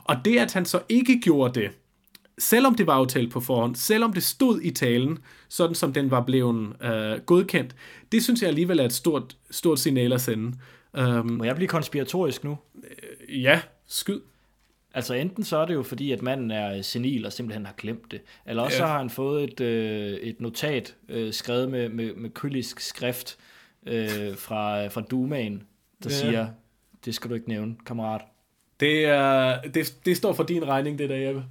Og 0.03 0.15
det, 0.25 0.37
at 0.37 0.53
han 0.53 0.65
så 0.65 0.79
ikke 0.89 1.19
gjorde 1.23 1.59
det, 1.61 1.71
selvom 2.37 2.75
det 2.75 2.87
var 2.87 2.93
aftalt 2.93 3.31
på 3.31 3.39
forhånd, 3.39 3.75
selvom 3.75 4.13
det 4.13 4.23
stod 4.23 4.61
i 4.61 4.71
talen, 4.71 5.17
sådan 5.49 5.75
som 5.75 5.93
den 5.93 6.11
var 6.11 6.21
blevet 6.21 6.83
øh, 6.83 7.19
godkendt, 7.19 7.75
det 8.11 8.23
synes 8.23 8.41
jeg 8.41 8.47
alligevel 8.47 8.79
er 8.79 8.85
et 8.85 8.93
stort, 8.93 9.37
stort 9.51 9.79
signal 9.79 10.13
at 10.13 10.21
sende. 10.21 10.57
Um, 10.93 11.31
Må 11.31 11.43
jeg 11.43 11.55
blive 11.55 11.67
konspiratorisk 11.67 12.43
nu? 12.43 12.57
Øh, 12.75 13.43
ja, 13.43 13.61
skyd. 13.87 14.19
Altså 14.93 15.13
enten 15.13 15.43
så 15.43 15.57
er 15.57 15.65
det 15.65 15.73
jo 15.73 15.83
fordi, 15.83 16.11
at 16.11 16.21
manden 16.21 16.51
er 16.51 16.81
senil 16.81 17.25
og 17.25 17.33
simpelthen 17.33 17.65
har 17.65 17.73
glemt 17.77 18.11
det, 18.11 18.21
eller 18.45 18.63
også 18.63 18.75
ja. 18.75 18.81
så 18.81 18.87
har 18.87 18.97
han 18.97 19.09
fået 19.09 19.43
et, 19.43 19.61
øh, 19.61 20.17
et 20.17 20.41
notat 20.41 20.95
øh, 21.09 21.33
skrevet 21.33 21.69
med, 21.69 21.89
med, 21.89 22.13
med 22.15 22.29
kylisk 22.29 22.79
skrift 22.79 23.37
øh, 23.87 24.37
fra, 24.37 24.87
fra 24.87 25.01
Dumaen, 25.01 25.63
der 26.03 26.09
ja. 26.09 26.15
siger, 26.15 26.47
det 27.05 27.15
skal 27.15 27.29
du 27.29 27.35
ikke 27.35 27.49
nævne, 27.49 27.75
kammerat. 27.85 28.21
Det, 28.79 29.05
er, 29.05 29.61
det, 29.73 29.93
det 30.05 30.17
står 30.17 30.33
for 30.33 30.43
din 30.43 30.67
regning, 30.67 30.99
det 30.99 31.09
der, 31.09 31.15
Jeppe. 31.15 31.43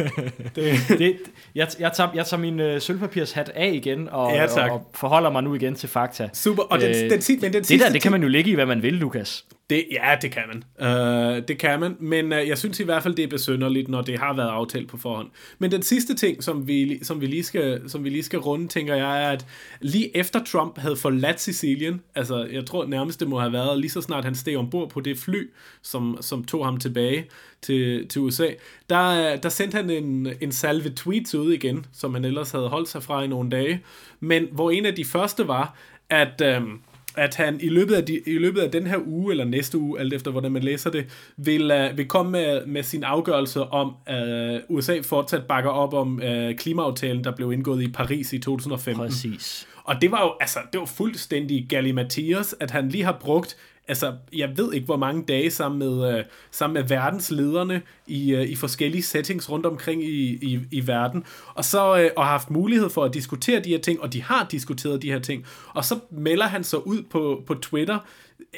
det. 0.56 0.98
det, 0.98 1.16
jeg, 1.54 1.68
jeg, 1.78 1.92
tager, 1.92 2.10
jeg 2.14 2.26
tager 2.26 2.40
min 2.40 2.60
øh, 2.60 2.80
sølvpapirshat 2.80 3.48
af 3.54 3.70
igen, 3.72 4.08
og, 4.08 4.32
ja, 4.32 4.62
og, 4.62 4.70
og 4.70 4.90
forholder 4.94 5.30
mig 5.30 5.42
nu 5.42 5.54
igen 5.54 5.74
til 5.74 5.88
fakta. 5.88 6.28
Super, 6.32 6.62
og 6.62 6.80
den, 6.80 6.88
øh, 6.88 6.94
den, 6.94 7.10
den, 7.10 7.20
den, 7.40 7.52
den 7.52 7.62
det 7.62 7.80
der, 7.80 7.90
det 7.92 8.02
kan 8.02 8.12
man 8.12 8.22
jo 8.22 8.28
lægge 8.28 8.50
i, 8.50 8.54
hvad 8.54 8.66
man 8.66 8.82
vil, 8.82 8.94
Lukas. 8.94 9.44
Det, 9.70 9.84
ja, 9.90 10.16
det 10.22 10.32
kan 10.32 10.42
man. 10.48 10.64
Uh, 10.80 11.42
det 11.48 11.58
kan 11.58 11.80
man, 11.80 11.96
men 12.00 12.32
uh, 12.32 12.48
jeg 12.48 12.58
synes 12.58 12.80
i 12.80 12.84
hvert 12.84 13.02
fald, 13.02 13.14
det 13.14 13.22
er 13.22 13.28
besynderligt, 13.28 13.88
når 13.88 14.02
det 14.02 14.18
har 14.18 14.32
været 14.32 14.48
aftalt 14.48 14.88
på 14.88 14.96
forhånd. 14.96 15.28
Men 15.58 15.72
den 15.72 15.82
sidste 15.82 16.14
ting, 16.14 16.42
som 16.44 16.68
vi, 16.68 17.04
som 17.04 17.20
vi, 17.20 17.26
lige, 17.26 17.42
skal, 17.42 17.90
som 17.90 18.04
vi 18.04 18.08
lige 18.10 18.22
skal 18.22 18.38
runde, 18.38 18.68
tænker 18.68 18.94
jeg, 18.94 19.24
er, 19.24 19.28
at 19.28 19.46
lige 19.80 20.16
efter 20.16 20.44
Trump 20.44 20.78
havde 20.78 20.96
forladt 20.96 21.40
Sicilien, 21.40 22.00
altså 22.14 22.44
jeg 22.52 22.66
tror 22.66 22.86
nærmest 22.86 23.20
det 23.20 23.28
må 23.28 23.40
have 23.40 23.52
været, 23.52 23.78
lige 23.78 23.90
så 23.90 24.00
snart 24.00 24.24
han 24.24 24.34
steg 24.34 24.56
ombord 24.56 24.90
på 24.90 25.00
det 25.00 25.18
fly, 25.18 25.50
som, 25.82 26.18
som 26.20 26.44
tog 26.44 26.64
ham 26.64 26.76
tilbage 26.76 27.26
til, 27.62 28.08
til 28.08 28.20
USA, 28.20 28.48
der, 28.90 29.32
øh, 29.32 29.42
der 29.42 29.48
sendte 29.48 29.76
han 29.76 29.90
en, 29.90 30.28
en 30.40 30.52
salve 30.52 30.90
tweets 30.96 31.34
ud 31.34 31.52
igen, 31.52 31.86
som 31.92 32.14
han 32.14 32.24
ellers 32.24 32.50
havde 32.50 32.68
holdt 32.68 32.88
sig 32.88 33.02
fra 33.02 33.22
i 33.22 33.26
nogle 33.26 33.50
dage, 33.50 33.82
men 34.20 34.48
hvor 34.52 34.70
en 34.70 34.86
af 34.86 34.94
de 34.94 35.04
første 35.04 35.48
var, 35.48 35.76
at... 36.08 36.42
Uh, 36.62 36.68
at 37.16 37.34
han 37.34 37.60
i 37.60 37.68
løbet, 37.68 37.94
af 37.94 38.04
de, 38.06 38.20
i 38.26 38.38
løbet 38.38 38.60
af 38.60 38.70
den 38.70 38.86
her 38.86 38.98
uge, 39.06 39.32
eller 39.32 39.44
næste 39.44 39.78
uge, 39.78 40.00
alt 40.00 40.12
efter 40.12 40.30
hvordan 40.30 40.52
man 40.52 40.62
læser 40.62 40.90
det, 40.90 41.06
vil, 41.36 41.72
uh, 41.72 41.98
vil 41.98 42.06
komme 42.06 42.32
med, 42.32 42.66
med 42.66 42.82
sin 42.82 43.04
afgørelse 43.04 43.62
om, 43.62 43.94
at 44.06 44.62
uh, 44.68 44.76
USA 44.76 45.00
fortsat 45.02 45.46
bakker 45.46 45.70
op 45.70 45.94
om 45.94 46.20
uh, 46.24 46.56
klimaaftalen, 46.56 47.24
der 47.24 47.30
blev 47.36 47.52
indgået 47.52 47.82
i 47.82 47.88
Paris 47.88 48.32
i 48.32 48.38
2015. 48.38 49.06
Præcis. 49.06 49.66
Og 49.84 49.96
det 50.00 50.10
var 50.10 50.22
jo, 50.22 50.32
altså, 50.40 50.58
det 50.72 50.80
var 50.80 50.86
fuldstændig 50.86 51.92
Mathias, 51.94 52.54
at 52.60 52.70
han 52.70 52.88
lige 52.88 53.04
har 53.04 53.18
brugt 53.20 53.56
altså, 53.90 54.12
jeg 54.32 54.50
ved 54.56 54.72
ikke, 54.72 54.84
hvor 54.84 54.96
mange 54.96 55.24
dage 55.28 55.50
sammen 55.50 55.78
med, 55.78 56.18
øh, 56.18 56.24
sammen 56.50 56.74
med 56.74 56.88
verdenslederne 56.88 57.82
i, 58.06 58.34
øh, 58.34 58.42
i 58.42 58.56
forskellige 58.56 59.02
settings 59.02 59.50
rundt 59.50 59.66
omkring 59.66 60.04
i, 60.04 60.38
i, 60.42 60.60
i 60.70 60.86
verden, 60.86 61.24
og 61.54 61.64
så 61.64 61.98
øh, 61.98 62.10
og 62.16 62.24
har 62.24 62.30
haft 62.30 62.50
mulighed 62.50 62.90
for 62.90 63.04
at 63.04 63.14
diskutere 63.14 63.60
de 63.60 63.70
her 63.70 63.78
ting, 63.78 64.00
og 64.00 64.12
de 64.12 64.22
har 64.22 64.46
diskuteret 64.50 65.02
de 65.02 65.12
her 65.12 65.18
ting, 65.18 65.46
og 65.74 65.84
så 65.84 65.98
melder 66.10 66.46
han 66.46 66.64
så 66.64 66.76
ud 66.76 67.02
på, 67.10 67.42
på 67.46 67.54
Twitter, 67.54 67.98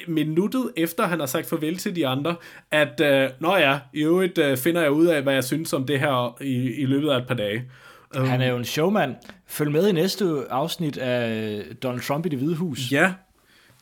minuttet 0.08 0.72
efter 0.76 1.06
han 1.06 1.20
har 1.20 1.26
sagt 1.26 1.48
farvel 1.48 1.76
til 1.76 1.96
de 1.96 2.06
andre, 2.06 2.36
at, 2.70 3.00
øh, 3.00 3.30
nå 3.40 3.56
ja, 3.56 3.78
i 3.94 4.02
øvrigt 4.02 4.38
øh, 4.38 4.56
finder 4.56 4.80
jeg 4.80 4.90
ud 4.90 5.06
af, 5.06 5.22
hvad 5.22 5.34
jeg 5.34 5.44
synes 5.44 5.72
om 5.72 5.86
det 5.86 6.00
her 6.00 6.42
i, 6.42 6.72
i 6.72 6.86
løbet 6.86 7.10
af 7.10 7.18
et 7.18 7.26
par 7.26 7.34
dage. 7.34 7.64
Um, 8.18 8.26
han 8.26 8.40
er 8.40 8.46
jo 8.46 8.56
en 8.56 8.64
showman. 8.64 9.14
Følg 9.46 9.72
med 9.72 9.88
i 9.88 9.92
næste 9.92 10.24
afsnit 10.50 10.98
af 10.98 11.62
Donald 11.82 12.00
Trump 12.00 12.26
i 12.26 12.28
det 12.28 12.38
hvide 12.38 12.54
hus. 12.56 12.92
Ja, 12.92 13.12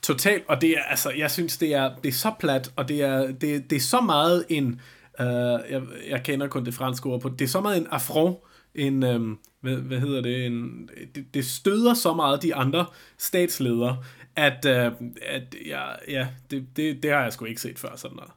Totalt, 0.03 0.45
og 0.49 0.61
det 0.61 0.71
er, 0.71 0.83
altså, 0.83 1.11
jeg 1.11 1.31
synes, 1.31 1.57
det 1.57 1.75
er, 1.75 1.91
det 2.03 2.09
er 2.09 2.13
så 2.13 2.33
plat, 2.41 2.73
og 2.77 2.89
det 2.89 3.03
er, 3.03 3.27
det, 3.27 3.71
det 3.71 3.77
er 3.77 3.81
så 3.81 4.01
meget 4.01 4.45
en, 4.49 4.81
øh, 5.21 5.27
jeg, 5.71 5.83
jeg 6.09 6.23
kender 6.25 6.49
kun 6.49 6.65
det 6.65 6.75
franske 6.75 7.07
ord 7.07 7.21
på, 7.21 7.29
det 7.29 7.45
er 7.45 7.49
så 7.49 7.61
meget 7.61 7.77
en 7.77 7.87
affront, 7.91 8.39
en, 8.75 9.03
øh, 9.03 9.21
hvad, 9.61 9.77
hvad 9.77 10.01
hedder 10.01 10.21
det, 10.21 10.47
en, 10.47 10.89
det, 11.15 11.35
det 11.35 11.45
støder 11.45 11.95
så 11.95 12.15
meget 12.15 12.43
de 12.43 12.55
andre 12.55 12.87
statsledere, 13.19 14.05
at, 14.37 14.67
øh, 14.67 14.93
at 15.23 15.57
ja, 15.67 15.83
ja 16.09 16.29
det, 16.51 16.67
det, 16.77 17.03
det 17.03 17.11
har 17.11 17.23
jeg 17.23 17.33
sgu 17.33 17.45
ikke 17.45 17.61
set 17.61 17.79
før 17.79 17.97
sådan 17.97 18.17
noget. 18.17 18.33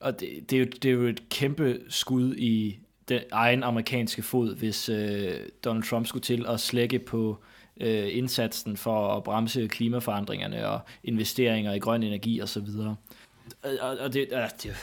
Og 0.00 0.20
det, 0.20 0.50
det, 0.50 0.56
er 0.56 0.60
jo, 0.60 0.66
det 0.82 0.84
er 0.84 0.92
jo 0.92 1.06
et 1.06 1.28
kæmpe 1.28 1.80
skud 1.88 2.34
i 2.34 2.78
den 3.08 3.20
egen 3.32 3.62
amerikanske 3.62 4.22
fod, 4.22 4.56
hvis 4.56 4.88
øh, 4.88 5.34
Donald 5.64 5.84
Trump 5.84 6.06
skulle 6.06 6.22
til 6.22 6.46
at 6.48 6.60
slække 6.60 6.98
på 6.98 7.30
øh, 7.30 7.57
indsatsen 7.80 8.76
for 8.76 9.16
at 9.16 9.22
bremse 9.22 9.68
klimaforandringerne 9.68 10.68
og 10.68 10.80
investeringer 11.04 11.72
i 11.72 11.78
grøn 11.78 12.02
energi 12.02 12.42
osv. 12.42 12.66
Og, 13.80 13.98
og 14.00 14.12
det, 14.12 14.28
det, 14.30 14.76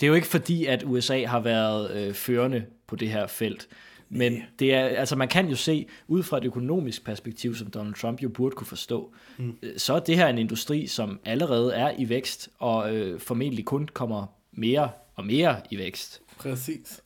det 0.00 0.06
er 0.06 0.08
jo 0.08 0.14
ikke 0.14 0.26
fordi, 0.26 0.66
at 0.66 0.82
USA 0.86 1.24
har 1.26 1.40
været 1.40 1.90
øh, 1.90 2.14
førende 2.14 2.64
på 2.86 2.96
det 2.96 3.08
her 3.08 3.26
felt. 3.26 3.68
Men 4.08 4.42
det 4.58 4.74
er, 4.74 4.84
altså 4.84 5.16
man 5.16 5.28
kan 5.28 5.48
jo 5.48 5.56
se, 5.56 5.86
ud 6.08 6.22
fra 6.22 6.38
et 6.38 6.44
økonomisk 6.44 7.04
perspektiv, 7.04 7.54
som 7.54 7.70
Donald 7.70 7.94
Trump 7.94 8.22
jo 8.22 8.28
burde 8.28 8.56
kunne 8.56 8.66
forstå, 8.66 9.12
mm. 9.38 9.56
så 9.76 9.94
er 9.94 10.00
det 10.00 10.16
her 10.16 10.28
en 10.28 10.38
industri, 10.38 10.86
som 10.86 11.20
allerede 11.24 11.74
er 11.74 11.92
i 11.98 12.08
vækst, 12.08 12.48
og 12.58 12.94
øh, 12.96 13.20
formentlig 13.20 13.64
kun 13.64 13.88
kommer 13.92 14.26
mere 14.52 14.90
og 15.14 15.26
mere 15.26 15.60
i 15.70 15.78
vækst. 15.78 16.22
Præcis. 16.38 17.02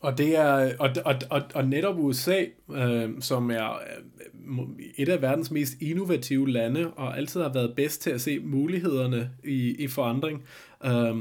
Og 0.00 0.18
det 0.18 0.36
er 0.36 0.72
og, 0.78 0.90
og, 1.04 1.14
og, 1.30 1.42
og 1.54 1.66
netop 1.66 1.98
USA, 1.98 2.44
øh, 2.72 3.10
som 3.20 3.50
er 3.50 3.70
øh, 3.70 4.64
et 4.96 5.08
af 5.08 5.22
verdens 5.22 5.50
mest 5.50 5.74
innovative 5.80 6.50
lande 6.50 6.90
og 6.90 7.18
altid 7.18 7.42
har 7.42 7.52
været 7.52 7.76
bedst 7.76 8.02
til 8.02 8.10
at 8.10 8.20
se 8.20 8.38
mulighederne 8.38 9.30
i, 9.44 9.74
i 9.78 9.86
forandring, 9.86 10.44
øh, 10.84 11.16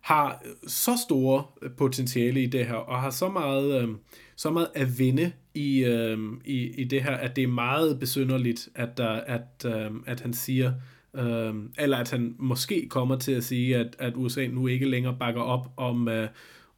har 0.00 0.42
så 0.66 0.90
store 1.08 1.44
potentiale 1.76 2.42
i 2.42 2.46
det 2.46 2.66
her 2.66 2.74
og 2.74 3.00
har 3.00 3.10
så 3.10 3.28
meget 3.28 3.82
øh, 3.82 3.88
så 4.36 4.50
meget 4.50 4.68
at 4.74 4.98
vinde 4.98 5.32
i, 5.54 5.84
øh, 5.84 6.18
i, 6.44 6.80
i 6.80 6.84
det 6.84 7.02
her, 7.02 7.16
at 7.16 7.36
det 7.36 7.44
er 7.44 7.48
meget 7.48 8.00
besynderligt, 8.00 8.68
at 8.74 8.96
der, 8.96 9.10
at 9.10 9.66
øh, 9.66 9.90
at 10.06 10.20
han 10.20 10.32
siger 10.32 10.72
øh, 11.14 11.54
eller 11.78 11.96
at 11.96 12.10
han 12.10 12.34
måske 12.38 12.86
kommer 12.88 13.18
til 13.18 13.32
at 13.32 13.44
sige, 13.44 13.76
at, 13.76 13.96
at 13.98 14.12
USA 14.16 14.46
nu 14.46 14.66
ikke 14.66 14.88
længere 14.88 15.16
bakker 15.20 15.42
op 15.42 15.70
om 15.76 16.08
øh, 16.08 16.28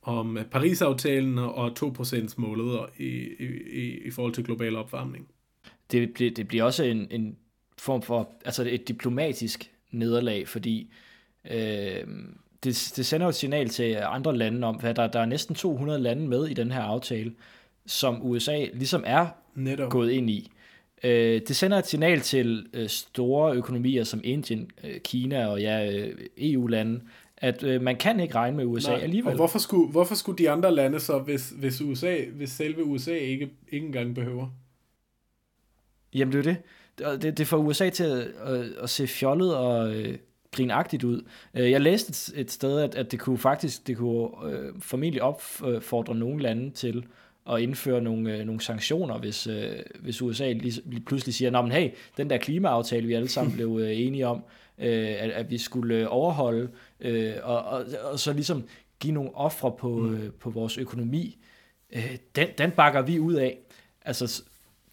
om 0.03 0.39
Paris-aftalen 0.51 1.39
og 1.39 1.73
2%-målet 1.83 2.81
i, 2.99 3.29
i, 3.71 3.99
i 4.05 4.11
forhold 4.11 4.35
til 4.35 4.45
global 4.45 4.77
opvarmning. 4.77 5.29
Det, 5.93 6.13
bliver, 6.15 6.31
det 6.31 6.49
bliver 6.49 6.65
også 6.65 6.85
en, 6.85 7.07
en 7.11 7.37
form 7.79 8.03
for, 8.03 8.31
altså 8.45 8.69
et 8.69 8.89
diplomatisk 8.89 9.71
nederlag, 9.91 10.49
fordi 10.49 10.93
øh, 11.51 12.07
det, 12.65 12.93
det 12.97 13.07
sender 13.07 13.29
et 13.29 13.35
signal 13.35 13.69
til 13.69 13.99
andre 14.03 14.37
lande 14.37 14.67
om, 14.67 14.81
at 14.83 14.97
der, 14.97 15.07
der 15.07 15.21
er 15.21 15.27
næsten 15.27 15.55
200 15.55 16.01
lande 16.01 16.29
med 16.29 16.47
i 16.47 16.55
den 16.55 16.71
her 16.71 16.81
aftale, 16.83 17.35
som 17.87 18.27
USA 18.27 18.67
ligesom 18.73 19.05
er 19.07 19.27
Netop. 19.55 19.91
gået 19.91 20.11
ind 20.11 20.31
i. 20.31 20.51
Øh, 21.05 21.41
det 21.49 21.57
sender 21.57 21.79
et 21.79 21.87
signal 21.87 22.21
til 22.21 22.67
øh, 22.73 22.89
store 22.89 23.55
økonomier 23.55 24.05
som 24.05 24.21
Indien, 24.25 24.71
øh, 24.85 25.01
Kina 25.01 25.47
og 25.47 25.61
ja, 25.61 25.93
øh, 25.93 26.19
EU-lande, 26.39 27.01
at 27.43 27.63
øh, 27.63 27.83
man 27.83 27.97
kan 27.97 28.21
ikke 28.21 28.35
regne 28.35 28.57
med 28.57 28.65
USA 28.65 28.91
Nej, 28.91 29.01
alligevel. 29.01 29.31
Og 29.31 29.37
hvorfor 29.37 29.59
skulle, 29.59 29.91
hvorfor 29.91 30.15
skulle 30.15 30.39
de 30.39 30.51
andre 30.51 30.75
lande 30.75 31.01
så, 31.01 31.19
hvis, 31.19 31.53
hvis, 31.59 31.81
USA, 31.81 32.17
hvis 32.33 32.51
selve 32.51 32.85
USA 32.85 33.15
ikke, 33.15 33.51
ikke 33.69 33.87
engang 33.87 34.15
behøver? 34.15 34.49
Jamen 36.15 36.33
det 36.33 36.39
er 36.39 36.55
det. 36.99 37.23
Det, 37.23 37.39
det 37.39 37.47
får 37.47 37.57
USA 37.57 37.91
til 37.91 38.05
at, 38.05 38.21
at, 38.21 38.65
at 38.83 38.91
se 38.91 39.07
fjollet 39.07 39.57
og 39.57 39.95
øh, 39.95 40.19
grinagtigt 40.51 41.05
ud. 41.05 41.23
Øh, 41.55 41.71
jeg 41.71 41.81
læste 41.81 42.11
et, 42.11 42.41
et 42.41 42.51
sted, 42.51 42.81
at, 42.81 42.95
at 42.95 43.13
det 43.13 43.21
kunne 43.21 43.39
faktisk 43.39 43.87
det 43.87 43.97
kunne 43.97 44.29
øh, 44.45 44.73
formentlig 44.81 45.23
opfordre 45.23 46.15
nogle 46.15 46.43
lande 46.43 46.71
til 46.71 47.05
at 47.51 47.61
indføre 47.61 48.01
nogle, 48.01 48.37
øh, 48.37 48.45
nogle 48.47 48.61
sanktioner, 48.61 49.19
hvis, 49.19 49.47
øh, 49.47 49.73
hvis 50.01 50.23
USA 50.23 50.53
lige, 50.53 50.83
lige 50.85 51.05
pludselig 51.05 51.35
siger, 51.35 51.63
men 51.63 51.73
hey, 51.73 51.91
den 52.17 52.31
der 52.31 52.37
klimaaftale, 52.37 53.07
vi 53.07 53.15
alle 53.15 53.29
sammen 53.29 53.55
blev 53.57 53.79
øh, 53.83 54.01
enige 54.01 54.27
om, 54.27 54.45
øh, 54.79 55.15
at, 55.19 55.31
at 55.31 55.51
vi 55.51 55.59
skulle 55.59 56.09
overholde, 56.09 56.69
øh, 57.01 57.35
og, 57.43 57.65
og, 57.65 57.85
og 58.03 58.19
så 58.19 58.33
ligesom 58.33 58.65
give 59.01 59.13
nogle 59.13 59.31
ofre 59.35 59.73
på, 59.79 59.89
mm. 59.89 60.15
øh, 60.15 60.31
på 60.41 60.51
vores 60.51 60.79
økonomi, 60.79 61.39
øh, 61.93 62.17
den, 62.37 62.49
den 62.59 62.71
bakker 62.71 63.03
vi 63.03 63.19
ud 63.19 63.35
af. 63.35 63.59
Altså, 64.05 64.43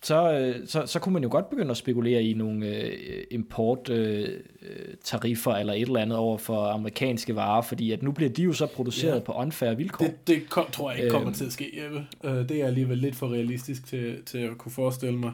så, 0.01 0.33
øh, 0.33 0.67
så, 0.67 0.85
så 0.85 0.99
kunne 0.99 1.13
man 1.13 1.23
jo 1.23 1.29
godt 1.31 1.49
begynde 1.49 1.71
at 1.71 1.77
spekulere 1.77 2.23
i 2.23 2.33
nogle 2.33 2.67
øh, 2.67 3.23
importtariffer 3.31 5.53
øh, 5.53 5.59
eller 5.59 5.73
et 5.73 5.81
eller 5.81 5.99
andet 5.99 6.17
over 6.17 6.37
for 6.37 6.65
amerikanske 6.65 7.35
varer, 7.35 7.61
fordi 7.61 7.91
at 7.91 8.03
nu 8.03 8.11
bliver 8.11 8.29
de 8.29 8.43
jo 8.43 8.53
så 8.53 8.67
produceret 8.67 9.15
ja. 9.15 9.19
på 9.19 9.31
unfair 9.31 9.73
vilkår. 9.73 10.05
Det, 10.05 10.27
det 10.27 10.49
kom, 10.49 10.65
tror 10.71 10.91
jeg 10.91 10.99
ikke 10.99 11.11
kommer 11.11 11.29
øh, 11.29 11.35
til 11.35 11.45
at 11.45 11.51
ske, 11.51 11.83
Jeppe. 11.83 12.07
Øh, 12.23 12.49
det 12.49 12.61
er 12.61 12.67
alligevel 12.67 12.97
lidt 12.97 13.15
for 13.15 13.27
realistisk 13.27 13.87
til, 13.87 14.23
til 14.25 14.37
at 14.37 14.57
kunne 14.57 14.71
forestille 14.71 15.17
mig, 15.17 15.33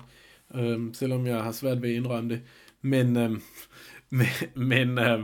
øh, 0.56 0.80
selvom 0.94 1.28
jeg 1.28 1.44
har 1.44 1.52
svært 1.52 1.82
ved 1.82 1.90
at 1.90 1.96
indrømme 1.96 2.30
det. 2.30 2.42
Men, 2.82 3.18
øh, 3.18 3.32
men, 4.18 4.28
men, 4.70 5.00
øh, 5.00 5.20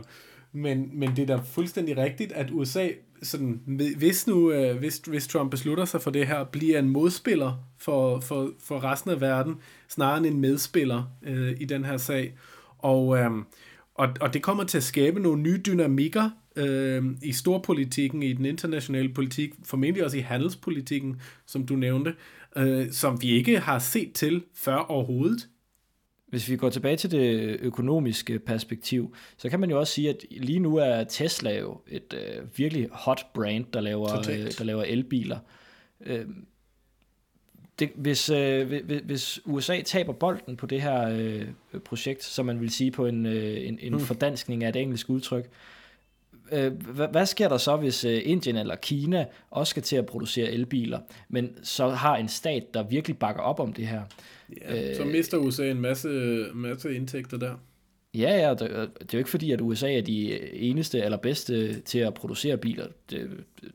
men, 0.51 0.89
men 0.93 1.15
det 1.15 1.29
er 1.29 1.37
da 1.37 1.41
fuldstændig 1.45 1.97
rigtigt, 1.97 2.31
at 2.31 2.51
USA, 2.51 2.89
sådan, 3.23 3.61
hvis 3.97 4.27
nu 4.27 4.51
øh, 4.51 4.77
hvis, 4.77 4.97
hvis 4.97 5.27
Trump 5.27 5.51
beslutter 5.51 5.85
sig 5.85 6.01
for 6.01 6.11
det 6.11 6.27
her, 6.27 6.43
bliver 6.43 6.79
en 6.79 6.89
modspiller 6.89 7.65
for, 7.77 8.19
for, 8.19 8.51
for 8.63 8.83
resten 8.83 9.11
af 9.11 9.21
verden, 9.21 9.55
snarere 9.89 10.17
end 10.17 10.25
en 10.25 10.39
medspiller 10.41 11.03
øh, 11.23 11.55
i 11.59 11.65
den 11.65 11.85
her 11.85 11.97
sag. 11.97 12.37
Og, 12.77 13.17
øh, 13.17 13.31
og, 13.95 14.09
og 14.21 14.33
det 14.33 14.43
kommer 14.43 14.63
til 14.63 14.77
at 14.77 14.83
skabe 14.83 15.19
nogle 15.19 15.41
nye 15.41 15.61
dynamikker 15.65 16.29
øh, 16.55 17.05
i 17.23 17.33
storpolitikken, 17.33 18.23
i 18.23 18.33
den 18.33 18.45
internationale 18.45 19.09
politik, 19.09 19.53
formentlig 19.65 20.03
også 20.03 20.17
i 20.17 20.21
handelspolitikken, 20.21 21.21
som 21.45 21.65
du 21.65 21.75
nævnte, 21.75 22.13
øh, 22.55 22.91
som 22.91 23.21
vi 23.21 23.29
ikke 23.29 23.59
har 23.59 23.79
set 23.79 24.13
til 24.13 24.43
før 24.55 24.75
overhovedet. 24.75 25.47
Hvis 26.31 26.49
vi 26.49 26.55
går 26.55 26.69
tilbage 26.69 26.97
til 26.97 27.11
det 27.11 27.57
økonomiske 27.59 28.39
perspektiv, 28.39 29.15
så 29.37 29.49
kan 29.49 29.59
man 29.59 29.69
jo 29.69 29.79
også 29.79 29.93
sige, 29.93 30.09
at 30.09 30.25
lige 30.31 30.59
nu 30.59 30.75
er 30.75 31.03
Tesla 31.03 31.59
jo 31.59 31.81
et 31.87 32.13
øh, 32.13 32.57
virkelig 32.57 32.89
hot 32.91 33.25
brand, 33.33 33.65
der 33.73 33.81
laver, 33.81 34.19
øh, 34.19 34.51
der 34.57 34.63
laver 34.63 34.83
elbiler. 34.83 35.39
Øh, 36.05 36.25
det, 37.79 37.89
hvis, 37.95 38.29
øh, 38.29 38.81
hvis 39.05 39.39
USA 39.45 39.81
taber 39.81 40.13
bolden 40.13 40.57
på 40.57 40.65
det 40.65 40.81
her 40.81 41.09
øh, 41.09 41.47
projekt, 41.85 42.23
som 42.23 42.45
man 42.45 42.61
vil 42.61 42.69
sige 42.69 42.91
på 42.91 43.05
en, 43.05 43.25
øh, 43.25 43.67
en, 43.67 43.79
en 43.81 43.93
mm. 43.93 43.99
fordanskning 43.99 44.63
af 44.63 44.69
et 44.69 44.75
engelsk 44.75 45.09
udtryk, 45.09 45.45
øh, 45.45 45.80
Øh, 46.51 46.73
hvad, 46.73 47.07
hvad 47.07 47.25
sker 47.25 47.49
der 47.49 47.57
så, 47.57 47.77
hvis 47.77 48.05
øh, 48.05 48.21
Indien 48.25 48.55
eller 48.55 48.75
Kina 48.75 49.25
også 49.51 49.71
skal 49.71 49.83
til 49.83 49.95
at 49.95 50.05
producere 50.05 50.51
elbiler, 50.51 50.99
men 51.29 51.49
så 51.63 51.89
har 51.89 52.17
en 52.17 52.27
stat, 52.27 52.73
der 52.73 52.83
virkelig 52.83 53.17
bakker 53.17 53.41
op 53.41 53.59
om 53.59 53.73
det 53.73 53.87
her? 53.87 54.01
Ja, 54.61 54.89
øh, 54.89 54.95
så 54.95 55.05
mister 55.05 55.37
USA 55.37 55.71
en 55.71 55.81
masse, 55.81 56.09
masse 56.53 56.95
indtægter 56.95 57.37
der. 57.37 57.53
Ja, 58.15 58.47
ja, 58.47 58.49
det, 58.49 58.59
det 58.59 58.69
er 58.69 59.07
jo 59.13 59.17
ikke 59.17 59.29
fordi, 59.29 59.51
at 59.51 59.61
USA 59.61 59.97
er 59.97 60.01
de 60.01 60.53
eneste 60.53 60.99
eller 60.99 61.17
bedste 61.17 61.79
til 61.79 61.99
at 61.99 62.13
producere 62.13 62.57
biler. 62.57 62.85
Det, 63.09 63.29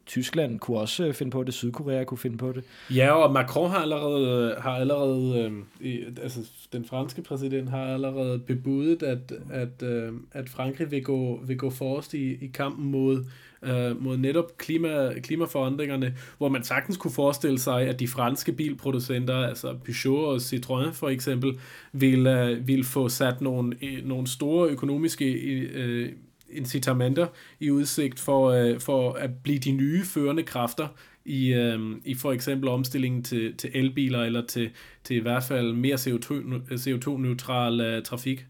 Tyskland 0.07 0.59
kunne 0.59 0.79
også 0.79 1.07
øh, 1.07 1.15
finde 1.15 1.31
på 1.31 1.45
det, 1.45 1.55
Sydkorea 1.55 2.05
kunne 2.05 2.19
finde 2.19 2.39
på 2.39 2.53
det. 2.53 2.65
Ja, 2.95 3.13
og 3.13 3.33
Macron 3.33 3.71
har 3.71 3.79
allerede, 3.79 4.55
har 4.59 4.71
allerede 4.71 5.53
øh, 5.81 6.03
altså 6.23 6.41
den 6.73 6.85
franske 6.85 7.23
præsident 7.23 7.71
har 7.71 7.95
allerede 7.95 8.39
bebudet, 8.39 9.03
at, 9.03 9.33
at, 9.51 9.83
øh, 9.83 10.13
at 10.33 10.49
Frankrig 10.49 10.91
vil 10.91 11.05
gå, 11.05 11.41
vil 11.45 11.59
gå 11.59 11.71
forrest 11.71 12.15
i, 12.15 12.45
i 12.45 12.47
kampen 12.47 12.91
mod 12.91 13.25
øh, 13.63 14.03
mod 14.03 14.17
netop 14.17 14.59
klima, 14.59 15.13
klimaforandringerne, 15.23 16.15
hvor 16.39 16.49
man 16.49 16.65
sagtens 16.65 16.97
kunne 16.97 17.13
forestille 17.13 17.59
sig, 17.59 17.83
at 17.83 18.01
de 18.01 18.09
franske 18.09 18.53
bilproducenter, 18.53 19.37
altså 19.37 19.75
Peugeot 19.85 20.25
og 20.25 20.37
Citroën 20.37 20.93
for 20.93 21.09
eksempel, 21.09 21.59
vil, 21.93 22.27
øh, 22.27 22.69
vil 22.69 22.85
få 22.85 23.09
sat 23.09 23.41
nogle, 23.41 23.77
øh, 23.83 24.05
nogle 24.05 24.27
store 24.27 24.69
økonomiske 24.69 25.33
øh, 25.33 26.13
incitamenter 26.51 27.27
i 27.61 27.71
udsigt 27.71 28.21
for, 28.21 28.51
øh, 28.51 28.81
for 28.81 29.13
at 29.13 29.31
blive 29.43 29.59
de 29.59 29.73
nye 29.73 30.05
førende 30.05 30.43
kræfter 30.43 30.89
i, 31.25 31.53
øh, 31.53 31.81
i 32.05 32.15
for 32.15 32.33
eksempel 32.33 32.69
omstillingen 32.69 33.23
til, 33.23 33.57
til 33.57 33.71
elbiler 33.75 34.23
eller 34.23 34.47
til, 34.47 34.71
til 35.05 35.17
i 35.17 35.21
hvert 35.21 35.43
fald 35.43 35.73
mere 35.73 35.95
CO2-neutral 35.95 37.81
øh, 37.81 38.03
trafik. 38.03 38.47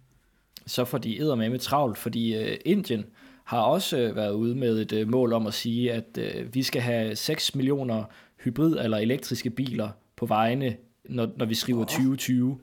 Så 0.66 0.84
får 0.84 0.98
de 0.98 1.36
med 1.36 1.50
med 1.50 1.58
travlt, 1.58 1.98
fordi 1.98 2.36
øh, 2.36 2.56
Indien 2.64 3.04
har 3.46 3.60
også 3.60 3.98
øh, 3.98 4.16
været 4.16 4.32
ude 4.32 4.54
med 4.54 4.80
et 4.80 4.92
øh, 4.92 5.08
mål 5.08 5.32
om 5.32 5.46
at 5.46 5.54
sige, 5.54 5.92
at 5.92 6.18
øh, 6.18 6.54
vi 6.54 6.62
skal 6.62 6.82
have 6.82 7.16
6 7.16 7.54
millioner 7.54 8.04
hybrid- 8.44 8.84
eller 8.84 8.98
elektriske 8.98 9.50
biler 9.50 9.88
på 10.16 10.26
vejene, 10.26 10.76
når, 11.04 11.28
når 11.36 11.46
vi 11.46 11.54
skriver 11.54 11.84
2020. 11.84 12.58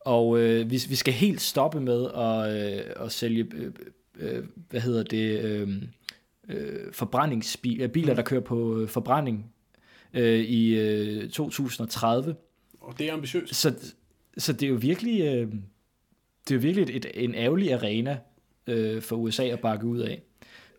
Og 0.00 0.38
øh, 0.38 0.70
vi, 0.70 0.80
vi 0.88 0.94
skal 0.94 1.14
helt 1.14 1.40
stoppe 1.40 1.80
med 1.80 2.06
at, 2.14 2.56
øh, 2.56 3.04
at 3.06 3.12
sælge, 3.12 3.46
øh, 3.54 3.72
øh, 4.18 4.44
hvad 4.70 4.80
hedder 4.80 5.02
det, 5.02 5.44
øh, 5.44 5.68
øh, 6.48 6.92
forbrændingsbiler, 6.92 7.88
biler, 7.88 8.14
der 8.14 8.22
kører 8.22 8.40
på 8.40 8.78
øh, 8.78 8.88
forbrænding 8.88 9.52
øh, 10.14 10.40
i 10.40 10.78
øh, 10.78 11.30
2030. 11.30 12.34
Og 12.80 12.98
det 12.98 13.08
er 13.08 13.12
ambitiøst. 13.12 13.54
Så, 13.54 13.74
så 14.38 14.52
det 14.52 14.62
er 14.62 14.68
jo 14.68 14.78
virkelig, 14.80 15.20
øh, 15.20 15.52
det 16.48 16.50
er 16.50 16.54
jo 16.54 16.60
virkelig 16.60 16.82
et, 16.82 16.96
et, 16.96 17.24
en 17.24 17.34
ærgerlig 17.34 17.74
arena 17.74 18.18
øh, 18.66 19.02
for 19.02 19.16
USA 19.16 19.44
at 19.44 19.60
bakke 19.60 19.86
ud 19.86 19.98
af. 19.98 20.22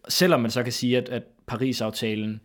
Selvom 0.10 0.42
man 0.42 0.52
så 0.52 0.64
kan 0.64 0.72
sige, 0.72 0.98
at, 0.98 1.10
at 1.10 1.24
Paris-aftalen, 1.48 2.42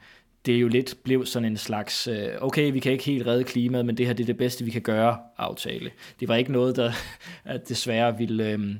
det 0.46 0.54
er 0.54 0.58
jo 0.58 0.68
lidt 0.68 0.94
blev 1.04 1.26
sådan 1.26 1.48
en 1.48 1.56
slags, 1.56 2.08
øh, 2.08 2.28
okay, 2.40 2.72
vi 2.72 2.80
kan 2.80 2.92
ikke 2.92 3.04
helt 3.04 3.26
redde 3.26 3.44
klimaet, 3.44 3.86
men 3.86 3.96
det 3.96 4.06
her 4.06 4.12
det 4.12 4.24
er 4.24 4.26
det 4.26 4.36
bedste, 4.36 4.64
vi 4.64 4.70
kan 4.70 4.82
gøre 4.82 5.18
aftale. 5.38 5.90
Det 6.20 6.28
var 6.28 6.36
ikke 6.36 6.52
noget, 6.52 6.76
der 6.76 6.92
at 7.44 7.68
desværre 7.68 8.18
ville, 8.18 8.50
øh, 8.50 8.74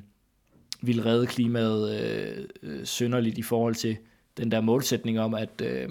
ville 0.81 1.05
redde 1.05 1.27
klimaet 1.27 2.01
øh, 2.01 2.45
øh, 2.63 2.85
synderligt 2.85 3.37
i 3.37 3.41
forhold 3.41 3.75
til 3.75 3.97
den 4.37 4.51
der 4.51 4.61
målsætning 4.61 5.19
om, 5.19 5.33
at, 5.33 5.61
øh, 5.63 5.89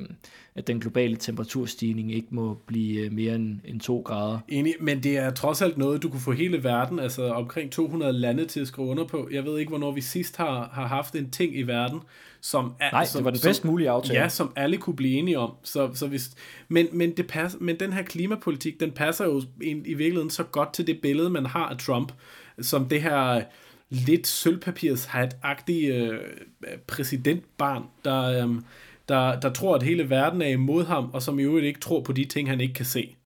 at 0.55 0.67
den 0.67 0.81
globale 0.81 1.17
temperaturstigning 1.17 2.15
ikke 2.15 2.29
må 2.31 2.55
blive 2.67 3.05
øh, 3.05 3.13
mere 3.13 3.35
end, 3.35 3.61
end 3.65 3.81
2 3.81 4.01
grader. 4.01 4.39
Enig, 4.49 4.75
men 4.81 5.03
det 5.03 5.19
er 5.19 5.31
trods 5.31 5.63
alt 5.63 5.79
noget, 5.79 6.03
du 6.03 6.09
kunne 6.09 6.21
få 6.21 6.33
hele 6.33 6.65
verden, 6.65 6.99
altså 6.99 7.31
omkring 7.33 7.73
200 7.73 8.13
lande 8.13 8.45
til 8.45 8.61
at 8.61 8.67
skrive 8.67 8.89
under 8.89 9.05
på. 9.05 9.29
Jeg 9.33 9.45
ved 9.45 9.59
ikke, 9.59 9.69
hvornår 9.69 9.93
vi 9.93 10.01
sidst 10.01 10.37
har, 10.37 10.71
har 10.73 10.87
haft 10.87 11.15
en 11.15 11.31
ting 11.31 11.59
i 11.59 11.63
verden, 11.63 12.01
som... 12.41 12.73
Er, 12.81 12.91
Nej, 12.93 13.05
som, 13.05 13.19
det 13.19 13.25
var 13.25 13.31
den 13.31 13.41
bedst 13.43 13.65
mulige 13.65 13.91
aftale. 13.91 14.21
Ja, 14.21 14.29
som 14.29 14.53
alle 14.57 14.77
kunne 14.77 14.97
blive 14.97 15.19
enige 15.19 15.39
om. 15.39 15.53
Så, 15.63 15.91
så 15.95 16.07
hvis, 16.07 16.31
men, 16.69 16.87
men, 16.93 17.17
det 17.17 17.27
pas, 17.27 17.57
men 17.61 17.81
den 17.81 17.93
her 17.93 18.03
klimapolitik, 18.03 18.81
den 18.81 18.91
passer 18.91 19.25
jo 19.25 19.43
i, 19.63 19.71
i 19.71 19.95
virkeligheden 19.95 20.31
så 20.31 20.43
godt 20.43 20.73
til 20.73 20.87
det 20.87 20.99
billede, 21.03 21.31
man 21.31 21.47
har 21.47 21.69
af 21.69 21.79
Trump, 21.79 22.13
som 22.61 22.89
det 22.89 23.03
her 23.03 23.43
lidt 23.91 24.27
sølvpapirshat-agtige 24.27 25.87
øh, 25.87 26.21
præsidentbarn, 26.87 27.85
der, 28.05 28.23
øh, 28.23 28.55
der, 29.09 29.41
der 29.41 29.53
tror, 29.53 29.75
at 29.75 29.83
hele 29.83 30.11
verden 30.11 30.43
er 30.43 30.49
imod 30.49 30.85
ham, 30.85 31.11
og 31.13 31.23
som 31.23 31.39
i 31.39 31.43
øvrigt 31.43 31.67
ikke 31.67 31.81
tror 31.81 32.01
på 32.01 32.13
de 32.13 32.25
ting, 32.25 32.49
han 32.49 32.61
ikke 32.61 32.75
kan 32.75 32.85
se. 32.85 33.17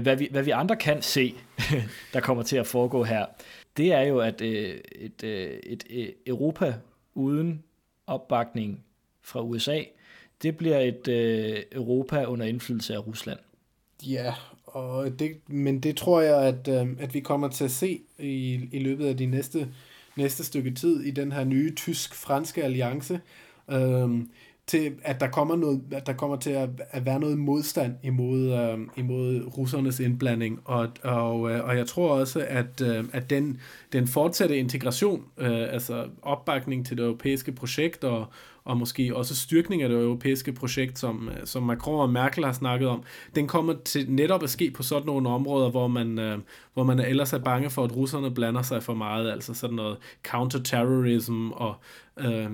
Hvad 0.00 0.16
vi, 0.16 0.28
hvad 0.30 0.42
vi 0.42 0.50
andre 0.50 0.76
kan 0.76 1.02
se, 1.02 1.34
der 2.12 2.20
kommer 2.20 2.42
til 2.42 2.56
at 2.56 2.66
foregå 2.66 3.04
her, 3.04 3.26
det 3.76 3.92
er 3.92 4.00
jo, 4.00 4.18
at 4.18 4.40
øh, 4.40 4.80
et, 4.92 5.24
øh, 5.24 5.50
et, 5.62 5.84
et 5.90 6.14
Europa 6.26 6.74
uden 7.14 7.62
opbakning 8.06 8.84
fra 9.22 9.42
USA, 9.42 9.82
det 10.42 10.56
bliver 10.56 10.78
et 10.78 11.08
øh, 11.08 11.62
Europa 11.72 12.24
under 12.24 12.46
indflydelse 12.46 12.94
af 12.94 13.06
Rusland. 13.06 13.38
Ja, 14.06 14.34
og 14.64 15.18
det, 15.18 15.30
men 15.46 15.80
det 15.80 15.96
tror 15.96 16.20
jeg, 16.20 16.42
at, 16.42 16.68
øh, 16.68 16.96
at 16.98 17.14
vi 17.14 17.20
kommer 17.20 17.48
til 17.48 17.64
at 17.64 17.70
se 17.70 18.00
i, 18.18 18.68
i 18.72 18.78
løbet 18.78 19.06
af 19.06 19.16
de 19.16 19.26
næste 19.26 19.68
næste 20.16 20.44
stykke 20.44 20.70
tid 20.70 21.00
i 21.00 21.10
den 21.10 21.32
her 21.32 21.44
nye 21.44 21.74
tysk-franske 21.74 22.64
alliance, 22.64 23.20
øhm, 23.70 24.30
til 24.66 24.92
at 25.02 25.20
der 25.20 25.28
kommer 25.28 25.56
noget, 25.56 25.82
at 25.92 26.06
der 26.06 26.12
kommer 26.12 26.36
til 26.36 26.50
at, 26.50 26.68
at 26.90 27.06
være 27.06 27.20
noget 27.20 27.38
modstand 27.38 27.94
imod, 28.02 28.52
øh, 28.52 28.78
imod 28.96 29.56
russernes 29.58 30.00
indblanding, 30.00 30.60
og, 30.64 30.88
og, 31.02 31.50
øh, 31.50 31.64
og 31.64 31.76
jeg 31.76 31.86
tror 31.86 32.10
også, 32.10 32.46
at, 32.48 32.80
øh, 32.80 33.04
at 33.12 33.30
den, 33.30 33.60
den 33.92 34.06
fortsatte 34.06 34.56
integration, 34.56 35.24
øh, 35.38 35.72
altså 35.72 36.06
opbakning 36.22 36.86
til 36.86 36.96
det 36.96 37.04
europæiske 37.04 37.52
projekt, 37.52 38.04
og, 38.04 38.26
og 38.64 38.76
måske 38.76 39.16
også 39.16 39.36
styrkning 39.36 39.82
af 39.82 39.88
det 39.88 39.98
europæiske 39.98 40.52
projekt, 40.52 40.98
som, 40.98 41.28
øh, 41.28 41.46
som 41.46 41.62
Macron 41.62 42.00
og 42.00 42.10
Merkel 42.10 42.44
har 42.44 42.52
snakket 42.52 42.88
om, 42.88 43.02
den 43.34 43.46
kommer 43.46 43.74
til 43.84 44.10
netop 44.10 44.42
at 44.42 44.50
ske 44.50 44.70
på 44.70 44.82
sådan 44.82 45.06
nogle 45.06 45.28
områder, 45.28 45.70
hvor 45.70 45.88
man, 45.88 46.18
øh, 46.18 46.38
hvor 46.74 46.84
man 46.84 47.00
ellers 47.00 47.32
er 47.32 47.38
bange 47.38 47.70
for, 47.70 47.84
at 47.84 47.96
russerne 47.96 48.34
blander 48.34 48.62
sig 48.62 48.82
for 48.82 48.94
meget, 48.94 49.30
altså 49.30 49.54
sådan 49.54 49.76
noget 49.76 49.96
counterterrorism 50.22 51.50
og, 51.50 51.74
øh, 52.18 52.50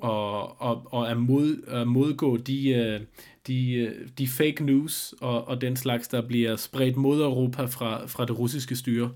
og, 0.00 0.62
og, 0.62 0.86
og 0.90 1.10
at, 1.10 1.16
mod, 1.16 1.62
at 1.68 1.86
modgå 1.88 2.36
de, 2.36 2.68
øh, 2.68 3.00
de, 3.46 3.72
øh, 3.72 4.08
de 4.18 4.28
fake 4.28 4.64
news 4.64 5.14
og, 5.20 5.48
og 5.48 5.60
den 5.60 5.76
slags, 5.76 6.08
der 6.08 6.20
bliver 6.20 6.56
spredt 6.56 6.96
mod 6.96 7.22
Europa 7.22 7.64
fra, 7.64 8.06
fra 8.06 8.24
det 8.24 8.38
russiske 8.38 8.76
styre. 8.76 9.10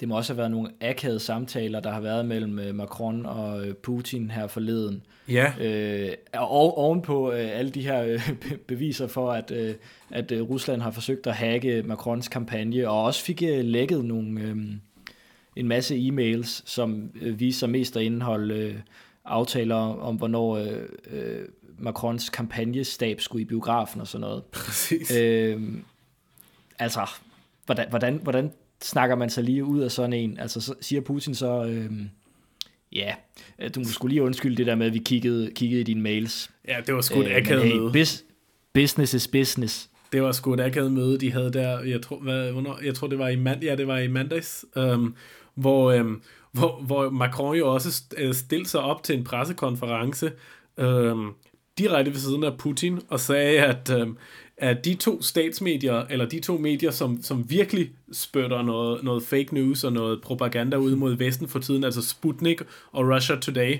Det 0.00 0.08
må 0.08 0.16
også 0.16 0.32
have 0.32 0.38
været 0.38 0.50
nogle 0.50 0.70
akavede 0.80 1.20
samtaler, 1.20 1.80
der 1.80 1.92
har 1.92 2.00
været 2.00 2.26
mellem 2.26 2.58
øh, 2.58 2.74
Macron 2.74 3.26
og 3.26 3.64
Putin 3.82 4.30
her 4.30 4.46
forleden. 4.46 5.02
Ja. 5.28 5.52
Øh, 5.60 6.12
og 6.32 6.78
ovenpå 6.78 7.32
øh, 7.32 7.58
alle 7.58 7.70
de 7.70 7.82
her 7.82 8.02
øh, 8.02 8.30
beviser 8.68 9.06
for, 9.06 9.32
at, 9.32 9.50
øh, 9.50 9.74
at 10.10 10.32
Rusland 10.32 10.82
har 10.82 10.90
forsøgt 10.90 11.26
at 11.26 11.34
hacke 11.34 11.82
Macrons 11.82 12.28
kampagne, 12.28 12.88
og 12.88 13.04
også 13.04 13.24
fik 13.24 13.42
øh, 13.42 13.64
lækket 13.64 14.04
nogle, 14.04 14.40
øh, 14.40 14.56
en 15.56 15.68
masse 15.68 15.96
e-mails, 15.96 16.62
som 16.66 17.10
øh, 17.20 17.40
viser 17.40 17.66
mest 17.66 17.96
at 17.96 18.02
indeholde 18.02 18.54
øh, 18.54 18.74
aftaler 19.24 19.76
om, 19.76 20.16
hvornår 20.16 20.56
øh, 20.56 20.82
øh, 21.10 21.44
Macrons 21.78 22.28
kampagnestab 22.28 23.20
skulle 23.20 23.42
i 23.42 23.44
biografen 23.44 24.00
og 24.00 24.08
sådan 24.08 24.20
noget. 24.20 24.44
Præcis. 24.44 25.16
Øh, 25.16 25.62
altså, 26.78 27.06
hvordan, 27.66 27.86
hvordan, 27.90 28.20
hvordan 28.22 28.52
snakker 28.82 29.16
man 29.16 29.30
sig 29.30 29.44
lige 29.44 29.64
ud 29.64 29.80
af 29.80 29.90
sådan 29.90 30.12
en? 30.12 30.38
Altså, 30.38 30.60
så 30.60 30.74
siger 30.80 31.00
Putin 31.00 31.34
så, 31.34 31.64
øh, 31.64 31.90
ja, 32.92 33.14
du 33.74 33.80
må 33.80 33.86
skulle 33.86 34.14
lige 34.14 34.22
undskylde 34.22 34.56
det 34.56 34.66
der 34.66 34.74
med, 34.74 34.86
at 34.86 34.94
vi 34.94 34.98
kiggede, 34.98 35.50
kiggede 35.50 35.80
i 35.80 35.84
dine 35.84 36.00
mails. 36.00 36.50
Ja, 36.68 36.76
det 36.86 36.94
var 36.94 37.00
sgu 37.00 37.20
et 37.20 37.26
øh, 37.26 37.36
akavet 37.36 37.64
hey, 37.64 37.92
Bis, 37.92 38.24
business 38.72 39.14
is 39.14 39.28
business. 39.28 39.90
Det 40.12 40.22
var 40.22 40.32
sgu 40.32 40.54
et 40.54 40.60
akavet 40.60 40.92
møde, 40.92 41.18
de 41.18 41.32
havde 41.32 41.52
der, 41.52 41.82
jeg 41.82 42.02
tror, 42.02 42.18
hvad, 42.18 42.52
hvornår, 42.52 42.78
jeg 42.84 42.94
tror 42.94 43.06
det 43.06 43.18
var 43.18 43.28
i 43.28 43.36
mand, 43.36 43.62
ja, 43.62 43.76
det 43.76 43.86
var 43.86 43.98
i 43.98 44.08
mandags, 44.08 44.64
øhm, 44.76 45.14
hvor, 45.54 45.90
øhm, 45.90 46.22
hvor, 46.54 46.82
hvor 46.86 47.10
Macron 47.10 47.56
jo 47.56 47.72
også 47.74 48.02
øh, 48.16 48.34
stillede 48.34 48.68
sig 48.68 48.80
op 48.80 49.02
til 49.02 49.18
en 49.18 49.24
pressekonference 49.24 50.32
øh, 50.78 51.16
direkte 51.78 52.12
ved 52.12 52.18
siden 52.18 52.44
af 52.44 52.58
Putin 52.58 53.00
og 53.08 53.20
sagde, 53.20 53.60
at, 53.60 53.90
øh, 53.90 54.08
at 54.56 54.84
de 54.84 54.94
to 54.94 55.22
statsmedier, 55.22 56.04
eller 56.10 56.26
de 56.26 56.40
to 56.40 56.58
medier, 56.58 56.90
som, 56.90 57.22
som 57.22 57.50
virkelig 57.50 57.90
spytter 58.12 58.62
noget, 58.62 59.04
noget 59.04 59.22
fake 59.22 59.54
news 59.54 59.84
og 59.84 59.92
noget 59.92 60.20
propaganda 60.20 60.76
ud 60.76 60.96
mod 60.96 61.14
Vesten 61.16 61.48
for 61.48 61.58
tiden, 61.58 61.84
altså 61.84 62.02
Sputnik 62.02 62.60
og 62.92 63.14
Russia 63.14 63.36
Today, 63.36 63.74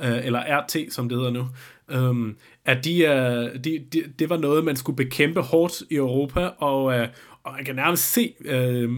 øh, 0.00 0.26
eller 0.26 0.40
RT, 0.48 0.76
som 0.92 1.08
det 1.08 1.18
hedder 1.18 1.30
nu, 1.30 1.48
øh, 1.88 2.34
at 2.64 2.84
de, 2.84 3.02
øh, 3.02 3.64
de, 3.64 3.84
de, 3.92 4.04
det 4.18 4.30
var 4.30 4.36
noget, 4.36 4.64
man 4.64 4.76
skulle 4.76 4.96
bekæmpe 4.96 5.40
hårdt 5.40 5.82
i 5.90 5.94
Europa, 5.94 6.50
og, 6.58 6.98
øh, 6.98 7.08
og 7.44 7.52
man 7.52 7.64
kan 7.64 7.74
nærmest 7.74 8.12
se 8.12 8.34
øh, 8.44 8.90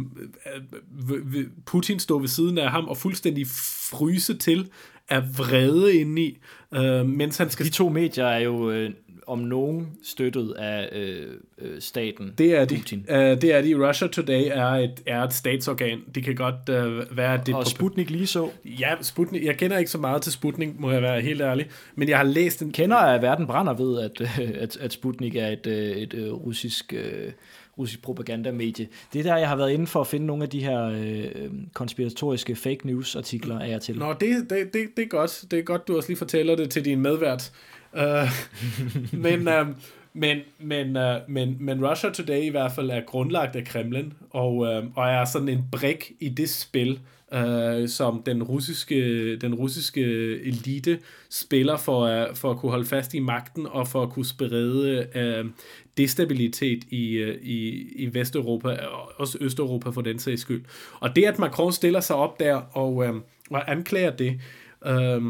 Putin 1.66 1.99
stå 1.99 2.18
ved 2.18 2.28
siden 2.28 2.59
af 2.59 2.70
ham 2.70 2.84
og 2.84 2.97
fuldstændig 2.97 3.47
fryse 3.90 4.38
til 4.38 4.70
af 5.09 5.38
vrede 5.38 5.95
indeni, 5.95 6.38
øh, 6.74 7.07
mens 7.07 7.38
han 7.38 7.51
skal... 7.51 7.66
De 7.66 7.70
to 7.70 7.88
medier 7.88 8.26
er 8.26 8.38
jo 8.38 8.70
øh, 8.70 8.90
om 9.26 9.38
nogen 9.38 9.88
støttet 10.05 10.53
af 10.53 10.88
øh, 10.93 11.26
øh, 11.59 11.80
staten 11.80 12.34
det 12.38 12.57
er 12.57 12.64
de. 12.64 12.76
Putin. 12.76 13.07
Uh, 13.09 13.16
det 13.16 13.45
er 13.45 13.62
de. 13.62 13.88
Russia 13.88 14.09
Today 14.09 14.49
er 14.51 14.66
et, 14.66 15.03
er 15.07 15.22
et 15.22 15.32
statsorgan. 15.32 16.01
Det 16.14 16.24
kan 16.24 16.34
godt 16.34 16.68
uh, 16.68 17.16
være... 17.16 17.40
Det 17.47 17.55
og 17.55 17.66
Sputnik 17.66 18.11
lige 18.11 18.26
så. 18.26 18.51
Ja, 18.64 18.95
Sputnik. 19.01 19.45
Jeg 19.45 19.57
kender 19.57 19.78
ikke 19.78 19.90
så 19.90 19.99
meget 19.99 20.22
til 20.22 20.32
Sputnik, 20.32 20.68
må 20.78 20.90
jeg 20.90 21.03
være 21.03 21.20
helt 21.20 21.40
ærlig. 21.40 21.70
Men 21.95 22.09
jeg 22.09 22.16
har 22.16 22.24
læst 22.24 22.62
en... 22.62 22.72
Kender 22.72 22.97
af 22.97 23.22
verden 23.22 23.47
brænder 23.47 23.74
ved, 23.74 24.01
at, 24.01 24.20
at, 24.38 24.76
at 24.76 24.93
Sputnik 24.93 25.36
er 25.36 25.49
et, 25.49 25.66
et, 25.66 26.14
et 26.14 26.32
russisk... 26.32 26.95
Uh, 26.97 27.32
russisk 27.79 28.03
propagandamedie. 28.03 28.89
Det 29.12 29.18
er 29.18 29.23
der, 29.23 29.37
jeg 29.37 29.49
har 29.49 29.57
været 29.57 29.73
inde 29.73 29.87
for 29.87 30.01
at 30.01 30.07
finde 30.07 30.27
nogle 30.27 30.43
af 30.43 30.51
de 30.51 30.61
her 30.61 30.85
øh, 30.85 31.51
konspiratoriske 31.73 32.57
fake 32.57 32.87
news 32.87 33.16
artikler 33.16 33.61
af 33.61 33.68
jer 33.68 33.79
til. 33.79 33.99
Nå, 33.99 34.12
det, 34.12 34.51
det, 34.51 34.73
det, 34.73 34.89
det 34.97 35.03
er 35.03 35.09
godt. 35.09 35.45
Det 35.51 35.59
er 35.59 35.62
godt, 35.62 35.89
du 35.89 35.97
også 35.97 36.09
lige 36.09 36.18
fortæller 36.18 36.57
det 36.57 36.70
til 36.70 36.85
din 36.85 37.01
medvært. 37.01 37.53
Uh, 37.93 38.03
men, 39.25 39.49
uh, 39.49 39.66
men, 40.12 40.39
men, 40.59 40.97
uh, 40.97 41.03
men, 41.29 41.57
men 41.61 41.87
Russia 41.87 42.11
Today 42.11 42.43
i 42.43 42.49
hvert 42.49 42.73
fald 42.73 42.91
er 42.91 43.01
grundlagt 43.01 43.57
af 43.57 43.64
Kremlin, 43.64 44.12
og, 44.31 44.57
uh, 44.57 44.85
og 44.95 45.09
er 45.09 45.25
sådan 45.25 45.49
en 45.49 45.64
brik 45.73 46.12
i 46.20 46.29
det 46.29 46.49
spil, 46.51 47.01
øh, 47.35 47.89
som 47.89 48.22
den 48.22 48.43
russiske, 48.43 49.37
den 49.37 49.55
russiske 49.55 50.03
elite 50.41 50.99
spiller 51.30 51.76
for 51.76 52.07
at, 52.07 52.39
for 52.39 52.51
at 52.51 52.57
kunne 52.57 52.70
holde 52.70 52.87
fast 52.87 53.14
i 53.14 53.18
magten 53.18 53.66
og 53.66 53.89
for 53.89 54.03
at 54.03 54.11
kunne 54.11 54.26
sprede 54.26 55.07
øh, 55.14 55.45
destabilitet 55.97 56.85
i, 56.91 57.12
øh, 57.12 57.43
i, 57.43 57.70
i 57.97 58.14
Vesteuropa 58.14 58.68
og 58.68 59.12
også 59.16 59.39
Østeuropa 59.41 59.91
for 59.91 60.01
den 60.01 60.18
sags 60.18 60.41
skyld. 60.41 60.64
Og 61.01 61.16
det, 61.16 61.24
at 61.24 61.39
Macron 61.39 61.72
stiller 61.72 62.01
sig 62.01 62.16
op 62.16 62.41
der 62.41 62.55
og, 62.55 63.05
øh, 63.05 63.14
og 63.51 63.70
anklager 63.70 64.11
det, 64.16 64.41
øh, 64.87 65.22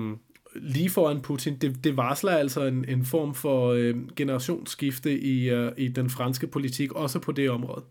lige 0.54 0.90
foran 0.90 1.20
Putin, 1.20 1.56
det, 1.56 1.84
det 1.84 1.96
varsler 1.96 2.32
altså 2.32 2.64
en, 2.64 2.84
en 2.88 3.04
form 3.04 3.34
for 3.34 3.68
øh, 3.68 3.96
generationsskifte 4.16 5.20
i, 5.20 5.50
øh, 5.50 5.72
i 5.76 5.88
den 5.88 6.10
franske 6.10 6.46
politik, 6.46 6.92
også 6.92 7.18
på 7.18 7.32
det 7.32 7.50
område. 7.50 7.84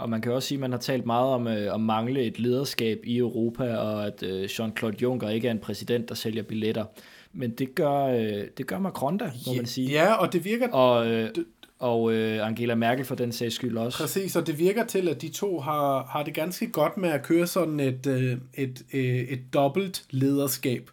Og 0.00 0.10
man 0.10 0.20
kan 0.20 0.32
også 0.32 0.48
sige, 0.48 0.56
at 0.56 0.60
man 0.60 0.72
har 0.72 0.78
talt 0.78 1.06
meget 1.06 1.28
om 1.28 1.46
øh, 1.46 1.74
at 1.74 1.80
mangle 1.80 2.22
et 2.22 2.38
lederskab 2.38 3.00
i 3.04 3.18
Europa, 3.18 3.76
og 3.76 4.06
at 4.06 4.22
øh, 4.22 4.44
Jean-Claude 4.44 4.96
Juncker 5.02 5.28
ikke 5.28 5.48
er 5.48 5.52
en 5.52 5.58
præsident, 5.58 6.08
der 6.08 6.14
sælger 6.14 6.42
billetter. 6.42 6.84
Men 7.32 7.50
det 7.50 7.74
gør, 7.74 8.04
øh, 8.04 8.44
det 8.58 8.66
gør 8.66 8.78
Macron 8.78 9.18
da, 9.18 9.24
må 9.46 9.52
ja, 9.52 9.56
man 9.56 9.66
sige. 9.66 9.90
Ja, 9.90 10.12
og 10.12 10.32
det 10.32 10.44
virker... 10.44 10.68
Og, 10.68 11.06
øh, 11.06 11.30
og 11.78 12.12
øh, 12.12 12.46
Angela 12.46 12.74
Merkel 12.74 13.04
for 13.04 13.14
den 13.14 13.32
sags 13.32 13.54
skyld 13.54 13.76
også. 13.76 13.98
Præcis, 13.98 14.36
og 14.36 14.46
det 14.46 14.58
virker 14.58 14.84
til, 14.84 15.08
at 15.08 15.22
de 15.22 15.28
to 15.28 15.60
har, 15.60 16.06
har 16.10 16.22
det 16.22 16.34
ganske 16.34 16.70
godt 16.70 16.96
med 16.96 17.08
at 17.08 17.22
køre 17.22 17.46
sådan 17.46 17.80
et, 17.80 18.06
øh, 18.06 18.22
et, 18.22 18.40
et, 18.54 18.84
øh, 18.92 19.16
et 19.16 19.40
dobbelt 19.54 20.04
lederskab. 20.10 20.90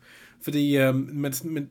Fordi 0.48 0.78
øhm, 0.78 1.02
øh, 1.10 1.16
man, 1.16 1.34
man, 1.44 1.70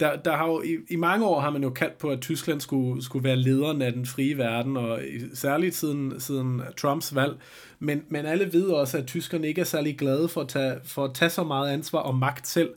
der, 0.00 0.16
der 0.16 0.36
har 0.36 0.46
jo, 0.46 0.62
i, 0.62 0.76
i 0.88 0.96
mange 0.96 1.26
år 1.26 1.40
har 1.40 1.50
man 1.50 1.62
jo 1.62 1.70
kaldt 1.70 1.98
på, 1.98 2.10
at 2.10 2.20
Tyskland 2.20 2.60
skulle, 2.60 3.04
skulle 3.04 3.24
være 3.24 3.36
lederen 3.36 3.82
af 3.82 3.92
den 3.92 4.06
frie 4.06 4.38
verden, 4.38 4.76
og 4.76 5.00
særligt 5.34 5.74
siden, 5.74 6.20
siden 6.20 6.62
Trumps 6.76 7.14
valg. 7.14 7.36
Men, 7.78 8.02
men 8.08 8.26
alle 8.26 8.52
ved 8.52 8.66
også, 8.66 8.98
at 8.98 9.06
tyskerne 9.06 9.48
ikke 9.48 9.60
er 9.60 9.64
særlig 9.64 9.98
glade 9.98 10.28
for 10.28 10.40
at 10.40 10.48
tage, 10.48 10.74
for 10.84 11.04
at 11.04 11.14
tage 11.14 11.30
så 11.30 11.44
meget 11.44 11.72
ansvar 11.72 11.98
og 11.98 12.14
magt 12.14 12.48
selv. 12.48 12.70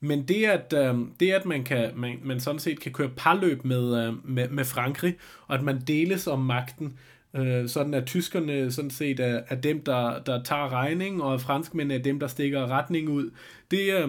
Men 0.00 0.22
det, 0.22 0.44
at, 0.44 0.74
øh, 0.76 0.94
det 1.20 1.32
at 1.32 1.46
man, 1.46 1.64
kan, 1.64 1.90
man, 1.96 2.18
man 2.24 2.40
sådan 2.40 2.58
set 2.58 2.80
kan 2.80 2.92
køre 2.92 3.10
parløb 3.16 3.64
med, 3.64 4.06
øh, 4.06 4.28
med, 4.28 4.48
med 4.48 4.64
Frankrig, 4.64 5.16
og 5.46 5.54
at 5.54 5.62
man 5.62 5.80
deles 5.80 6.26
om 6.26 6.38
magten, 6.38 6.98
øh, 7.36 7.68
sådan 7.68 7.94
at 7.94 8.06
tyskerne 8.06 8.72
sådan 8.72 8.90
set 8.90 9.20
er, 9.20 9.40
er 9.48 9.54
dem, 9.54 9.80
der, 9.80 10.22
der 10.22 10.42
tager 10.42 10.72
regning, 10.72 11.22
og 11.22 11.40
franskmændene 11.40 11.94
er 11.94 12.02
dem, 12.02 12.20
der 12.20 12.26
stikker 12.26 12.66
retning 12.66 13.08
ud. 13.08 13.30
Det, 13.70 13.94
øh, 13.94 14.08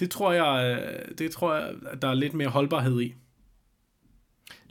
det, 0.00 0.10
tror 0.10 0.32
jeg, 0.32 0.80
øh, 0.80 1.18
det 1.18 1.30
tror 1.30 1.54
jeg, 1.54 1.74
der 2.02 2.08
er 2.08 2.14
lidt 2.14 2.34
mere 2.34 2.48
holdbarhed 2.48 3.00
i. 3.00 3.14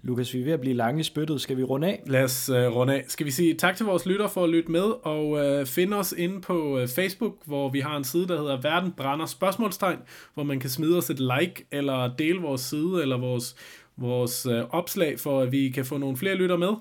Lukas, 0.02 0.34
vi 0.34 0.40
er 0.40 0.44
ved 0.44 0.54
at 0.54 0.60
blive 0.60 0.76
lange 0.76 1.00
i 1.00 1.04
spyttet. 1.04 1.42
Skal 1.42 1.58
vi 1.58 1.64
runde 1.64 1.88
af? 1.88 2.04
Lad 2.06 2.24
os 2.24 2.50
uh, 2.50 2.56
runde 2.56 2.94
af. 2.94 3.06
Skal 3.08 3.26
vi 3.26 3.32
sige 3.32 3.54
tak 3.54 3.76
til 3.76 3.86
vores 3.86 4.06
lytter 4.06 4.28
for 4.28 4.44
at 4.44 4.50
lytte 4.50 4.72
med, 4.72 4.84
og 5.04 5.30
uh, 5.30 5.66
finde 5.66 5.98
os 5.98 6.14
inde 6.18 6.42
på 6.42 6.82
uh, 6.82 6.88
Facebook, 6.88 7.34
hvor 7.46 7.70
vi 7.70 7.80
har 7.80 7.98
en 7.98 8.04
side, 8.04 8.28
der 8.28 8.38
hedder 8.38 8.62
Verden 8.62 8.92
Brænder 8.92 9.26
spørgsmålstegn, 9.26 10.00
hvor 10.34 10.44
man 10.44 10.60
kan 10.60 10.70
smide 10.70 10.98
os 10.98 11.10
et 11.10 11.20
like, 11.20 11.66
eller 11.72 12.16
dele 12.16 12.42
vores 12.42 12.62
side, 12.62 13.02
eller 13.02 13.18
vores, 13.18 13.56
vores 13.98 14.46
uh, 14.46 14.54
opslag, 14.54 15.20
for 15.20 15.42
at 15.42 15.52
vi 15.52 15.70
kan 15.70 15.86
få 15.86 15.98
nogle 15.98 16.18
flere 16.18 16.36
lytter 16.36 16.58
med. 16.58 16.74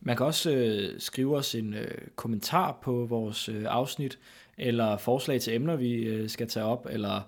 Man 0.00 0.16
kan 0.16 0.26
også 0.26 0.50
øh, 0.50 1.00
skrive 1.00 1.36
os 1.36 1.54
en 1.54 1.74
øh, 1.74 1.90
kommentar 2.16 2.78
på 2.82 3.06
vores 3.08 3.48
øh, 3.48 3.64
afsnit, 3.68 4.18
eller 4.58 4.96
forslag 4.96 5.40
til 5.40 5.54
emner, 5.54 5.76
vi 5.76 5.94
øh, 5.94 6.28
skal 6.28 6.48
tage 6.48 6.66
op, 6.66 6.86
eller 6.90 7.20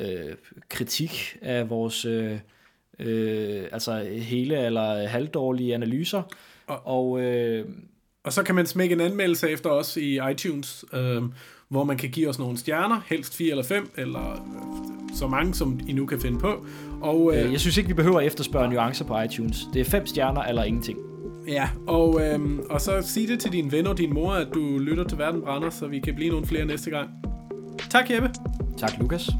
øh, 0.00 0.34
kritik 0.68 1.38
af 1.42 1.70
vores 1.70 2.04
øh, 2.04 2.38
øh, 2.98 3.64
altså 3.72 4.06
hele 4.12 4.66
eller 4.66 5.08
halvdårlige 5.08 5.74
analyser. 5.74 6.22
Og, 6.66 6.86
og, 6.86 7.20
øh, 7.20 7.66
og 8.24 8.32
så 8.32 8.42
kan 8.42 8.54
man 8.54 8.66
smække 8.66 8.92
en 8.92 9.00
anmeldelse 9.00 9.50
efter 9.50 9.70
os 9.70 9.96
i 9.96 10.20
iTunes, 10.30 10.84
øh, 10.92 11.22
hvor 11.68 11.84
man 11.84 11.96
kan 11.96 12.10
give 12.10 12.28
os 12.28 12.38
nogle 12.38 12.58
stjerner, 12.58 13.00
helst 13.06 13.36
4 13.36 13.50
eller 13.50 13.64
5, 13.64 13.90
eller 13.96 14.32
øh, 14.32 15.16
så 15.16 15.26
mange, 15.26 15.54
som 15.54 15.80
I 15.88 15.92
nu 15.92 16.06
kan 16.06 16.20
finde 16.20 16.38
på. 16.38 16.66
Og, 17.00 17.36
øh, 17.36 17.52
jeg 17.52 17.60
synes 17.60 17.76
ikke, 17.76 17.88
vi 17.88 17.94
behøver 17.94 18.20
at 18.20 18.26
efterspørge 18.26 18.68
nuancer 18.68 19.04
på 19.04 19.20
iTunes. 19.20 19.66
Det 19.74 19.80
er 19.80 19.84
5 19.84 20.06
stjerner 20.06 20.42
eller 20.42 20.64
ingenting. 20.64 21.13
Ja, 21.48 21.68
og, 21.86 22.20
øhm, 22.22 22.60
og 22.70 22.80
så 22.80 23.02
sig 23.02 23.28
det 23.28 23.40
til 23.40 23.52
dine 23.52 23.72
venner 23.72 23.90
og 23.90 23.98
din 23.98 24.14
mor, 24.14 24.32
at 24.32 24.48
du 24.54 24.78
lytter 24.78 25.04
til 25.04 25.18
Verden 25.18 25.42
Brænder, 25.42 25.70
så 25.70 25.86
vi 25.86 26.00
kan 26.00 26.14
blive 26.14 26.30
nogle 26.30 26.46
flere 26.46 26.64
næste 26.64 26.90
gang. 26.90 27.10
Tak, 27.90 28.10
Jeppe. 28.10 28.30
Tak, 28.78 28.98
Lukas. 29.00 29.30